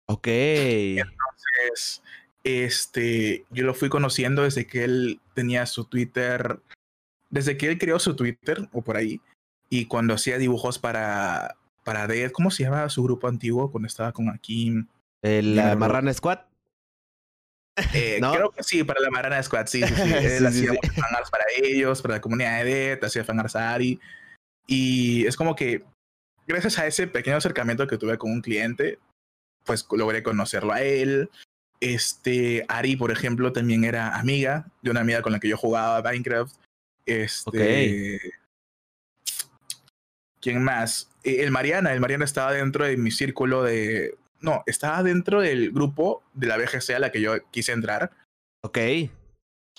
Ok. 0.07 0.27
Entonces, 0.27 2.01
este, 2.43 3.45
yo 3.51 3.63
lo 3.65 3.73
fui 3.73 3.89
conociendo 3.89 4.43
desde 4.43 4.65
que 4.65 4.83
él 4.83 5.21
tenía 5.35 5.65
su 5.65 5.85
Twitter, 5.85 6.59
desde 7.29 7.57
que 7.57 7.67
él 7.67 7.77
creó 7.77 7.99
su 7.99 8.15
Twitter 8.15 8.67
o 8.71 8.81
por 8.81 8.97
ahí. 8.97 9.21
Y 9.69 9.85
cuando 9.85 10.15
hacía 10.15 10.39
dibujos 10.39 10.79
para, 10.79 11.57
para 11.83 12.07
Dead, 12.07 12.31
¿cómo 12.31 12.49
se 12.49 12.63
llama 12.63 12.89
su 12.89 13.03
grupo 13.03 13.27
antiguo 13.27 13.71
cuando 13.71 13.87
estaba 13.87 14.11
con 14.11 14.29
Akim? 14.29 14.87
El 15.21 15.55
Marrana 15.77 16.13
Squad. 16.13 16.39
Eh, 17.93 18.19
creo 18.19 18.51
que 18.51 18.63
sí, 18.63 18.83
para 18.83 18.99
la 18.99 19.09
Marana 19.09 19.41
Squad, 19.41 19.67
sí, 19.67 19.83
sí, 19.83 19.93
sí. 19.95 20.01
Él 20.21 20.45
hacía 20.45 20.71
para 21.31 21.45
ellos, 21.61 22.01
para 22.01 22.15
la 22.15 22.21
comunidad 22.21 22.63
de 22.63 22.71
Dead, 22.71 23.03
hacía 23.03 23.23
fanarts 23.23 23.55
a 23.55 23.73
Ari. 23.73 23.99
Y 24.67 25.25
es 25.25 25.35
como 25.35 25.55
que, 25.55 25.83
gracias 26.47 26.77
a 26.79 26.87
ese 26.87 27.07
pequeño 27.07 27.37
acercamiento 27.37 27.87
que 27.87 27.97
tuve 27.97 28.17
con 28.17 28.31
un 28.31 28.41
cliente, 28.41 28.99
pues 29.65 29.85
logré 29.91 30.23
conocerlo 30.23 30.73
a 30.73 30.81
él. 30.81 31.29
Este, 31.79 32.65
Ari, 32.67 32.95
por 32.95 33.11
ejemplo, 33.11 33.53
también 33.53 33.83
era 33.83 34.15
amiga 34.15 34.65
de 34.81 34.91
una 34.91 35.01
amiga 35.01 35.21
con 35.21 35.31
la 35.31 35.39
que 35.39 35.49
yo 35.49 35.57
jugaba 35.57 36.01
Minecraft. 36.01 36.55
Este. 37.05 38.19
¿Quién 40.41 40.63
más? 40.63 41.09
Eh, 41.23 41.37
el 41.39 41.51
Mariana. 41.51 41.93
El 41.93 42.01
Mariana 42.01 42.25
estaba 42.25 42.53
dentro 42.53 42.85
de 42.85 42.97
mi 42.97 43.11
círculo 43.11 43.63
de, 43.63 44.15
no, 44.41 44.63
estaba 44.65 45.03
dentro 45.03 45.41
del 45.41 45.71
grupo 45.71 46.23
de 46.33 46.47
la 46.47 46.57
BGC 46.57 46.91
a 46.91 46.99
la 46.99 47.11
que 47.11 47.21
yo 47.21 47.33
quise 47.51 47.71
entrar. 47.71 48.11
Ok. 48.61 48.77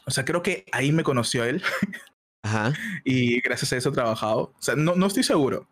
O 0.06 0.10
sea, 0.10 0.24
creo 0.24 0.42
que 0.42 0.64
ahí 0.72 0.92
me 0.92 1.04
conoció 1.04 1.44
él. 1.44 1.62
Ajá. 2.42 2.72
y 3.04 3.40
gracias 3.42 3.72
a 3.72 3.76
eso 3.76 3.90
he 3.90 3.92
trabajado. 3.92 4.54
O 4.58 4.62
sea, 4.62 4.74
no, 4.74 4.94
no 4.94 5.06
estoy 5.06 5.22
seguro. 5.22 5.68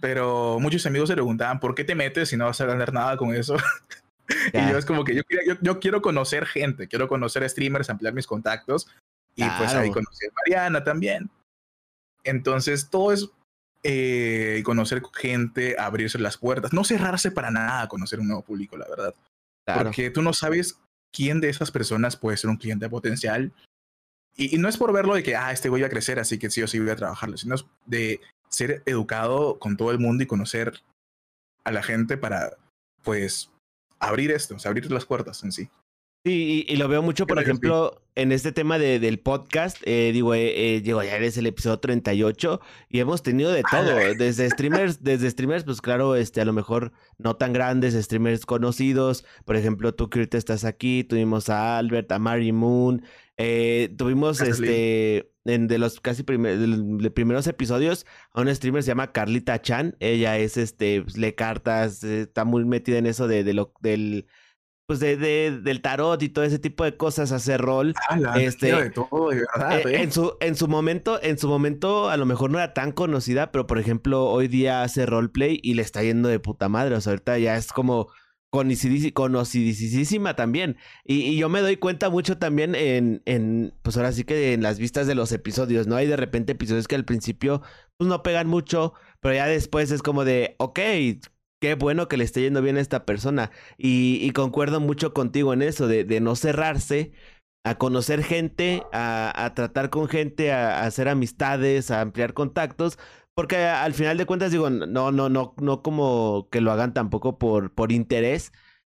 Pero 0.00 0.58
muchos 0.58 0.86
amigos 0.86 1.08
se 1.08 1.14
preguntaban, 1.14 1.60
¿por 1.60 1.74
qué 1.74 1.84
te 1.84 1.94
metes 1.94 2.30
si 2.30 2.36
no 2.36 2.46
vas 2.46 2.60
a 2.60 2.66
ganar 2.66 2.92
nada 2.92 3.16
con 3.16 3.34
eso? 3.34 3.56
y 4.52 4.70
yo 4.70 4.78
es 4.78 4.86
como 4.86 5.04
que 5.04 5.14
yo, 5.14 5.22
yo, 5.46 5.54
yo, 5.60 5.80
quiero 5.80 6.00
conocer 6.00 6.46
gente, 6.46 6.88
quiero 6.88 7.08
conocer 7.08 7.48
streamers, 7.48 7.90
ampliar 7.90 8.14
mis 8.14 8.26
contactos. 8.26 8.88
Y 9.34 9.44
pues 9.58 9.74
ahí 9.74 9.90
conocí 9.90 10.26
a 10.26 10.32
Mariana 10.32 10.82
también. 10.82 11.30
Entonces, 12.24 12.88
todo 12.88 13.12
es 13.12 13.28
eh, 13.88 14.62
conocer 14.64 15.00
gente, 15.14 15.76
abrirse 15.78 16.18
las 16.18 16.36
puertas, 16.38 16.72
no 16.72 16.82
cerrarse 16.82 17.30
para 17.30 17.52
nada 17.52 17.82
a 17.82 17.88
conocer 17.88 18.18
un 18.18 18.26
nuevo 18.26 18.42
público, 18.42 18.76
la 18.76 18.88
verdad. 18.88 19.14
Porque 19.64 20.10
tú 20.10 20.22
no 20.22 20.32
sabes 20.32 20.80
quién 21.12 21.40
de 21.40 21.50
esas 21.50 21.70
personas 21.70 22.16
puede 22.16 22.36
ser 22.36 22.50
un 22.50 22.56
cliente 22.56 22.88
potencial. 22.88 23.52
Y, 24.34 24.58
no 24.58 24.68
es 24.68 24.76
por 24.76 24.92
verlo 24.92 25.14
de 25.14 25.22
que, 25.22 25.36
ah, 25.36 25.52
este 25.52 25.68
voy 25.68 25.84
a 25.84 25.88
crecer, 25.88 26.18
así 26.18 26.36
que 26.36 26.50
sí 26.50 26.62
o 26.62 26.66
sí 26.66 26.80
voy 26.80 26.90
a 26.90 26.96
trabajarlo, 26.96 27.36
sino 27.36 27.54
de 27.84 28.20
ser 28.48 28.82
educado 28.86 29.60
con 29.60 29.76
todo 29.76 29.92
el 29.92 30.00
mundo 30.00 30.24
y 30.24 30.26
conocer 30.26 30.82
a 31.62 31.70
la 31.70 31.84
gente 31.84 32.16
para, 32.16 32.56
pues, 33.04 33.52
abrir 34.00 34.32
esto, 34.32 34.56
o 34.56 34.58
sea, 34.58 34.70
abrir 34.70 34.90
las 34.90 35.06
puertas 35.06 35.44
en 35.44 35.52
sí. 35.52 35.70
Sí, 36.26 36.66
y, 36.68 36.74
lo 36.74 36.88
veo 36.88 37.02
mucho, 37.02 37.24
por 37.24 37.38
ejemplo, 37.38 38.02
en 38.16 38.32
este 38.32 38.50
tema 38.50 38.80
de, 38.80 38.98
del 38.98 39.20
podcast. 39.20 39.76
Eh, 39.84 40.10
digo, 40.12 40.34
eh, 40.34 40.74
eh, 40.74 40.80
digo, 40.80 41.00
ya 41.00 41.14
eres 41.14 41.36
el 41.36 41.46
episodio 41.46 41.78
38 41.78 42.60
y 42.88 42.98
hemos 42.98 43.22
tenido 43.22 43.52
de 43.52 43.62
todo. 43.62 43.94
Desde 44.18 44.50
streamers, 44.50 45.04
desde 45.04 45.30
streamers, 45.30 45.62
pues 45.62 45.80
claro, 45.80 46.16
este, 46.16 46.40
a 46.40 46.44
lo 46.44 46.52
mejor 46.52 46.90
no 47.18 47.36
tan 47.36 47.52
grandes, 47.52 47.94
streamers 47.94 48.44
conocidos. 48.44 49.24
Por 49.44 49.54
ejemplo, 49.54 49.94
tú 49.94 50.10
que 50.10 50.18
ahorita 50.18 50.36
estás 50.36 50.64
aquí, 50.64 51.04
tuvimos 51.04 51.48
a 51.48 51.78
Albert, 51.78 52.10
a 52.10 52.18
Mary 52.18 52.50
Moon. 52.50 53.04
Eh, 53.36 53.94
tuvimos 53.96 54.40
este 54.40 55.30
en 55.44 55.68
de 55.68 55.78
los 55.78 56.00
casi 56.00 56.24
primeros 56.24 57.46
episodios 57.46 58.04
a 58.32 58.40
una 58.40 58.52
streamer 58.52 58.82
se 58.82 58.88
llama 58.88 59.12
Carlita 59.12 59.62
Chan. 59.62 59.94
Ella 60.00 60.38
es 60.38 60.56
este, 60.56 61.02
pues, 61.02 61.16
le 61.18 61.36
cartas, 61.36 62.02
está 62.02 62.44
muy 62.44 62.64
metida 62.64 62.98
en 62.98 63.06
eso 63.06 63.28
de, 63.28 63.44
de 63.44 63.54
lo 63.54 63.72
del 63.80 64.26
pues 64.86 65.00
de, 65.00 65.16
de, 65.16 65.60
del 65.60 65.82
tarot 65.82 66.22
y 66.22 66.28
todo 66.28 66.44
ese 66.44 66.58
tipo 66.58 66.84
de 66.84 66.96
cosas, 66.96 67.32
hacer 67.32 67.60
rol. 67.60 67.94
Ah, 68.08 68.40
este, 68.40 68.72
de 68.72 68.90
todo, 68.90 69.30
de 69.30 69.44
verdad, 69.54 69.80
eh, 69.86 70.02
en, 70.02 70.12
su, 70.12 70.36
en 70.40 70.54
su 70.54 70.68
momento, 70.68 71.20
en 71.22 71.38
su 71.38 71.48
momento, 71.48 72.08
a 72.08 72.16
lo 72.16 72.24
mejor 72.24 72.50
no 72.50 72.58
era 72.58 72.72
tan 72.72 72.92
conocida, 72.92 73.50
pero 73.50 73.66
por 73.66 73.78
ejemplo, 73.78 74.26
hoy 74.26 74.48
día 74.48 74.82
hace 74.82 75.04
roleplay 75.04 75.58
y 75.62 75.74
le 75.74 75.82
está 75.82 76.02
yendo 76.02 76.28
de 76.28 76.38
puta 76.38 76.68
madre. 76.68 76.94
O 76.94 77.00
sea, 77.00 77.12
ahorita 77.12 77.38
ya 77.38 77.56
es 77.56 77.72
como 77.72 78.08
conocidísima 78.50 80.34
también. 80.36 80.76
Y, 81.04 81.22
y, 81.22 81.36
yo 81.36 81.48
me 81.48 81.60
doy 81.60 81.76
cuenta 81.76 82.08
mucho 82.08 82.38
también 82.38 82.74
en, 82.74 83.22
en, 83.26 83.74
pues 83.82 83.96
ahora 83.96 84.12
sí 84.12 84.24
que 84.24 84.52
en 84.52 84.62
las 84.62 84.78
vistas 84.78 85.06
de 85.06 85.14
los 85.14 85.32
episodios, 85.32 85.86
¿no? 85.86 85.96
Hay 85.96 86.06
de 86.06 86.16
repente 86.16 86.52
episodios 86.52 86.88
que 86.88 86.94
al 86.94 87.04
principio, 87.04 87.62
pues 87.96 88.08
no 88.08 88.22
pegan 88.22 88.46
mucho, 88.46 88.94
pero 89.20 89.34
ya 89.34 89.46
después 89.46 89.90
es 89.90 90.02
como 90.02 90.24
de, 90.24 90.54
ok, 90.58 90.78
qué 91.60 91.74
bueno 91.74 92.08
que 92.08 92.16
le 92.16 92.24
esté 92.24 92.42
yendo 92.42 92.62
bien 92.62 92.76
a 92.76 92.80
esta 92.80 93.04
persona. 93.04 93.50
Y, 93.78 94.30
concuerdo 94.32 94.80
mucho 94.80 95.12
contigo 95.14 95.52
en 95.52 95.62
eso, 95.62 95.86
de, 95.88 96.20
no 96.20 96.36
cerrarse 96.36 97.12
a 97.64 97.76
conocer 97.78 98.22
gente, 98.22 98.84
a, 98.92 99.52
tratar 99.54 99.90
con 99.90 100.08
gente, 100.08 100.52
a, 100.52 100.84
hacer 100.84 101.08
amistades, 101.08 101.90
a 101.90 102.00
ampliar 102.00 102.34
contactos. 102.34 102.98
Porque 103.34 103.56
al 103.56 103.92
final 103.94 104.16
de 104.16 104.26
cuentas, 104.26 104.50
digo, 104.52 104.70
no, 104.70 105.12
no, 105.12 105.28
no, 105.28 105.54
no 105.58 105.82
como 105.82 106.48
que 106.50 106.60
lo 106.60 106.72
hagan 106.72 106.94
tampoco 106.94 107.38
por, 107.38 107.74
por 107.74 107.92
interés. 107.92 108.52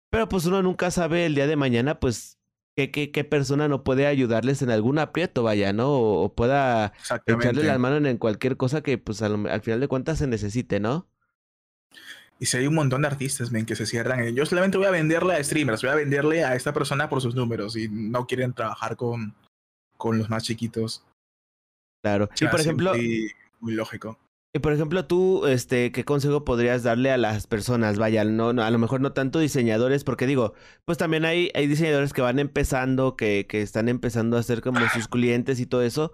Pero 0.09 0.29
pues 0.29 0.45
uno 0.45 0.61
nunca 0.61 0.91
sabe 0.91 1.25
el 1.25 1.35
día 1.35 1.47
de 1.47 1.55
mañana, 1.55 1.99
pues, 1.99 2.39
qué, 2.75 2.91
qué, 2.91 3.11
qué 3.11 3.23
persona 3.23 3.67
no 3.67 3.83
puede 3.83 4.05
ayudarles 4.07 4.61
en 4.61 4.69
algún 4.69 4.99
aprieto, 4.99 5.43
vaya, 5.43 5.73
¿no? 5.73 5.91
O, 5.93 6.33
pueda 6.35 6.93
echarle 7.25 7.63
la 7.63 7.77
mano 7.79 8.07
en 8.07 8.17
cualquier 8.17 8.57
cosa 8.57 8.81
que, 8.83 8.97
pues, 8.97 9.21
al 9.21 9.61
final 9.61 9.79
de 9.79 9.87
cuentas 9.87 10.19
se 10.19 10.27
necesite, 10.27 10.79
¿no? 10.79 11.07
Y 12.39 12.45
si 12.45 12.57
hay 12.57 12.67
un 12.67 12.75
montón 12.75 13.03
de 13.03 13.07
artistas, 13.07 13.51
ven, 13.51 13.65
que 13.65 13.75
se 13.75 13.85
cierran. 13.85 14.35
Yo 14.35 14.45
solamente 14.45 14.77
voy 14.77 14.87
a 14.87 14.91
venderle 14.91 15.35
a 15.35 15.43
streamers, 15.43 15.81
voy 15.81 15.91
a 15.91 15.95
venderle 15.95 16.43
a 16.43 16.55
esta 16.55 16.73
persona 16.73 17.09
por 17.09 17.21
sus 17.21 17.35
números 17.35 17.75
y 17.77 17.87
no 17.89 18.27
quieren 18.27 18.53
trabajar 18.53 18.95
con, 18.97 19.33
con 19.97 20.17
los 20.17 20.29
más 20.29 20.43
chiquitos. 20.43 21.05
Claro. 22.03 22.29
Y 22.39 22.47
por 22.47 22.59
ejemplo. 22.59 22.93
Muy, 23.59 23.73
lógico. 23.73 24.19
Y 24.55 24.59
por 24.59 24.73
ejemplo, 24.73 25.05
tú, 25.05 25.47
este, 25.47 25.91
¿qué 25.91 26.03
consejo 26.03 26.43
podrías 26.43 26.83
darle 26.83 27.11
a 27.11 27.17
las 27.17 27.47
personas? 27.47 27.97
Vaya, 27.97 28.23
no, 28.23 28.49
a 28.49 28.69
lo 28.69 28.77
mejor 28.77 29.01
no 29.01 29.13
tanto 29.13 29.39
diseñadores, 29.39 30.03
porque 30.03 30.27
digo, 30.27 30.53
pues 30.85 30.97
también 30.97 31.25
hay, 31.25 31.49
hay 31.55 31.65
diseñadores 31.65 32.13
que 32.13 32.21
van 32.21 32.37
empezando, 32.37 33.15
que, 33.15 33.47
que 33.47 33.61
están 33.61 33.89
empezando 33.89 34.37
a 34.37 34.43
ser 34.43 34.61
como 34.61 34.79
sus 34.89 35.07
clientes 35.07 35.59
y 35.59 35.65
todo 35.65 35.81
eso. 35.81 36.11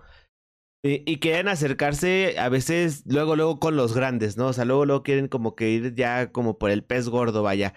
Y, 0.82 1.19
quieren 1.19 1.49
acercarse 1.49 2.39
a 2.39 2.47
veces 2.47 3.03
luego, 3.05 3.36
luego 3.36 3.59
con 3.59 3.75
los 3.75 3.93
grandes, 3.93 4.38
¿no? 4.38 4.47
O 4.47 4.53
sea, 4.53 4.63
luego, 4.63 4.86
luego 4.86 5.03
quieren 5.03 5.27
como 5.27 5.53
que 5.53 5.69
ir 5.69 5.93
ya 5.93 6.32
como 6.32 6.57
por 6.57 6.71
el 6.71 6.86
pez 6.86 7.09
gordo, 7.09 7.43
vaya. 7.43 7.73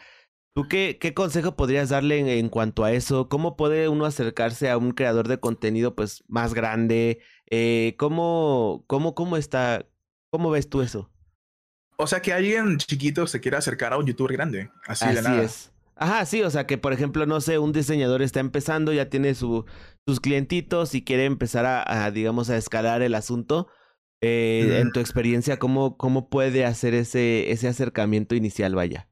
¿Tú 0.54 0.68
qué, 0.68 0.98
qué 1.00 1.12
consejo 1.12 1.56
podrías 1.56 1.88
darle 1.88 2.38
en, 2.38 2.48
cuanto 2.48 2.84
a 2.84 2.92
eso? 2.92 3.28
¿Cómo 3.28 3.56
puede 3.56 3.88
uno 3.88 4.04
acercarse 4.04 4.70
a 4.70 4.76
un 4.76 4.92
creador 4.92 5.26
de 5.26 5.40
contenido 5.40 5.96
pues 5.96 6.22
más 6.28 6.54
grande? 6.54 7.20
Eh, 7.50 7.96
¿cómo, 7.98 8.84
cómo, 8.86 9.16
¿Cómo 9.16 9.36
está? 9.36 9.84
¿Cómo 10.30 10.50
ves 10.50 10.68
tú 10.68 10.82
eso? 10.82 11.10
O 11.96 12.06
sea, 12.06 12.22
que 12.22 12.32
alguien 12.32 12.76
chiquito 12.76 13.26
se 13.26 13.40
quiera 13.40 13.58
acercar 13.58 13.94
a 13.94 13.98
un 13.98 14.06
youtuber 14.06 14.32
grande, 14.32 14.70
así, 14.86 15.08
de 15.08 15.22
nada. 15.22 15.42
es. 15.42 15.72
Ajá, 15.96 16.24
sí, 16.24 16.42
o 16.42 16.50
sea 16.50 16.66
que 16.66 16.78
por 16.78 16.92
ejemplo, 16.92 17.26
no 17.26 17.40
sé, 17.40 17.58
un 17.58 17.72
diseñador 17.72 18.22
está 18.22 18.40
empezando, 18.40 18.92
ya 18.92 19.08
tiene 19.08 19.34
su, 19.34 19.66
sus 20.06 20.20
clientitos 20.20 20.94
y 20.94 21.02
quiere 21.04 21.24
empezar 21.24 21.64
a, 21.66 22.10
digamos, 22.10 22.50
a 22.50 22.56
escalar 22.56 23.02
el 23.02 23.14
asunto. 23.14 23.68
Eh, 24.20 24.78
en 24.80 24.92
tu 24.92 25.00
experiencia, 25.00 25.58
¿cómo, 25.58 25.96
¿cómo 25.96 26.28
puede 26.28 26.64
hacer 26.64 26.94
ese, 26.94 27.50
ese 27.50 27.68
acercamiento 27.68 28.34
inicial, 28.34 28.74
vaya? 28.74 29.08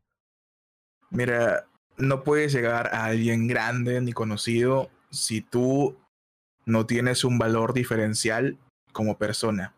Mira, 1.10 1.66
no 1.96 2.22
puedes 2.22 2.52
llegar 2.52 2.94
a 2.94 3.06
alguien 3.06 3.48
grande 3.48 4.00
ni 4.00 4.12
conocido 4.12 4.90
si 5.10 5.40
tú 5.40 5.96
no 6.64 6.86
tienes 6.86 7.24
un 7.24 7.38
valor 7.38 7.74
diferencial 7.74 8.56
como 8.92 9.18
persona. 9.18 9.74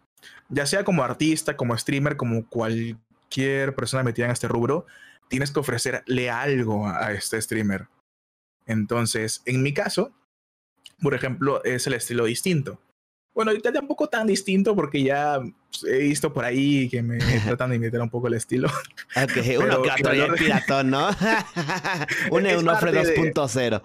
Ya 0.48 0.66
sea 0.66 0.84
como 0.84 1.02
artista, 1.02 1.56
como 1.56 1.76
streamer, 1.76 2.16
como 2.16 2.46
cualquier 2.46 3.74
persona 3.74 4.02
metida 4.02 4.26
en 4.26 4.32
este 4.32 4.48
rubro, 4.48 4.86
tienes 5.28 5.50
que 5.50 5.60
ofrecerle 5.60 6.30
algo 6.30 6.86
a 6.86 7.12
este 7.12 7.40
streamer. 7.40 7.88
Entonces, 8.66 9.42
en 9.46 9.62
mi 9.62 9.72
caso, 9.72 10.12
por 11.02 11.14
ejemplo, 11.14 11.62
es 11.64 11.86
el 11.86 11.94
estilo 11.94 12.24
distinto. 12.24 12.78
Bueno, 13.34 13.50
ahorita 13.50 13.72
tampoco 13.72 14.08
tan 14.08 14.26
distinto 14.26 14.76
porque 14.76 15.02
ya 15.02 15.40
he 15.86 15.98
visto 15.98 16.32
por 16.32 16.44
ahí 16.44 16.88
que 16.88 17.02
me 17.02 17.18
tratan 17.44 17.70
de 17.70 17.76
imitar 17.76 18.00
un 18.00 18.10
poco 18.10 18.28
el 18.28 18.34
estilo. 18.34 18.68
Ok, 19.14 19.32
uno 19.58 19.82
que 19.82 19.90
otro 19.90 20.14
ya 20.14 20.32
piratón, 20.32 20.90
¿no? 20.90 21.10
un 22.30 22.46
Eunofre 22.46 22.92
2.0. 22.92 23.82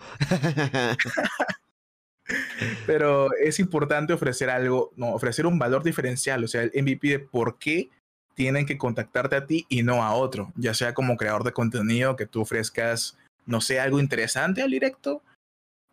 Pero 2.86 3.28
es 3.44 3.60
importante 3.60 4.14
ofrecer 4.14 4.50
algo, 4.50 4.94
no, 4.96 5.14
ofrecer 5.14 5.46
un 5.46 5.60
valor 5.60 5.84
diferencial, 5.84 6.46
o 6.46 6.48
sea, 6.48 6.64
el 6.64 6.72
MVP 6.74 7.10
de 7.10 7.20
por 7.20 7.58
qué 7.58 7.90
tienen 8.36 8.66
que 8.66 8.78
contactarte 8.78 9.36
a 9.36 9.46
ti 9.46 9.66
y 9.68 9.84
no 9.84 10.02
a 10.02 10.14
otro, 10.14 10.54
ya 10.56 10.74
sea 10.74 10.94
como 10.94 11.18
creador 11.18 11.44
de 11.44 11.52
contenido 11.52 12.16
que 12.16 12.26
tú 12.26 12.42
ofrezcas, 12.42 13.18
no 13.46 13.60
sé, 13.60 13.82
algo 13.82 14.00
interesante 14.00 14.62
al 14.62 14.72
directo 14.72 15.22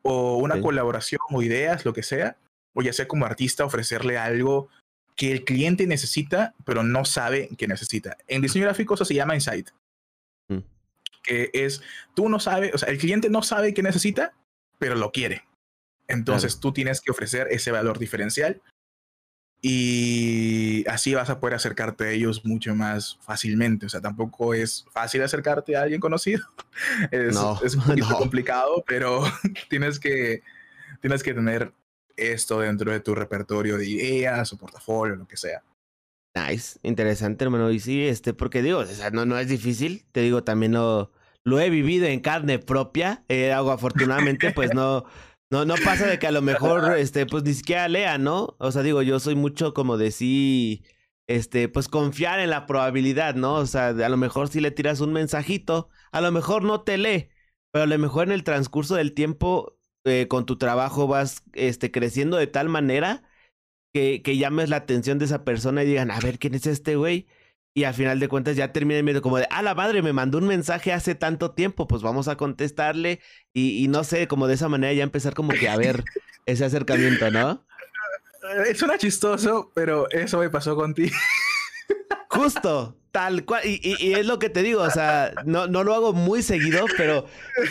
o 0.04 0.36
una 0.36 0.60
colaboración 0.60 1.20
o 1.30 1.42
ideas, 1.42 1.84
lo 1.84 1.92
que 1.92 2.02
sea, 2.02 2.36
o 2.74 2.82
ya 2.82 2.92
sea 2.92 3.08
como 3.08 3.24
artista 3.24 3.64
ofrecerle 3.64 4.18
algo 4.18 4.68
que 5.16 5.32
el 5.32 5.44
cliente 5.44 5.86
necesita, 5.86 6.54
pero 6.64 6.82
no 6.82 7.04
sabe 7.04 7.48
que 7.56 7.66
necesita. 7.66 8.16
En 8.26 8.42
diseño 8.42 8.66
gráfico 8.66 8.94
eso 8.94 9.04
se 9.04 9.14
llama 9.14 9.34
insight. 9.34 9.70
Mm. 10.48 10.58
Que 11.22 11.50
es, 11.54 11.80
tú 12.14 12.28
no 12.28 12.38
sabes, 12.38 12.74
o 12.74 12.78
sea, 12.78 12.90
el 12.90 12.98
cliente 12.98 13.30
no 13.30 13.42
sabe 13.42 13.72
qué 13.72 13.82
necesita, 13.82 14.34
pero 14.78 14.94
lo 14.94 15.10
quiere. 15.10 15.44
Entonces 16.06 16.60
tú 16.60 16.72
tienes 16.72 17.00
que 17.00 17.10
ofrecer 17.10 17.48
ese 17.50 17.70
valor 17.70 17.98
diferencial 17.98 18.60
y 19.66 20.86
así 20.90 21.14
vas 21.14 21.30
a 21.30 21.40
poder 21.40 21.54
acercarte 21.54 22.04
a 22.04 22.10
ellos 22.10 22.44
mucho 22.44 22.74
más 22.74 23.18
fácilmente. 23.22 23.86
O 23.86 23.88
sea, 23.88 24.02
tampoco 24.02 24.52
es 24.52 24.84
fácil 24.92 25.22
acercarte 25.22 25.74
a 25.74 25.82
alguien 25.82 26.02
conocido. 26.02 26.46
Es, 27.10 27.38
es 27.64 27.74
un 27.74 27.82
poquito 27.86 28.14
complicado, 28.18 28.84
pero 28.86 29.22
tienes 29.70 29.98
que, 29.98 30.42
tienes 31.00 31.22
que 31.22 31.32
tener 31.32 31.72
esto 32.14 32.60
dentro 32.60 32.92
de 32.92 33.00
tu 33.00 33.14
repertorio 33.14 33.78
de 33.78 33.88
ideas 33.88 34.52
o 34.52 34.58
portafolio, 34.58 35.16
lo 35.16 35.26
que 35.26 35.38
sea. 35.38 35.62
Nice, 36.34 36.78
interesante, 36.82 37.44
hermano. 37.44 37.70
Y 37.70 37.80
sí, 37.80 38.06
este, 38.06 38.34
porque 38.34 38.60
digo, 38.60 38.80
o 38.80 38.84
sea, 38.84 39.12
no, 39.12 39.24
no 39.24 39.38
es 39.38 39.48
difícil. 39.48 40.04
Te 40.12 40.20
digo, 40.20 40.44
también 40.44 40.72
lo, 40.72 41.10
lo 41.42 41.58
he 41.58 41.70
vivido 41.70 42.04
en 42.04 42.20
carne 42.20 42.58
propia. 42.58 43.24
Eh, 43.28 43.50
algo 43.50 43.70
afortunadamente, 43.70 44.50
pues 44.50 44.74
no, 44.74 45.06
no, 45.54 45.64
no 45.64 45.76
pasa 45.84 46.08
de 46.08 46.18
que 46.18 46.26
a 46.26 46.32
lo 46.32 46.42
mejor, 46.42 46.98
este, 46.98 47.26
pues 47.26 47.44
ni 47.44 47.54
siquiera 47.54 47.86
lea, 47.86 48.18
¿no? 48.18 48.56
O 48.58 48.72
sea, 48.72 48.82
digo, 48.82 49.02
yo 49.02 49.20
soy 49.20 49.36
mucho 49.36 49.72
como 49.72 49.96
de 49.96 50.10
sí, 50.10 50.82
este, 51.28 51.68
pues 51.68 51.86
confiar 51.86 52.40
en 52.40 52.50
la 52.50 52.66
probabilidad, 52.66 53.36
¿no? 53.36 53.54
O 53.54 53.66
sea, 53.66 53.90
a 53.90 54.08
lo 54.08 54.16
mejor 54.16 54.48
si 54.48 54.60
le 54.60 54.72
tiras 54.72 55.00
un 55.00 55.12
mensajito, 55.12 55.90
a 56.10 56.20
lo 56.20 56.32
mejor 56.32 56.64
no 56.64 56.82
te 56.82 56.98
lee, 56.98 57.28
pero 57.70 57.84
a 57.84 57.86
lo 57.86 57.96
mejor 57.98 58.26
en 58.26 58.32
el 58.32 58.42
transcurso 58.42 58.96
del 58.96 59.14
tiempo 59.14 59.78
eh, 60.04 60.26
con 60.28 60.44
tu 60.44 60.58
trabajo 60.58 61.06
vas 61.06 61.44
este, 61.52 61.92
creciendo 61.92 62.36
de 62.36 62.48
tal 62.48 62.68
manera 62.68 63.22
que, 63.92 64.22
que 64.22 64.36
llames 64.36 64.70
la 64.70 64.76
atención 64.78 65.20
de 65.20 65.26
esa 65.26 65.44
persona 65.44 65.84
y 65.84 65.86
digan, 65.86 66.10
a 66.10 66.18
ver, 66.18 66.40
¿quién 66.40 66.54
es 66.54 66.66
este 66.66 66.96
güey? 66.96 67.28
Y 67.76 67.84
al 67.84 67.94
final 67.94 68.20
de 68.20 68.28
cuentas 68.28 68.56
ya 68.56 68.72
termina 68.72 69.02
medio 69.02 69.20
como 69.20 69.38
de, 69.38 69.48
ah, 69.50 69.60
la 69.60 69.74
madre, 69.74 70.00
me 70.00 70.12
mandó 70.12 70.38
un 70.38 70.46
mensaje 70.46 70.92
hace 70.92 71.16
tanto 71.16 71.50
tiempo, 71.50 71.88
pues 71.88 72.02
vamos 72.02 72.28
a 72.28 72.36
contestarle. 72.36 73.20
Y, 73.52 73.84
y 73.84 73.88
no 73.88 74.04
sé, 74.04 74.28
como 74.28 74.46
de 74.46 74.54
esa 74.54 74.68
manera 74.68 74.92
ya 74.92 75.02
empezar 75.02 75.34
como 75.34 75.50
que 75.50 75.68
a 75.68 75.76
ver 75.76 76.04
ese 76.46 76.64
acercamiento, 76.64 77.30
¿no? 77.32 77.66
Es 78.66 78.80
una 78.82 78.96
chistoso, 78.96 79.72
pero 79.74 80.08
eso 80.10 80.38
me 80.38 80.50
pasó 80.50 80.76
contigo. 80.76 81.16
Justo, 82.28 82.96
tal 83.10 83.44
cual. 83.44 83.62
Y, 83.64 83.80
y, 83.82 84.14
es 84.14 84.26
lo 84.26 84.38
que 84.38 84.50
te 84.50 84.62
digo, 84.62 84.82
o 84.82 84.90
sea, 84.90 85.32
no, 85.44 85.66
no 85.66 85.82
lo 85.82 85.94
hago 85.94 86.12
muy 86.12 86.42
seguido, 86.42 86.84
pero 86.96 87.26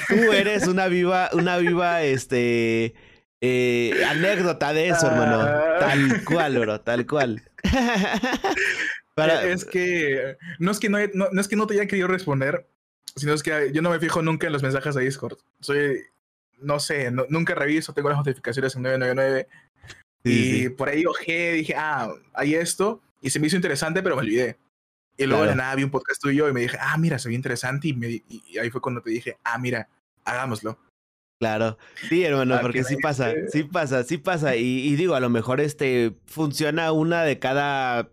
tú 0.10 0.34
eres 0.34 0.68
una 0.68 0.88
viva, 0.88 1.30
una 1.34 1.58
viva, 1.58 2.02
este, 2.02 2.94
eh, 3.40 4.04
anécdota 4.08 4.74
de 4.74 4.90
eso, 4.90 5.08
hermano. 5.08 5.46
Tal 5.80 6.24
cual, 6.24 6.60
bro, 6.60 6.82
tal 6.82 7.06
cual. 7.06 7.44
Es 9.16 9.66
que 9.66 10.38
no 10.60 10.72
es 10.72 10.80
que 10.80 10.90
no, 10.90 10.98
no, 11.14 11.40
es 11.42 11.48
que 11.48 11.56
no 11.56 11.68
te 11.68 11.76
haya 11.76 11.88
querido 11.88 12.08
responder, 12.08 12.68
sino 13.16 13.34
es 13.34 13.44
que 13.44 13.72
yo 13.72 13.82
no 13.82 13.92
me 13.92 14.00
fijo 14.00 14.22
nunca 14.22 14.48
en 14.48 14.54
los 14.54 14.64
mensajes 14.64 14.96
de 14.96 15.04
Discord. 15.04 15.38
Soy, 15.60 16.02
no 16.60 16.80
sé, 16.80 17.12
nunca 17.12 17.54
reviso, 17.54 17.94
tengo 17.94 18.10
las 18.10 18.18
notificaciones 18.18 18.76
en 18.76 18.82
999. 18.82 19.48
y 20.24 20.70
por 20.70 20.90
ahí 20.90 21.06
ojé, 21.06 21.54
dije, 21.54 21.76
ah, 21.78 22.12
hay 22.34 22.56
esto, 22.56 23.02
y 23.22 23.30
se 23.30 23.40
me 23.40 23.48
hizo 23.48 23.56
interesante, 23.56 24.02
pero 24.02 24.16
me 24.16 24.22
olvidé. 24.22 24.58
Y 25.16 25.26
luego 25.26 25.46
de 25.46 25.56
nada 25.56 25.76
vi 25.76 25.84
un 25.84 25.92
podcast 25.92 26.22
tuyo 26.22 26.50
y 26.50 26.54
me 26.54 26.62
dije, 26.62 26.78
ah, 26.80 26.98
mira, 26.98 27.20
se 27.20 27.30
ve 27.30 27.36
interesante. 27.36 27.90
Y, 27.90 28.24
y, 28.28 28.58
ahí 28.58 28.72
fue 28.72 28.82
cuando 28.82 29.02
te 29.02 29.12
dije, 29.12 29.38
ah, 29.44 29.60
mira, 29.60 29.88
hagámoslo. 30.26 30.80
Claro, 31.40 31.78
sí, 32.10 32.24
hermano, 32.24 32.60
porque 32.62 32.84
sí 32.84 32.96
pasa, 32.98 33.32
sí 33.52 33.64
pasa, 33.64 34.04
sí 34.04 34.18
pasa. 34.18 34.56
Y, 34.56 34.88
y, 34.88 34.96
digo, 34.96 35.14
a 35.14 35.20
lo 35.20 35.30
mejor 35.30 35.62
este 35.62 36.16
funciona 36.26 36.92
una 36.92 37.24
de 37.24 37.38
cada 37.38 38.10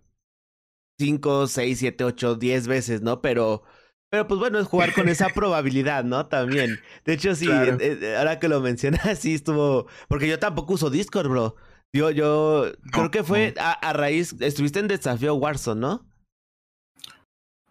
cinco, 1.01 1.47
seis, 1.47 1.79
siete, 1.79 2.05
ocho, 2.05 2.35
diez 2.35 2.69
veces, 2.69 3.01
¿no? 3.01 3.23
Pero, 3.23 3.63
pero 4.11 4.29
pues 4.29 4.39
bueno, 4.39 4.59
es 4.59 4.67
jugar 4.67 4.93
con 4.93 5.09
esa 5.09 5.29
probabilidad, 5.35 6.05
¿no? 6.05 6.27
También. 6.27 6.79
De 7.07 7.15
hecho, 7.15 7.35
sí, 7.35 7.49
eh, 7.51 7.77
eh, 7.81 8.17
ahora 8.19 8.39
que 8.39 8.49
lo 8.49 8.61
mencionas, 8.61 9.01
sí 9.19 9.35
estuvo. 9.35 9.87
Porque 10.09 10.29
yo 10.29 10.39
tampoco 10.39 10.75
uso 10.75 10.91
Discord, 10.91 11.29
bro. 11.29 11.57
Yo, 11.93 12.11
yo 12.11 12.71
creo 12.93 13.11
que 13.11 13.25
fue 13.25 13.55
a, 13.59 13.93
raíz, 13.93 14.37
estuviste 14.39 14.79
en 14.79 14.87
Desafío 14.87 15.35
Warzone, 15.35 15.81
¿no? 15.81 16.07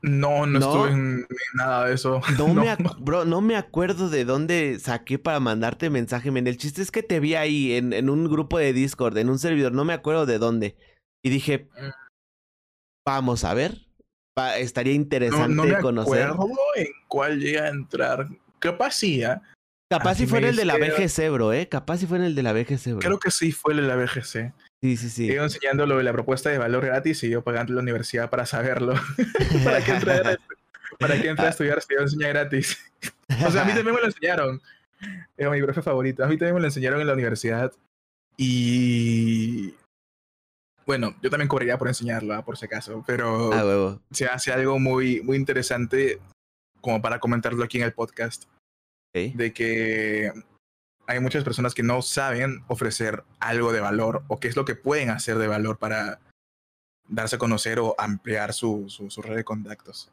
No, 0.01 0.45
no, 0.45 0.59
estuve 0.59 0.91
en, 0.91 1.27
nada 1.53 1.85
de 1.85 1.93
eso. 1.93 2.19
No, 2.37 2.47
Me 2.53 2.75
bro, 2.99 3.25
no 3.25 3.41
me 3.41 3.55
acuerdo 3.55 4.09
de 4.09 4.25
dónde 4.25 4.79
saqué 4.79 5.19
para 5.19 5.39
mandarte 5.39 5.89
mensaje, 5.89 6.31
men. 6.31 6.47
El 6.47 6.57
chiste 6.57 6.81
es 6.81 6.91
que 6.91 7.03
te 7.03 7.19
vi 7.21 7.35
ahí 7.35 7.73
en, 7.73 7.93
en 7.93 8.09
un 8.09 8.27
grupo 8.27 8.57
de 8.57 8.73
Discord, 8.73 9.17
en 9.17 9.29
un 9.29 9.39
servidor, 9.39 9.71
no 9.71 9.85
me 9.85 9.93
acuerdo 9.93 10.25
de 10.25 10.39
dónde. 10.39 10.75
Y 11.23 11.29
dije, 11.29 11.69
mm. 11.79 12.08
Vamos 13.09 13.43
a 13.43 13.53
ver. 13.53 13.77
estaría 14.57 14.93
interesante 14.93 15.53
no, 15.53 15.65
no 15.65 15.75
me 15.75 15.81
conocer. 15.81 16.23
acuerdo 16.23 16.55
en 16.75 16.87
cuál 17.07 17.39
llega 17.39 17.65
a 17.65 17.69
entrar. 17.69 18.27
¿Qué 18.59 18.71
pasía? 18.71 19.41
Capaz 19.89 20.15
si 20.15 20.27
fue 20.27 20.39
en 20.39 20.45
el 20.45 20.55
de 20.55 20.65
la 20.65 20.77
BGC, 20.77 21.31
bro, 21.31 21.51
¿eh? 21.51 21.67
Capaz 21.67 21.97
si 21.97 22.05
fue 22.05 22.17
en 22.17 22.25
el 22.25 22.35
de 22.35 22.43
la 22.43 22.53
BGC, 22.53 22.89
bro. 22.91 22.99
Creo 22.99 23.19
que 23.19 23.31
sí 23.31 23.51
fue 23.51 23.73
el 23.73 23.81
de 23.81 23.87
la 23.87 23.95
BGC. 23.95 24.53
Sí, 24.81 24.97
sí, 24.97 25.09
sí. 25.09 25.25
Iba 25.25 25.43
enseñando 25.43 25.85
lo 25.87 25.97
de 25.97 26.03
la 26.03 26.13
propuesta 26.13 26.49
de 26.49 26.59
valor 26.59 26.85
gratis 26.85 27.23
y 27.23 27.29
yo 27.29 27.43
pagando 27.43 27.73
la 27.73 27.81
universidad 27.81 28.29
para 28.29 28.45
saberlo. 28.45 28.93
para 29.63 29.83
que 29.83 29.91
entre 29.91 30.13
a, 30.13 30.37
para 30.99 31.19
que 31.19 31.29
entre 31.29 31.47
a 31.47 31.49
estudiar 31.49 31.81
si 31.81 31.95
yo 31.95 32.01
enseña 32.01 32.27
gratis. 32.27 32.77
o 33.45 33.51
sea, 33.51 33.63
a 33.63 33.65
mí 33.65 33.73
también 33.73 33.95
me 33.95 34.01
lo 34.01 34.05
enseñaron. 34.05 34.61
Era 35.35 35.49
mi 35.49 35.61
profe 35.61 35.81
favorito. 35.81 36.23
A 36.23 36.27
mí 36.27 36.37
también 36.37 36.53
me 36.53 36.61
lo 36.61 36.67
enseñaron 36.67 37.01
en 37.01 37.07
la 37.07 37.13
universidad. 37.13 37.71
Y 38.37 39.73
bueno, 40.89 41.15
yo 41.21 41.29
también 41.29 41.47
cobraría 41.47 41.77
por 41.77 41.87
enseñarlo, 41.87 42.33
¿ah? 42.33 42.43
por 42.43 42.57
si 42.57 42.65
acaso, 42.65 43.03
pero 43.05 43.53
ah, 43.53 43.99
se 44.09 44.25
hace 44.25 44.51
algo 44.51 44.79
muy, 44.79 45.21
muy 45.21 45.37
interesante 45.37 46.19
como 46.81 46.99
para 46.99 47.19
comentarlo 47.19 47.63
aquí 47.63 47.77
en 47.77 47.83
el 47.83 47.93
podcast 47.93 48.45
de 49.13 49.53
que 49.53 50.33
hay 51.05 51.19
muchas 51.19 51.43
personas 51.43 51.75
que 51.75 51.83
no 51.83 52.01
saben 52.01 52.63
ofrecer 52.69 53.23
algo 53.39 53.71
de 53.71 53.81
valor 53.81 54.23
o 54.29 54.39
qué 54.39 54.47
es 54.47 54.55
lo 54.55 54.65
que 54.65 54.73
pueden 54.73 55.11
hacer 55.11 55.37
de 55.37 55.45
valor 55.45 55.77
para 55.77 56.21
darse 57.07 57.35
a 57.35 57.39
conocer 57.39 57.77
o 57.77 57.93
ampliar 57.99 58.51
su, 58.51 58.85
su, 58.89 59.21
red 59.21 59.35
de 59.35 59.43
contactos. 59.43 60.11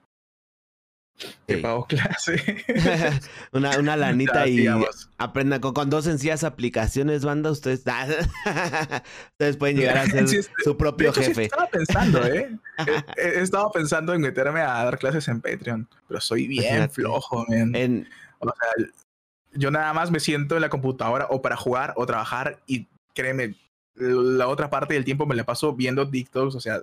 Te 1.47 1.59
pago 1.59 1.87
clase. 1.87 2.65
una, 3.53 3.79
una 3.79 3.97
lanita 3.97 4.47
y 4.47 4.67
aprendan 5.17 5.61
con, 5.61 5.89
dos 5.89 6.05
sencillas 6.05 6.45
aplicaciones, 6.45 7.25
banda, 7.25 7.51
ustedes, 7.51 7.81
ustedes 9.33 9.57
pueden 9.57 9.79
llegar 9.79 9.99
a 9.99 10.07
ser 10.11 10.29
su 10.63 10.77
propio 10.77 11.13
jefe. 11.13 11.45
estaba 11.45 11.69
pensando, 11.69 12.27
¿eh? 12.27 12.59
he, 13.17 13.41
estado 13.41 13.71
pensando 13.71 14.13
en 14.13 14.21
meterme 14.21 14.61
a 14.61 14.85
dar 14.85 14.99
clases 14.99 15.27
en 15.29 15.41
Patreon, 15.41 15.89
pero 16.07 16.21
soy 16.21 16.47
bien 16.47 16.91
flojo, 16.91 17.47
man. 17.49 17.75
En, 17.75 18.09
o 18.39 18.47
sea, 18.47 18.87
yo 19.53 19.71
nada 19.71 19.95
más 19.95 20.11
me 20.11 20.21
siento 20.21 20.57
en 20.57 20.61
la 20.61 20.69
computadora 20.69 21.29
o 21.31 21.41
para 21.41 21.57
jugar 21.57 21.95
o 21.97 22.05
trabajar 22.05 22.61
y 22.67 22.89
créeme, 23.15 23.55
la 23.95 24.49
otra 24.49 24.69
parte 24.69 24.93
del 24.93 25.07
tiempo 25.07 25.25
me 25.25 25.35
la 25.35 25.45
paso 25.45 25.73
viendo 25.75 26.09
TikToks, 26.09 26.55
o 26.55 26.61
sea, 26.61 26.81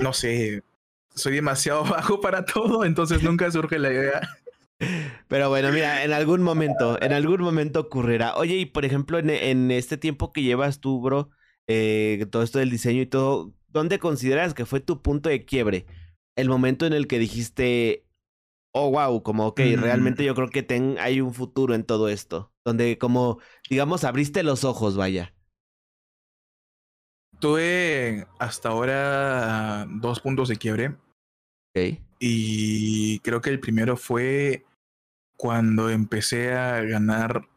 no 0.00 0.12
sé, 0.12 0.62
soy 1.14 1.34
demasiado 1.34 1.84
bajo 1.90 2.20
para 2.20 2.44
todo, 2.44 2.84
entonces 2.84 3.22
nunca 3.22 3.50
surge 3.50 3.78
la 3.78 3.92
idea. 3.92 4.20
Pero 5.28 5.48
bueno, 5.48 5.72
mira, 5.72 6.04
en 6.04 6.12
algún 6.12 6.42
momento, 6.42 7.00
en 7.02 7.12
algún 7.12 7.40
momento 7.42 7.80
ocurrirá. 7.80 8.36
Oye, 8.36 8.56
y 8.56 8.66
por 8.66 8.84
ejemplo, 8.84 9.18
en, 9.18 9.30
en 9.30 9.70
este 9.70 9.96
tiempo 9.96 10.32
que 10.32 10.42
llevas 10.42 10.80
tú, 10.80 11.00
bro, 11.00 11.30
eh, 11.66 12.26
todo 12.30 12.42
esto 12.42 12.58
del 12.58 12.70
diseño 12.70 13.02
y 13.02 13.06
todo, 13.06 13.54
¿dónde 13.68 13.98
consideras 13.98 14.54
que 14.54 14.66
fue 14.66 14.80
tu 14.80 15.02
punto 15.02 15.28
de 15.28 15.44
quiebre? 15.44 15.86
El 16.36 16.48
momento 16.48 16.86
en 16.86 16.92
el 16.92 17.06
que 17.06 17.18
dijiste, 17.18 18.06
oh, 18.72 18.90
wow, 18.90 19.22
como, 19.22 19.46
ok, 19.48 19.60
Mm. 19.60 19.76
realmente 19.76 20.24
yo 20.24 20.34
creo 20.34 20.50
que 20.50 20.62
ten, 20.62 20.96
hay 21.00 21.20
un 21.20 21.34
futuro 21.34 21.74
en 21.74 21.84
todo 21.84 22.08
esto. 22.08 22.52
Donde 22.64 22.98
como, 22.98 23.40
digamos, 23.70 24.04
abriste 24.04 24.42
los 24.44 24.64
ojos, 24.64 24.96
vaya. 24.96 25.34
Tuve 27.40 28.26
hasta 28.38 28.68
ahora 28.68 29.86
dos 29.88 30.20
puntos 30.20 30.48
de 30.48 30.56
quiebre. 30.56 30.94
Y 32.18 33.18
creo 33.20 33.40
que 33.40 33.50
el 33.50 33.60
primero 33.60 33.96
fue 33.96 34.64
cuando 35.36 35.88
empecé 35.88 36.52
a 36.52 36.82
ganar 36.82 37.48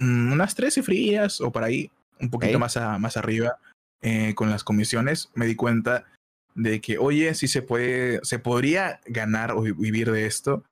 mm, 0.00 0.32
unas 0.32 0.54
tres 0.56 0.74
cifrillas 0.74 1.40
o 1.40 1.52
por 1.52 1.62
ahí, 1.62 1.90
un 2.20 2.30
poquito 2.30 2.54
más, 2.58 2.76
a- 2.76 2.98
más 2.98 3.16
arriba 3.16 3.58
eh, 4.02 4.34
con 4.34 4.50
las 4.50 4.64
comisiones. 4.64 5.30
Me 5.34 5.46
di 5.46 5.54
cuenta 5.54 6.04
de 6.56 6.80
que, 6.80 6.98
oye, 6.98 7.32
sí 7.34 7.46
se 7.48 7.62
puede, 7.62 8.20
se 8.24 8.38
podría 8.40 9.00
ganar 9.06 9.52
o 9.52 9.62
vi- 9.62 9.72
vivir 9.72 10.10
de 10.10 10.26
esto. 10.26 10.64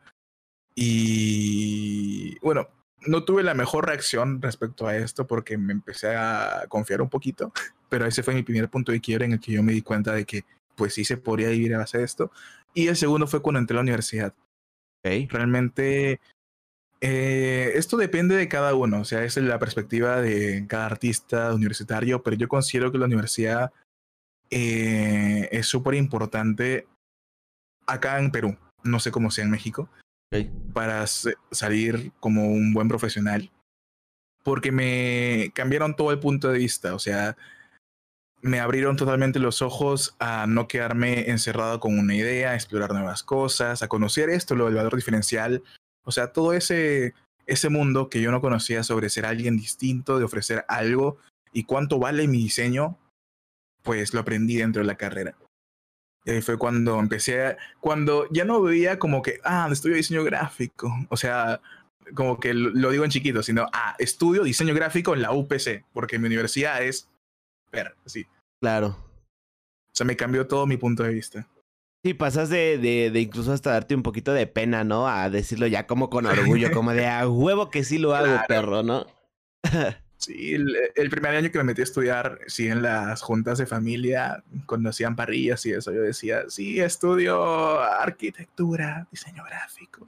Y 0.74 2.38
bueno, 2.40 2.68
no 3.06 3.24
tuve 3.24 3.42
la 3.42 3.54
mejor 3.54 3.86
reacción 3.86 4.40
respecto 4.40 4.86
a 4.86 4.96
esto 4.96 5.26
porque 5.26 5.58
me 5.58 5.72
empecé 5.72 6.14
a 6.16 6.64
confiar 6.68 7.02
un 7.02 7.08
poquito, 7.08 7.52
pero 7.88 8.06
ese 8.06 8.22
fue 8.22 8.34
mi 8.34 8.42
primer 8.42 8.68
punto 8.68 8.92
de 8.92 9.00
quiebre 9.00 9.26
en 9.26 9.32
el 9.32 9.40
que 9.40 9.52
yo 9.52 9.62
me 9.62 9.72
di 9.72 9.82
cuenta 9.82 10.12
de 10.12 10.24
que 10.24 10.44
pues 10.76 10.94
sí 10.94 11.04
se 11.04 11.16
podría 11.16 11.48
vivir 11.48 11.74
a 11.74 11.78
base 11.78 11.98
de 11.98 12.04
esto. 12.04 12.30
Y 12.74 12.88
el 12.88 12.96
segundo 12.96 13.26
fue 13.26 13.42
cuando 13.42 13.60
entré 13.60 13.74
a 13.74 13.78
la 13.78 13.82
universidad. 13.82 14.34
Ok. 15.04 15.30
Realmente 15.30 16.20
eh, 17.04 17.72
esto 17.74 17.96
depende 17.96 18.36
de 18.36 18.48
cada 18.48 18.76
uno, 18.76 19.00
o 19.00 19.04
sea, 19.04 19.24
es 19.24 19.36
la 19.36 19.58
perspectiva 19.58 20.20
de 20.20 20.66
cada 20.68 20.86
artista 20.86 21.52
universitario, 21.52 22.22
pero 22.22 22.36
yo 22.36 22.46
considero 22.46 22.92
que 22.92 22.98
la 22.98 23.06
universidad 23.06 23.72
eh, 24.50 25.48
es 25.50 25.66
súper 25.66 25.94
importante 25.94 26.86
acá 27.88 28.20
en 28.20 28.30
Perú, 28.30 28.56
no 28.84 29.00
sé 29.00 29.10
cómo 29.10 29.32
sea 29.32 29.44
en 29.44 29.50
México, 29.50 29.88
Para 30.72 31.06
salir 31.06 32.12
como 32.20 32.48
un 32.48 32.72
buen 32.72 32.88
profesional, 32.88 33.50
porque 34.42 34.72
me 34.72 35.52
cambiaron 35.54 35.94
todo 35.94 36.10
el 36.10 36.18
punto 36.18 36.48
de 36.48 36.58
vista, 36.58 36.94
o 36.94 36.98
sea, 36.98 37.36
me 38.40 38.58
abrieron 38.58 38.96
totalmente 38.96 39.38
los 39.38 39.62
ojos 39.62 40.16
a 40.18 40.46
no 40.48 40.66
quedarme 40.66 41.30
encerrado 41.30 41.78
con 41.78 41.98
una 41.98 42.14
idea, 42.14 42.50
a 42.50 42.54
explorar 42.54 42.92
nuevas 42.92 43.22
cosas, 43.22 43.82
a 43.82 43.88
conocer 43.88 44.30
esto, 44.30 44.56
lo 44.56 44.66
del 44.66 44.74
valor 44.74 44.96
diferencial, 44.96 45.62
o 46.04 46.10
sea, 46.10 46.32
todo 46.32 46.52
ese, 46.52 47.14
ese 47.46 47.68
mundo 47.68 48.08
que 48.08 48.20
yo 48.20 48.30
no 48.32 48.40
conocía 48.40 48.82
sobre 48.82 49.10
ser 49.10 49.26
alguien 49.26 49.56
distinto, 49.56 50.18
de 50.18 50.24
ofrecer 50.24 50.64
algo 50.68 51.18
y 51.52 51.64
cuánto 51.64 51.98
vale 51.98 52.26
mi 52.26 52.38
diseño, 52.38 52.98
pues 53.82 54.12
lo 54.12 54.20
aprendí 54.20 54.56
dentro 54.56 54.82
de 54.82 54.86
la 54.86 54.96
carrera. 54.96 55.36
Y 56.24 56.30
ahí 56.30 56.42
fue 56.42 56.56
cuando 56.58 56.98
empecé, 57.00 57.46
a- 57.46 57.56
cuando 57.80 58.26
ya 58.30 58.44
no 58.44 58.62
veía 58.62 58.98
como 58.98 59.22
que, 59.22 59.40
ah, 59.44 59.68
estudio 59.72 59.96
diseño 59.96 60.22
gráfico, 60.24 60.92
o 61.08 61.16
sea, 61.16 61.60
como 62.14 62.38
que 62.38 62.54
lo, 62.54 62.90
digo 62.90 63.04
en 63.04 63.10
chiquito, 63.10 63.42
sino, 63.42 63.66
ah, 63.72 63.94
estudio 63.98 64.42
diseño 64.44 64.74
gráfico 64.74 65.14
en 65.14 65.22
la 65.22 65.32
UPC, 65.32 65.84
porque 65.92 66.18
mi 66.18 66.26
universidad 66.26 66.82
es, 66.82 67.08
ver, 67.72 67.94
sí, 68.06 68.26
Claro. 68.60 68.88
o 68.88 69.94
sea, 69.94 70.06
me 70.06 70.16
cambió 70.16 70.46
todo 70.46 70.66
mi 70.66 70.76
punto 70.76 71.02
de 71.02 71.10
vista. 71.14 71.48
Sí, 72.04 72.14
pasas 72.14 72.48
de, 72.48 72.78
de, 72.78 73.10
de 73.12 73.20
incluso 73.20 73.52
hasta 73.52 73.70
darte 73.72 73.94
un 73.94 74.02
poquito 74.02 74.32
de 74.32 74.46
pena, 74.48 74.82
¿no? 74.84 75.06
A 75.08 75.30
decirlo 75.30 75.68
ya 75.68 75.86
como 75.86 76.10
con 76.10 76.26
orgullo, 76.26 76.72
como 76.72 76.92
de 76.92 77.06
a 77.06 77.28
huevo 77.28 77.70
que 77.70 77.84
sí 77.84 77.98
lo 77.98 78.14
hago, 78.14 78.26
Claro. 78.46 78.46
perro, 78.48 78.82
¿no? 78.82 79.06
Sí, 80.22 80.54
el, 80.54 80.76
el 80.94 81.10
primer 81.10 81.34
año 81.34 81.50
que 81.50 81.58
me 81.58 81.64
metí 81.64 81.80
a 81.80 81.84
estudiar, 81.84 82.38
sí, 82.46 82.68
en 82.68 82.80
las 82.80 83.22
juntas 83.22 83.58
de 83.58 83.66
familia, 83.66 84.44
cuando 84.66 84.90
hacían 84.90 85.16
parrillas 85.16 85.66
y 85.66 85.72
eso, 85.72 85.90
yo 85.90 86.00
decía, 86.00 86.44
sí, 86.48 86.78
estudio 86.78 87.80
arquitectura, 87.80 89.08
diseño 89.10 89.42
gráfico. 89.42 90.06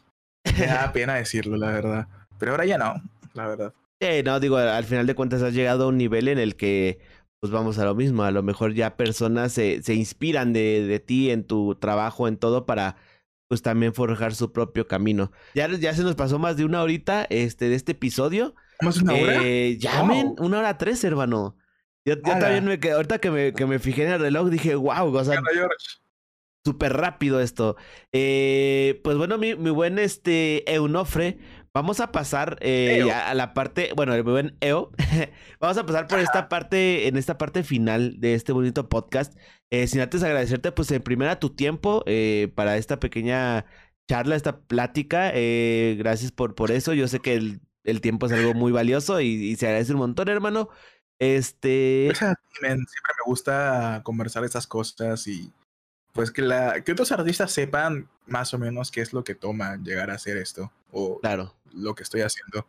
Me 0.57 0.67
da 0.67 0.93
pena 0.93 1.15
decirlo, 1.17 1.57
la 1.57 1.73
verdad. 1.73 2.09
Pero 2.39 2.53
ahora 2.53 2.65
ya 2.65 2.79
no, 2.79 3.03
la 3.33 3.49
verdad. 3.49 3.75
Sí, 4.01 4.23
no, 4.25 4.39
digo, 4.39 4.57
al 4.57 4.85
final 4.85 5.09
de 5.09 5.17
cuentas 5.17 5.43
has 5.43 5.53
llegado 5.53 5.85
a 5.85 5.89
un 5.89 5.99
nivel 5.99 6.29
en 6.29 6.39
el 6.39 6.55
que, 6.55 7.01
pues 7.41 7.53
vamos 7.53 7.81
a 7.81 7.85
lo 7.85 7.97
mismo, 7.97 8.23
a 8.23 8.31
lo 8.31 8.45
mejor 8.45 8.73
ya 8.73 8.97
personas 8.97 9.51
se, 9.51 9.83
se 9.83 9.95
inspiran 9.95 10.53
de, 10.53 10.87
de 10.87 11.01
ti 11.01 11.33
en 11.33 11.45
tu 11.45 11.75
trabajo, 11.75 12.29
en 12.29 12.37
todo, 12.37 12.67
para 12.67 12.95
pues 13.49 13.63
también 13.63 13.95
forjar 13.95 14.33
su 14.37 14.53
propio 14.53 14.87
camino. 14.87 15.33
Ya, 15.55 15.69
ya 15.69 15.93
se 15.93 16.05
nos 16.05 16.15
pasó 16.15 16.39
más 16.39 16.57
de 16.57 16.65
una 16.65 16.83
horita 16.83 17.27
este, 17.31 17.69
de 17.69 17.75
este 17.75 17.93
episodio. 17.93 18.55
¿Vamos 18.85 19.03
una 19.03 19.15
hora? 19.15 19.43
Eh, 19.43 19.77
ya, 19.79 20.03
Wow. 20.03 20.07
men, 20.07 20.35
una 20.39 20.59
hora 20.59 20.79
tres, 20.79 21.03
hermano. 21.05 21.57
Yo, 22.07 22.21
también 22.21 22.65
me 22.67 22.79
quedé, 22.79 22.93
ahorita 22.93 23.19
que 23.19 23.31
me, 23.31 23.53
que 23.55 23.67
me 23.67 23.79
fijé 23.79 24.05
en 24.05 24.13
el 24.13 24.21
reloj, 24.21 24.51
dije, 24.51 24.75
wow, 24.75 25.15
o 25.15 25.25
sea, 25.25 25.41
súper 26.65 26.93
rápido 26.95 27.41
esto. 27.41 27.77
Eh, 28.13 29.01
pues 29.05 29.17
bueno, 29.17 29.39
mi, 29.39 29.55
mi 29.55 29.71
buen 29.71 29.99
este 29.99 30.71
Eunofre, 30.73 31.39
vamos 31.73 32.01
a 32.01 32.13
pasar 32.13 32.59
eh, 32.61 33.11
a 33.11 33.35
la 33.35 33.55
parte, 33.55 33.91
bueno, 33.97 34.15
el 34.15 34.23
buen 34.23 34.57
Eo, 34.61 34.91
vamos 35.61 35.77
a 35.79 35.87
pasar 35.87 36.07
por 36.07 36.19
esta 36.21 36.49
parte, 36.49 37.09
en 37.09 37.17
esta 37.17 37.39
parte 37.39 37.63
final 37.65 38.21
de 38.21 38.35
este 38.35 38.53
bonito 38.53 38.89
podcast. 38.89 39.35
Eh, 39.71 39.87
sin 39.87 40.01
antes 40.01 40.23
agradecerte, 40.23 40.73
pues 40.73 40.91
en 40.91 41.03
primera 41.03 41.39
tu 41.41 41.51
tiempo 41.51 42.03
eh, 42.07 42.53
para 42.55 42.77
esta 42.77 43.01
pequeña 43.01 43.67
charla, 44.09 44.37
esta 44.37 44.61
plática. 44.61 45.31
eh, 45.35 45.97
gracias 45.99 46.33
por, 46.33 46.55
por 46.55 46.71
eso. 46.71 46.93
Yo 46.95 47.09
sé 47.09 47.21
que 47.21 47.35
el, 47.35 47.61
el 47.85 48.01
tiempo 48.01 48.27
es 48.27 48.33
algo 48.33 48.55
muy 48.55 48.73
valioso 48.73 49.21
y, 49.21 49.27
y 49.27 49.57
se 49.57 49.67
agradece 49.67 49.93
un 49.93 49.99
montón, 49.99 50.29
hermano. 50.29 50.69
Este. 51.19 52.11
A. 52.11 52.35
Siempre 52.61 52.77
me 52.77 53.25
gusta 53.27 54.01
conversar 54.05 54.45
estas 54.45 54.67
cosas 54.67 55.27
y 55.29 55.53
pues 56.13 56.31
que, 56.31 56.43
la, 56.43 56.81
que 56.83 56.93
otros 56.93 57.13
artistas 57.13 57.53
sepan 57.53 58.09
más 58.27 58.55
o 58.55 58.59
menos 58.59 58.91
qué 58.91 59.01
es 59.01 59.13
lo 59.13 59.25
que 59.25 59.35
toma 59.35 59.77
llegar 59.77 60.11
a 60.11 60.15
hacer 60.15 60.37
esto 60.37 60.73
o 60.93 61.19
Claro. 61.21 61.55
lo 61.73 61.95
que 61.95 62.03
estoy 62.05 62.21
haciendo. 62.23 62.67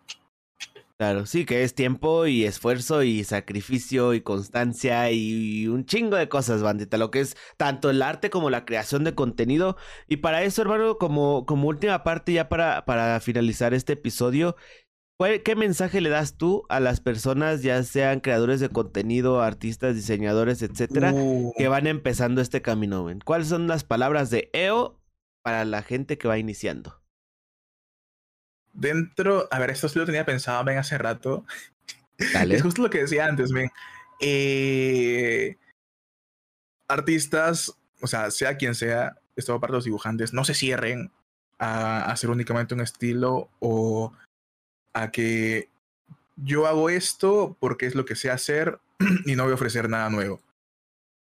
Claro, 0.97 1.25
sí, 1.25 1.45
que 1.45 1.63
es 1.63 1.75
tiempo 1.75 2.25
y 2.25 2.45
esfuerzo 2.45 3.03
y 3.03 3.25
sacrificio 3.25 4.13
y 4.13 4.21
constancia 4.21 5.11
y 5.11 5.67
un 5.67 5.85
chingo 5.85 6.15
de 6.15 6.29
cosas, 6.29 6.63
bandita, 6.63 6.97
lo 6.97 7.11
que 7.11 7.19
es 7.19 7.35
tanto 7.57 7.89
el 7.89 8.01
arte 8.01 8.29
como 8.29 8.49
la 8.49 8.63
creación 8.63 9.03
de 9.03 9.13
contenido. 9.13 9.75
Y 10.07 10.17
para 10.17 10.43
eso, 10.43 10.61
hermano, 10.61 10.97
como, 10.97 11.45
como 11.45 11.67
última 11.67 12.03
parte, 12.05 12.31
ya 12.31 12.47
para, 12.47 12.85
para 12.85 13.19
finalizar 13.19 13.73
este 13.73 13.93
episodio, 13.93 14.55
¿cuál- 14.55 14.63
¿qué 15.17 15.55
mensaje 15.55 16.01
le 16.01 16.09
das 16.09 16.37
tú 16.37 16.65
a 16.69 16.79
las 16.79 16.99
personas, 16.99 17.61
ya 17.61 17.81
sean 17.83 18.19
creadores 18.19 18.59
de 18.59 18.69
contenido, 18.69 19.41
artistas, 19.41 19.95
diseñadores, 19.95 20.61
etcétera, 20.61 21.11
Uh, 21.13 21.53
que 21.57 21.67
van 21.67 21.87
empezando 21.87 22.41
este 22.41 22.61
camino? 22.61 23.07
¿Cuáles 23.23 23.47
son 23.47 23.67
las 23.67 23.83
palabras 23.83 24.29
de 24.29 24.49
EO 24.53 24.99
para 25.41 25.63
la 25.63 25.81
gente 25.83 26.17
que 26.17 26.27
va 26.27 26.37
iniciando? 26.37 27.01
Dentro, 28.73 29.47
a 29.51 29.59
ver, 29.59 29.69
esto 29.69 29.87
sí 29.87 29.99
lo 29.99 30.05
tenía 30.05 30.25
pensado, 30.25 30.63
ven, 30.65 30.77
hace 30.77 30.97
rato. 30.97 31.45
Dale. 32.33 32.55
Es 32.55 32.61
justo 32.61 32.81
lo 32.81 32.89
que 32.89 32.99
decía 32.99 33.25
antes, 33.25 33.53
ven. 33.53 33.69
Eh, 34.19 35.57
artistas, 36.89 37.77
o 38.01 38.07
sea, 38.07 38.31
sea 38.31 38.57
quien 38.57 38.75
sea, 38.75 39.17
esto 39.35 39.53
va 39.53 39.59
para 39.61 39.73
los 39.73 39.85
dibujantes, 39.85 40.33
no 40.33 40.43
se 40.43 40.53
cierren 40.53 41.11
a 41.57 42.11
hacer 42.11 42.29
únicamente 42.29 42.73
un 42.73 42.81
estilo 42.81 43.49
o 43.59 44.11
a 44.95 45.11
que 45.11 45.69
yo 46.37 46.65
hago 46.67 46.89
esto 46.89 47.55
porque 47.59 47.85
es 47.85 47.95
lo 47.95 48.05
que 48.05 48.15
sé 48.15 48.31
hacer 48.31 48.79
y 49.25 49.35
no 49.35 49.43
voy 49.43 49.51
a 49.51 49.55
ofrecer 49.55 49.89
nada 49.89 50.09
nuevo. 50.09 50.41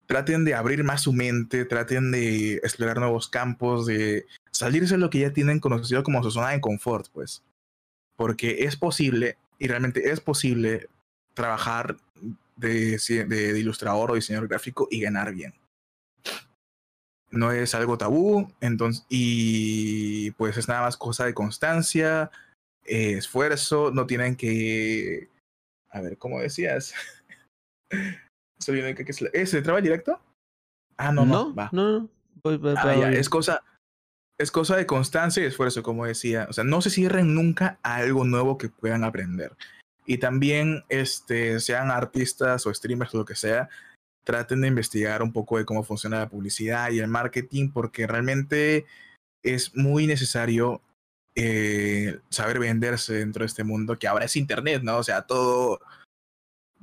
Traten 0.07 0.43
de 0.45 0.55
abrir 0.55 0.83
más 0.83 1.01
su 1.03 1.13
mente, 1.13 1.65
traten 1.65 2.09
de 2.11 2.53
explorar 2.55 2.97
nuevos 2.97 3.27
campos, 3.27 3.85
de 3.85 4.25
salirse 4.49 4.95
de 4.95 4.99
lo 5.01 5.09
que 5.11 5.19
ya 5.19 5.33
tienen 5.33 5.59
conocido 5.59 6.01
como 6.03 6.23
su 6.23 6.31
zona 6.31 6.49
de 6.49 6.61
confort, 6.61 7.07
pues. 7.13 7.43
Porque 8.15 8.63
es 8.63 8.75
posible, 8.75 9.37
y 9.59 9.67
realmente 9.67 10.09
es 10.09 10.19
posible, 10.19 10.87
trabajar 11.35 11.97
de, 12.55 12.97
de- 12.97 13.25
de 13.25 13.59
ilustrador 13.59 14.11
o 14.11 14.15
diseñador 14.15 14.47
gráfico 14.49 14.87
y 14.89 15.01
ganar 15.01 15.33
bien. 15.33 15.53
No 17.31 17.51
es 17.51 17.75
algo 17.75 17.97
tabú, 17.97 18.51
entonces, 18.61 19.05
y 19.09 20.31
pues 20.31 20.57
es 20.57 20.67
nada 20.67 20.81
más 20.81 20.97
cosa 20.97 21.25
de 21.25 21.35
constancia, 21.35 22.31
eh, 22.89 23.13
esfuerzo, 23.17 23.91
no 23.91 24.05
tienen 24.07 24.35
que, 24.35 25.29
a 25.91 26.01
ver, 26.01 26.17
¿cómo 26.17 26.39
decías? 26.39 26.93
Se 28.59 28.71
olvidó 28.71 28.93
que- 28.95 29.03
es 29.07 29.21
la- 29.21 29.29
¿Eh, 29.33 29.45
¿Se 29.45 29.61
traba 29.61 29.79
el 29.79 29.83
directo? 29.85 30.19
Ah, 30.97 31.11
no, 31.11 31.25
no, 31.25 31.55
va. 31.55 31.69
no, 31.71 31.99
no. 31.99 32.09
Voy- 32.43 32.57
voy- 32.57 32.75
Ah, 32.77 32.95
ya, 32.95 33.11
es 33.11 33.29
cosa, 33.29 33.63
es 34.37 34.51
cosa 34.51 34.75
de 34.75 34.85
constancia 34.85 35.41
y 35.43 35.45
esfuerzo, 35.45 35.81
como 35.83 36.05
decía. 36.05 36.47
O 36.49 36.53
sea, 36.53 36.63
no 36.63 36.81
se 36.81 36.89
cierren 36.89 37.33
nunca 37.35 37.79
a 37.83 37.95
algo 37.97 38.25
nuevo 38.25 38.57
que 38.57 38.69
puedan 38.69 39.03
aprender. 39.03 39.55
Y 40.05 40.17
también, 40.17 40.83
este, 40.89 41.59
sean 41.59 41.91
artistas 41.91 42.65
o 42.65 42.73
streamers 42.73 43.13
o 43.13 43.19
lo 43.19 43.25
que 43.25 43.35
sea, 43.35 43.69
traten 44.25 44.61
de 44.61 44.67
investigar 44.67 45.23
un 45.23 45.31
poco 45.31 45.57
de 45.57 45.65
cómo 45.65 45.83
funciona 45.83 46.19
la 46.19 46.29
publicidad 46.29 46.91
y 46.91 46.99
el 46.99 47.07
marketing, 47.07 47.71
porque 47.71 48.07
realmente 48.07 48.85
es 49.43 49.75
muy 49.75 50.05
necesario 50.07 50.81
eh, 51.35 52.19
saber 52.29 52.59
venderse 52.59 53.13
dentro 53.13 53.41
de 53.41 53.47
este 53.47 53.63
mundo, 53.63 53.97
que 53.97 54.07
ahora 54.07 54.25
es 54.25 54.35
internet, 54.35 54.81
¿no? 54.83 54.97
O 54.97 55.03
sea, 55.03 55.23
todo, 55.23 55.79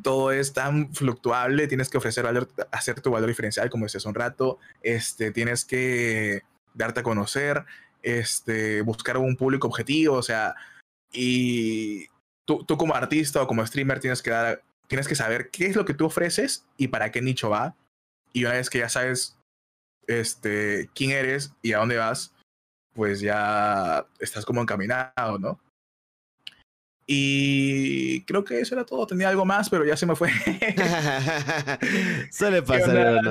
todo 0.03 0.33
es 0.33 0.53
tan 0.53 0.95
fluctuable, 0.95 1.69
tienes 1.69 1.89
que 1.89 1.99
ofrecer 1.99 2.25
valor, 2.25 2.49
hacer 2.71 3.01
tu 3.01 3.11
valor 3.11 3.29
diferencial, 3.29 3.71
como 3.71 3.85
decías 3.85 4.07
un 4.07 4.15
rato, 4.15 4.59
este, 4.83 5.33
tienes 5.33 5.65
que 5.65 6.43
darte 6.75 7.01
a 7.01 7.03
conocer, 7.03 7.65
este, 8.03 8.83
buscar 8.83 9.19
un 9.19 9.37
público 9.37 9.67
objetivo, 9.67 10.17
o 10.17 10.23
sea, 10.23 10.55
y 11.13 12.07
tú, 12.45 12.65
tú 12.65 12.77
como 12.77 12.95
artista 12.95 13.43
o 13.43 13.47
como 13.47 13.67
streamer 13.67 14.01
tienes 14.01 14.23
que 14.23 14.31
dar, 14.31 14.63
tienes 14.87 15.09
que 15.09 15.15
saber 15.15 15.51
qué 15.51 15.67
es 15.67 15.77
lo 15.77 15.85
que 15.85 15.95
tú 15.95 16.07
ofreces 16.07 16.67
y 16.77 16.89
para 16.89 17.11
qué 17.11 17.23
nicho 17.23 17.51
va. 17.51 17.75
Y 18.33 18.45
una 18.45 18.55
vez 18.55 18.71
que 18.71 18.79
ya 18.79 18.89
sabes 18.89 19.37
este, 20.07 20.91
quién 20.95 21.11
eres 21.11 21.53
y 21.63 21.73
a 21.73 21.79
dónde 21.79 21.97
vas, 21.97 22.33
pues 22.97 23.21
ya 23.21 24.07
estás 24.19 24.45
como 24.45 24.63
encaminado, 24.63 25.39
¿no? 25.39 25.61
Y 27.07 28.23
creo 28.23 28.43
que 28.43 28.59
eso 28.59 28.75
era 28.75 28.85
todo. 28.85 29.07
Tenía 29.07 29.29
algo 29.29 29.45
más, 29.45 29.71
pero 29.71 29.85
ya 29.85 29.97
se 29.97 30.07
me 30.07 30.17
fue. 30.17 30.31
Suele 32.33 32.63
pasar, 32.63 32.97
hermano. 32.97 33.31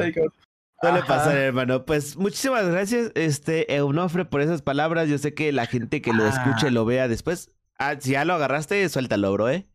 Suele 0.80 1.04
pasar, 1.04 1.36
hermano. 1.36 1.86
Pues 1.86 2.16
muchísimas 2.16 2.66
gracias, 2.68 3.12
este 3.16 3.76
Eunofre, 3.76 4.24
por 4.24 4.42
esas 4.42 4.62
palabras. 4.62 5.10
Yo 5.10 5.18
sé 5.18 5.34
que 5.34 5.52
la 5.52 5.66
gente 5.66 6.02
que 6.02 6.14
lo 6.14 6.26
escuche 6.26 6.72
lo 6.72 6.86
vea 6.86 7.10
después. 7.10 7.52
Ah, 7.78 7.96
si 8.00 8.12
ya 8.12 8.24
lo 8.24 8.36
agarraste, 8.36 8.88
suéltalo, 8.88 9.34
bro, 9.34 9.50
¿eh? 9.50 9.68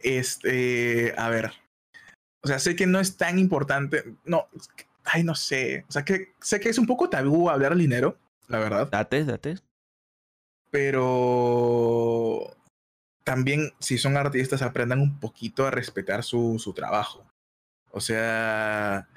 Este, 0.00 1.14
a 1.16 1.30
ver. 1.30 1.52
O 2.42 2.48
sea, 2.48 2.58
sé 2.58 2.76
que 2.76 2.86
no 2.86 3.00
es 3.00 3.16
tan 3.16 3.38
importante. 3.38 4.04
No, 4.24 4.48
ay, 5.04 5.24
no 5.24 5.34
sé. 5.34 5.86
O 5.88 5.92
sea, 5.92 6.04
que 6.04 6.34
sé 6.40 6.60
que 6.60 6.68
es 6.68 6.78
un 6.78 6.86
poco 6.86 7.08
tabú 7.08 7.48
hablar 7.48 7.70
del 7.70 7.80
dinero, 7.80 8.18
la 8.48 8.58
verdad. 8.58 8.88
Date, 8.90 9.24
date. 9.24 9.56
Pero 10.70 12.54
también 13.24 13.72
si 13.80 13.98
son 13.98 14.16
artistas 14.16 14.62
aprendan 14.62 15.00
un 15.00 15.18
poquito 15.18 15.66
a 15.66 15.70
respetar 15.70 16.22
su, 16.22 16.58
su 16.58 16.72
trabajo. 16.74 17.24
O 17.90 18.00
sea, 18.00 19.08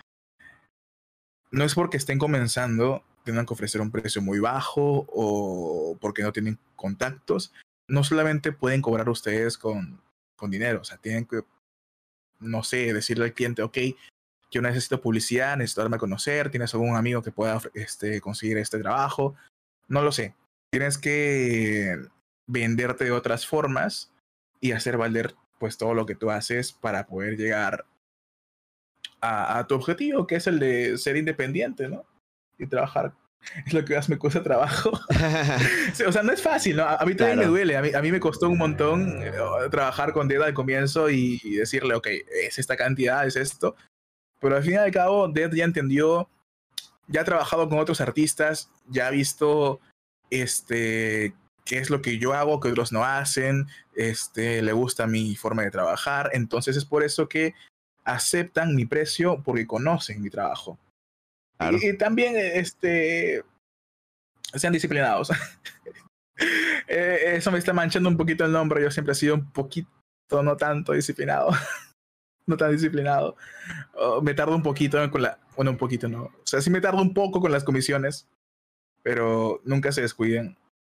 no 1.52 1.64
es 1.64 1.76
porque 1.76 1.98
estén 1.98 2.18
comenzando, 2.18 3.04
tengan 3.24 3.46
que 3.46 3.54
ofrecer 3.54 3.82
un 3.82 3.92
precio 3.92 4.22
muy 4.22 4.40
bajo 4.40 5.06
o 5.10 5.98
porque 6.00 6.24
no 6.24 6.32
tienen 6.32 6.60
contactos. 6.76 7.54
No 7.88 8.04
solamente 8.04 8.52
pueden 8.52 8.82
cobrar 8.82 9.10
ustedes 9.10 9.58
con, 9.58 10.02
con 10.36 10.52
dinero, 10.52 10.82
o 10.82 10.84
sea, 10.84 10.98
tienen 10.98 11.26
que, 11.26 11.42
no 12.40 12.64
sé, 12.64 12.94
decirle 12.94 13.26
al 13.26 13.34
cliente, 13.34 13.64
ok, 13.64 13.78
yo 14.52 14.62
necesito 14.62 15.02
publicidad, 15.02 15.58
necesito 15.58 15.82
darme 15.82 15.98
a 15.98 16.00
conocer, 16.00 16.50
tienes 16.50 16.74
algún 16.74 16.96
amigo 16.96 17.22
que 17.22 17.32
pueda 17.32 17.62
este, 17.74 18.20
conseguir 18.22 18.58
este 18.58 18.80
trabajo, 18.80 19.36
no 19.88 20.02
lo 20.02 20.12
sé. 20.12 20.36
Tienes 20.72 20.98
que 20.98 21.98
venderte 22.48 23.06
de 23.06 23.12
otras 23.12 23.46
formas 23.46 24.12
y 24.60 24.72
hacer 24.72 24.98
valer 24.98 25.36
pues 25.60 25.78
todo 25.78 25.94
lo 25.94 26.06
que 26.06 26.16
tú 26.16 26.32
haces 26.32 26.72
para 26.72 27.06
poder 27.06 27.38
llegar 27.38 27.86
a, 29.22 29.60
a, 29.60 29.68
tu 29.68 29.76
objetivo, 29.76 30.26
que 30.26 30.36
es 30.36 30.48
el 30.48 30.60
de 30.60 30.98
ser 30.98 31.18
independiente, 31.18 31.90
¿no? 31.90 32.06
Y 32.58 32.68
trabajar. 32.68 33.14
Es 33.66 33.74
lo 33.74 33.84
que 33.86 33.96
más 33.96 34.10
me 34.10 34.18
cuesta 34.18 34.44
trabajo. 34.44 34.92
o 36.08 36.12
sea, 36.12 36.24
no 36.24 36.32
es 36.32 36.42
fácil, 36.42 36.78
¿no? 36.78 36.84
A, 36.84 37.06
mí 37.06 37.16
también 37.16 37.38
claro. 37.38 37.38
me 37.38 37.46
duele. 37.46 37.78
A 37.78 37.82
mí, 37.82 37.94
a 37.94 38.02
mí, 38.02 38.12
me 38.12 38.20
costó 38.20 38.50
un 38.50 38.58
montón 38.58 39.22
eh, 39.24 39.32
trabajar 39.72 40.14
con 40.14 40.28
Dead 40.28 40.42
al 40.42 40.54
comienzo 40.54 41.10
y, 41.10 41.40
decirle, 41.56 41.96
ok, 41.96 42.08
es 42.44 42.60
esta 42.60 42.76
cantidad, 42.76 43.26
es 43.26 43.36
esto. 43.36 43.76
Pero 44.40 44.56
al 44.56 44.64
fin 44.64 44.74
y 44.74 44.78
al 44.78 44.92
cabo, 44.92 45.28
Dead 45.28 45.52
ya 45.52 45.66
entendió, 45.66 46.30
ya 47.08 47.22
ha 47.22 47.26
trabajado 47.26 47.68
con 47.68 47.80
otros 47.80 48.02
artistas, 48.02 48.70
ya 48.88 49.08
ha 49.08 49.12
visto 49.12 49.80
este, 50.30 51.34
qué 51.66 51.78
es 51.78 51.90
lo 51.90 52.02
que 52.02 52.18
yo 52.18 52.34
hago 52.34 52.60
que 52.60 52.70
otros 52.70 52.92
no 52.92 53.04
hacen, 53.04 53.68
este, 53.96 54.62
le 54.62 54.72
gusta 54.72 55.08
mi 55.08 55.36
forma 55.36 55.64
de 55.64 55.72
trabajar, 55.72 56.30
entonces 56.34 56.78
es 56.78 56.86
por 56.86 57.04
eso 57.04 57.28
que 57.28 57.54
aceptan 58.06 58.76
mi 58.76 58.86
precio 58.86 59.42
porque 59.44 59.68
conocen 59.68 60.22
mi 60.22 60.30
trabajo. 60.30 60.80
Claro. 61.58 61.78
Y, 61.82 61.90
y, 61.90 61.98
también, 61.98 62.36
este, 62.38 63.44
sean 64.54 64.74
disciplinados. 64.74 65.32
eh, 66.88 67.34
eso 67.36 67.52
me 67.52 67.60
está 67.60 67.74
manchando 67.74 68.10
un 68.10 68.18
poquito 68.18 68.46
el 68.46 68.52
nombre, 68.52 68.82
yo 68.82 68.92
siempre 68.92 69.12
he 69.12 69.16
sido 69.16 69.36
un 69.36 69.52
poquito, 69.52 69.90
no 70.44 70.56
tanto 70.58 70.94
disciplinado. 70.94 71.52
no 72.50 72.58
tan 72.58 72.72
disciplinado. 72.72 73.38
Oh, 73.94 74.22
me 74.22 74.34
tardo 74.34 74.56
un 74.56 74.64
poquito 74.64 75.10
con 75.12 75.22
la, 75.22 75.40
bueno, 75.56 75.72
un 75.72 75.78
poquito 75.78 76.10
no. 76.10 76.24
O 76.24 76.46
sea, 76.46 76.62
sí 76.62 76.70
me 76.70 76.82
tardo 76.82 77.02
un 77.02 77.14
poco 77.14 77.40
con 77.40 77.52
las 77.52 77.64
comisiones, 77.64 78.28
pero 79.04 79.62
nunca 79.64 79.92
se 79.92 80.02
descuiden 80.02 80.58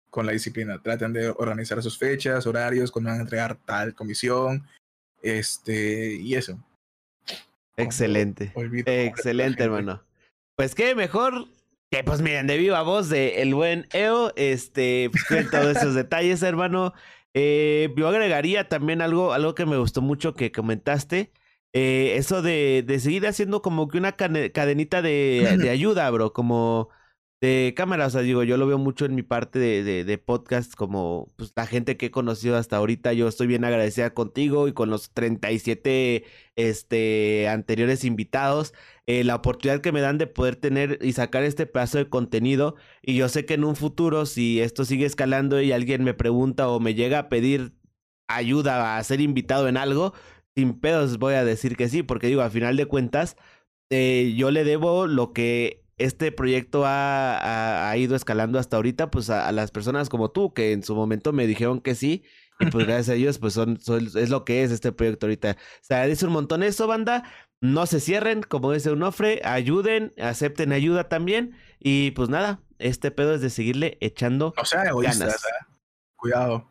con 0.08 0.26
la 0.26 0.32
disciplina. 0.32 0.80
Traten 0.82 1.12
de 1.12 1.28
organizar 1.28 1.82
sus 1.82 1.98
fechas, 1.98 2.46
horarios, 2.46 2.90
cuando 2.90 3.10
van 3.10 3.18
a 3.18 3.22
entregar 3.22 3.56
tal 3.56 3.94
comisión, 3.94 4.66
este, 5.22 6.14
y 6.14 6.34
eso. 6.34 6.58
Excelente. 7.76 8.52
Excelente, 8.86 9.64
hermano. 9.64 10.02
Pues 10.56 10.74
qué 10.74 10.94
mejor 10.94 11.48
que, 11.90 12.04
pues 12.04 12.20
miren, 12.20 12.46
de 12.46 12.56
viva 12.56 12.82
voz 12.82 13.08
de 13.08 13.42
el 13.42 13.54
buen 13.54 13.88
EO, 13.92 14.32
este, 14.36 15.10
pues, 15.28 15.50
todos 15.50 15.76
esos 15.76 15.94
detalles, 15.94 16.42
hermano. 16.42 16.92
Eh, 17.34 17.92
yo 17.96 18.08
agregaría 18.08 18.68
también 18.68 19.02
algo, 19.02 19.32
algo 19.32 19.54
que 19.54 19.66
me 19.66 19.76
gustó 19.76 20.02
mucho 20.02 20.34
que 20.34 20.52
comentaste. 20.52 21.32
Eh, 21.72 22.14
eso 22.16 22.42
de, 22.42 22.82
de, 22.86 22.98
seguir 22.98 23.26
haciendo 23.26 23.62
como 23.62 23.88
que 23.88 23.98
una 23.98 24.16
cadenita 24.16 25.02
de, 25.02 25.56
de 25.58 25.70
ayuda, 25.70 26.10
bro. 26.10 26.32
Como 26.32 26.90
de 27.40 27.72
cámara, 27.74 28.06
o 28.06 28.10
sea, 28.10 28.20
digo, 28.20 28.42
yo 28.42 28.58
lo 28.58 28.66
veo 28.66 28.76
mucho 28.78 29.06
en 29.06 29.14
mi 29.14 29.22
parte 29.22 29.58
de, 29.58 29.82
de, 29.82 30.04
de, 30.04 30.18
podcast, 30.18 30.74
como 30.74 31.32
pues, 31.36 31.52
la 31.56 31.66
gente 31.66 31.96
que 31.96 32.06
he 32.06 32.10
conocido 32.10 32.56
hasta 32.56 32.76
ahorita, 32.76 33.14
yo 33.14 33.28
estoy 33.28 33.46
bien 33.46 33.64
agradecida 33.64 34.12
contigo 34.12 34.68
y 34.68 34.74
con 34.74 34.90
los 34.90 35.10
37 35.12 36.24
este, 36.56 37.48
anteriores 37.48 38.04
invitados, 38.04 38.74
eh, 39.06 39.24
la 39.24 39.36
oportunidad 39.36 39.80
que 39.80 39.92
me 39.92 40.02
dan 40.02 40.18
de 40.18 40.26
poder 40.26 40.56
tener 40.56 40.98
y 41.00 41.12
sacar 41.12 41.42
este 41.44 41.66
pedazo 41.66 41.96
de 41.98 42.10
contenido, 42.10 42.76
y 43.02 43.16
yo 43.16 43.28
sé 43.30 43.46
que 43.46 43.54
en 43.54 43.64
un 43.64 43.76
futuro, 43.76 44.26
si 44.26 44.60
esto 44.60 44.84
sigue 44.84 45.06
escalando 45.06 45.62
y 45.62 45.72
alguien 45.72 46.04
me 46.04 46.12
pregunta 46.14 46.68
o 46.68 46.78
me 46.78 46.94
llega 46.94 47.18
a 47.20 47.28
pedir 47.30 47.72
ayuda 48.28 48.96
a 48.98 49.04
ser 49.04 49.20
invitado 49.20 49.66
en 49.68 49.76
algo, 49.78 50.12
sin 50.60 50.78
pedos 50.78 51.18
voy 51.18 51.34
a 51.34 51.44
decir 51.44 51.76
que 51.76 51.88
sí, 51.88 52.02
porque 52.02 52.26
digo, 52.26 52.42
a 52.42 52.50
final 52.50 52.76
de 52.76 52.86
cuentas, 52.86 53.36
eh, 53.90 54.34
yo 54.36 54.50
le 54.50 54.64
debo 54.64 55.06
lo 55.06 55.32
que 55.32 55.84
este 55.96 56.32
proyecto 56.32 56.84
ha, 56.84 57.36
ha, 57.38 57.90
ha, 57.90 57.96
ido 57.96 58.14
escalando 58.14 58.58
hasta 58.58 58.76
ahorita, 58.76 59.10
pues 59.10 59.30
a, 59.30 59.48
a, 59.48 59.52
las 59.52 59.70
personas 59.70 60.08
como 60.08 60.30
tú, 60.30 60.52
que 60.52 60.72
en 60.72 60.82
su 60.82 60.94
momento 60.94 61.32
me 61.32 61.46
dijeron 61.46 61.80
que 61.80 61.94
sí, 61.94 62.24
y 62.58 62.66
pues 62.66 62.86
gracias 62.86 63.08
a 63.08 63.14
ellos, 63.14 63.38
pues 63.38 63.54
son, 63.54 63.80
son 63.80 64.04
es 64.04 64.28
lo 64.28 64.44
que 64.44 64.62
es 64.62 64.70
este 64.70 64.92
proyecto 64.92 65.26
ahorita. 65.26 65.52
O 65.52 65.78
sea, 65.80 66.04
dice 66.04 66.26
un 66.26 66.32
montón 66.32 66.62
eso, 66.62 66.86
banda. 66.86 67.24
No 67.62 67.86
se 67.86 68.00
cierren, 68.00 68.42
como 68.42 68.72
dice 68.72 68.90
Unofre, 68.90 69.40
ayuden, 69.44 70.12
acepten 70.18 70.72
ayuda 70.72 71.08
también. 71.08 71.56
Y 71.78 72.10
pues 72.10 72.28
nada, 72.28 72.60
este 72.78 73.10
pedo 73.10 73.34
es 73.34 73.40
de 73.40 73.48
seguirle 73.48 73.96
echando 74.02 74.52
o 74.58 74.64
sea, 74.66 74.84
ganas. 74.84 75.22
¿eh? 75.22 75.66
Cuidado. 76.16 76.68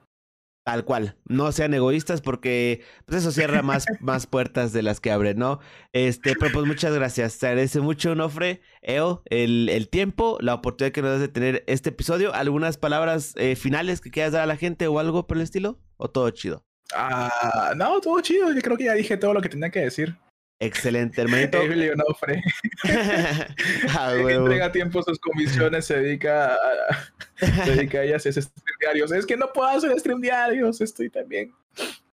Tal 0.65 0.85
cual, 0.85 1.15
no 1.25 1.51
sean 1.51 1.73
egoístas 1.73 2.21
porque 2.21 2.81
pues 3.05 3.21
eso 3.21 3.31
cierra 3.31 3.63
más, 3.63 3.85
más 4.01 4.27
puertas 4.27 4.71
de 4.73 4.83
las 4.83 4.99
que 4.99 5.11
abre, 5.11 5.33
¿no? 5.33 5.59
Este, 5.93 6.35
pero 6.35 6.51
pues 6.51 6.65
muchas 6.67 6.93
gracias, 6.93 7.39
te 7.39 7.47
agradece 7.47 7.79
mucho, 7.79 8.13
Nofre, 8.13 8.61
Eo, 8.81 9.23
el, 9.25 9.69
el 9.69 9.89
tiempo, 9.89 10.37
la 10.41 10.53
oportunidad 10.53 10.93
que 10.93 11.01
nos 11.01 11.11
das 11.11 11.21
de 11.21 11.27
tener 11.27 11.63
este 11.67 11.89
episodio. 11.89 12.33
¿Algunas 12.33 12.77
palabras 12.77 13.33
eh, 13.37 13.55
finales 13.55 14.01
que 14.01 14.11
quieras 14.11 14.33
dar 14.33 14.43
a 14.43 14.47
la 14.47 14.57
gente 14.57 14.87
o 14.87 14.99
algo 14.99 15.25
por 15.27 15.37
el 15.37 15.43
estilo? 15.43 15.79
¿O 15.97 16.09
todo 16.09 16.29
chido? 16.29 16.63
Ah, 16.93 17.71
uh, 17.71 17.75
no, 17.75 17.99
todo 18.01 18.19
chido, 18.21 18.51
yo 18.51 18.61
creo 18.61 18.77
que 18.77 18.85
ya 18.85 18.93
dije 18.93 19.17
todo 19.17 19.33
lo 19.33 19.41
que 19.41 19.49
tenía 19.49 19.69
que 19.69 19.81
decir. 19.81 20.17
Excelente, 20.61 21.21
hermanito. 21.21 21.57
Emilio 21.61 21.95
Nofre. 21.95 22.43
ah, 23.97 24.13
entrega 24.29 24.65
a 24.65 24.71
tiempo 24.71 25.01
sus 25.01 25.17
comisiones, 25.17 25.85
se 25.85 25.97
dedica 25.97 26.53
a, 26.53 27.09
se 27.37 27.75
dedica 27.75 27.99
a 27.99 28.03
ellas 28.03 28.25
a 28.25 28.31
stream 28.31 28.77
diarios. 28.81 29.11
Es 29.13 29.25
que 29.25 29.37
no 29.37 29.53
puedo 29.53 29.69
hacer 29.69 29.97
stream 29.97 30.19
diarios, 30.19 30.81
estoy 30.81 31.09
también. 31.09 31.53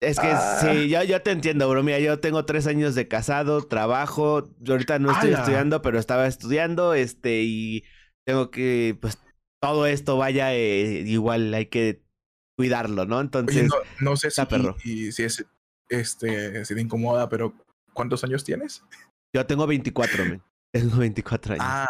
Es 0.01 0.21
que 0.21 0.27
ah. 0.27 0.59
sí, 0.61 0.91
ya, 0.91 1.05
ya 1.05 1.21
te 1.21 1.31
entiendo, 1.31 1.71
bro. 1.71 1.83
Mira, 1.83 1.99
yo 2.01 2.21
tengo 2.21 2.45
tres 2.45 2.67
años 2.67 2.95
de 2.95 3.09
casado, 3.09 3.63
trabajo. 3.63 4.51
Yo 4.61 4.75
ahorita 4.75 4.99
no 4.99 5.13
estoy 5.13 5.33
estudiando, 5.33 5.81
pero 5.81 5.99
estaba 5.99 6.27
estudiando, 6.27 6.93
este, 6.93 7.43
y 7.45 7.85
tengo 8.27 8.51
que, 8.51 8.99
pues, 9.01 9.19
todo 9.63 9.87
esto 9.87 10.19
vaya 10.19 10.55
eh, 10.55 11.03
igual, 11.07 11.55
hay 11.55 11.67
que 11.67 12.03
cuidarlo, 12.59 13.07
¿no? 13.07 13.23
Entonces, 13.23 13.73
Oye, 13.73 13.89
no, 14.01 14.11
no, 14.11 14.17
sé. 14.17 14.29
Y, 14.85 15.13
si 15.13 15.23
es, 15.23 15.47
este, 15.89 16.63
si 16.67 16.75
te 16.75 16.81
incomoda, 16.83 17.31
pero 17.31 17.55
¿Cuántos 17.95 18.23
años 18.25 18.45
tienes? 18.45 18.83
Yo 19.33 19.47
tengo 19.47 19.67
24, 19.67 20.25
man. 20.27 20.43
Tengo 20.71 20.97
24 20.99 21.55
años. 21.55 21.67
Ah, 21.67 21.89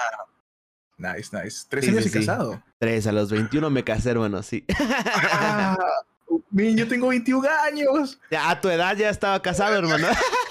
nice, 0.99 1.37
nice. 1.37 1.67
¿Tres 1.69 1.85
sí, 1.85 1.91
años 1.91 2.05
sí, 2.05 2.11
y 2.11 2.13
sí. 2.13 2.19
casado? 2.21 2.63
Tres, 2.79 3.07
a 3.07 3.13
los 3.13 3.31
21 3.31 3.69
me 3.71 3.83
casé, 3.83 4.11
hermano, 4.11 4.43
sí. 4.43 4.65
Ah, 5.33 5.77
man, 6.51 6.77
yo 6.77 6.87
tengo 6.87 7.09
21 7.09 7.49
años. 7.67 8.21
Ya, 8.31 8.51
a 8.51 8.61
tu 8.61 8.69
edad 8.69 8.97
ya 8.97 9.11
estaba 9.11 9.41
casado, 9.43 9.77
hermano. 9.77 10.07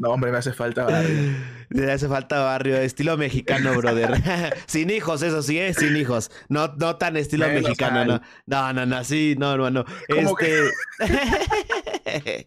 No, 0.00 0.12
hombre, 0.12 0.32
me 0.32 0.38
hace 0.38 0.54
falta 0.54 0.84
barrio. 0.84 1.34
Le 1.68 1.92
hace 1.92 2.08
falta 2.08 2.40
barrio, 2.40 2.78
estilo 2.78 3.18
mexicano, 3.18 3.74
brother. 3.76 4.10
Sin 4.66 4.88
hijos, 4.88 5.20
eso 5.20 5.42
sí, 5.42 5.58
¿eh? 5.58 5.74
Sin 5.74 5.94
hijos. 5.94 6.30
No, 6.48 6.68
no 6.78 6.96
tan 6.96 7.18
estilo 7.18 7.46
mexicano, 7.48 8.06
no. 8.06 8.22
No, 8.46 8.72
no, 8.72 8.86
no, 8.86 9.04
sí, 9.04 9.36
no, 9.38 9.52
hermano. 9.52 9.84
Este. 10.08 10.70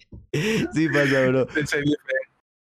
sí 0.73 0.89
pasa, 0.89 1.27
bro. 1.27 1.47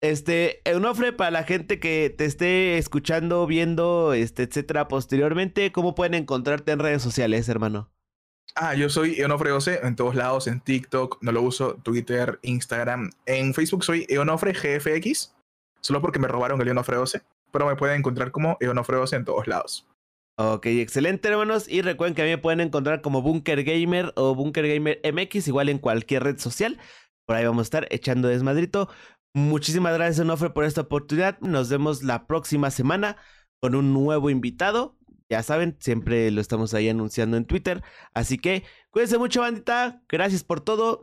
Este, 0.02 0.60
Eunofre, 0.66 1.14
para 1.14 1.30
la 1.30 1.44
gente 1.44 1.80
que 1.80 2.14
te 2.14 2.26
esté 2.26 2.76
escuchando, 2.76 3.46
viendo, 3.46 4.12
este, 4.12 4.42
etcétera, 4.42 4.88
posteriormente, 4.88 5.72
¿cómo 5.72 5.94
pueden 5.94 6.12
encontrarte 6.12 6.72
en 6.72 6.80
redes 6.80 7.00
sociales, 7.00 7.48
hermano? 7.48 7.90
Ah, 8.54 8.74
yo 8.74 8.90
soy 8.90 9.18
Eonofre 9.18 9.50
12 9.50 9.80
en 9.82 9.96
todos 9.96 10.14
lados, 10.14 10.46
en 10.46 10.60
TikTok, 10.60 11.18
no 11.22 11.32
lo 11.32 11.42
uso, 11.42 11.76
Twitter, 11.82 12.38
Instagram. 12.42 13.10
En 13.24 13.54
Facebook 13.54 13.82
soy 13.82 14.04
Eonofre 14.08 14.52
GFX, 14.52 15.34
solo 15.80 16.02
porque 16.02 16.18
me 16.18 16.28
robaron 16.28 16.60
el 16.60 16.68
Eonofre 16.68 16.96
12, 16.96 17.22
pero 17.50 17.66
me 17.66 17.76
pueden 17.76 18.00
encontrar 18.00 18.30
como 18.30 18.58
Eonofre 18.60 18.98
12 18.98 19.16
en 19.16 19.24
todos 19.24 19.46
lados. 19.46 19.86
Ok, 20.38 20.66
excelente 20.66 21.28
hermanos. 21.28 21.68
Y 21.68 21.82
recuerden 21.82 22.14
que 22.14 22.22
a 22.22 22.24
mí 22.24 22.30
me 22.30 22.38
pueden 22.38 22.60
encontrar 22.60 23.00
como 23.00 23.22
Bunker 23.22 23.64
Gamer 23.64 24.12
o 24.16 24.34
Bunker 24.34 24.66
Gamer 24.66 25.00
MX, 25.04 25.48
igual 25.48 25.68
en 25.68 25.78
cualquier 25.78 26.24
red 26.24 26.38
social. 26.38 26.78
Por 27.26 27.36
ahí 27.36 27.44
vamos 27.44 27.62
a 27.62 27.68
estar 27.68 27.86
echando 27.90 28.28
desmadrito. 28.28 28.88
Muchísimas 29.34 29.94
gracias, 29.94 30.20
Onofre, 30.20 30.50
por 30.50 30.64
esta 30.64 30.82
oportunidad. 30.82 31.38
Nos 31.40 31.70
vemos 31.70 32.02
la 32.02 32.26
próxima 32.26 32.70
semana 32.70 33.16
con 33.60 33.74
un 33.74 33.92
nuevo 33.92 34.28
invitado. 34.30 34.98
Ya 35.32 35.42
saben, 35.42 35.76
siempre 35.78 36.30
lo 36.30 36.42
estamos 36.42 36.74
ahí 36.74 36.90
anunciando 36.90 37.38
en 37.38 37.46
Twitter. 37.46 37.82
Así 38.12 38.36
que 38.36 38.64
cuídense 38.90 39.16
mucho, 39.16 39.40
bandita. 39.40 40.02
Gracias 40.06 40.44
por 40.44 40.60
todo. 40.60 41.00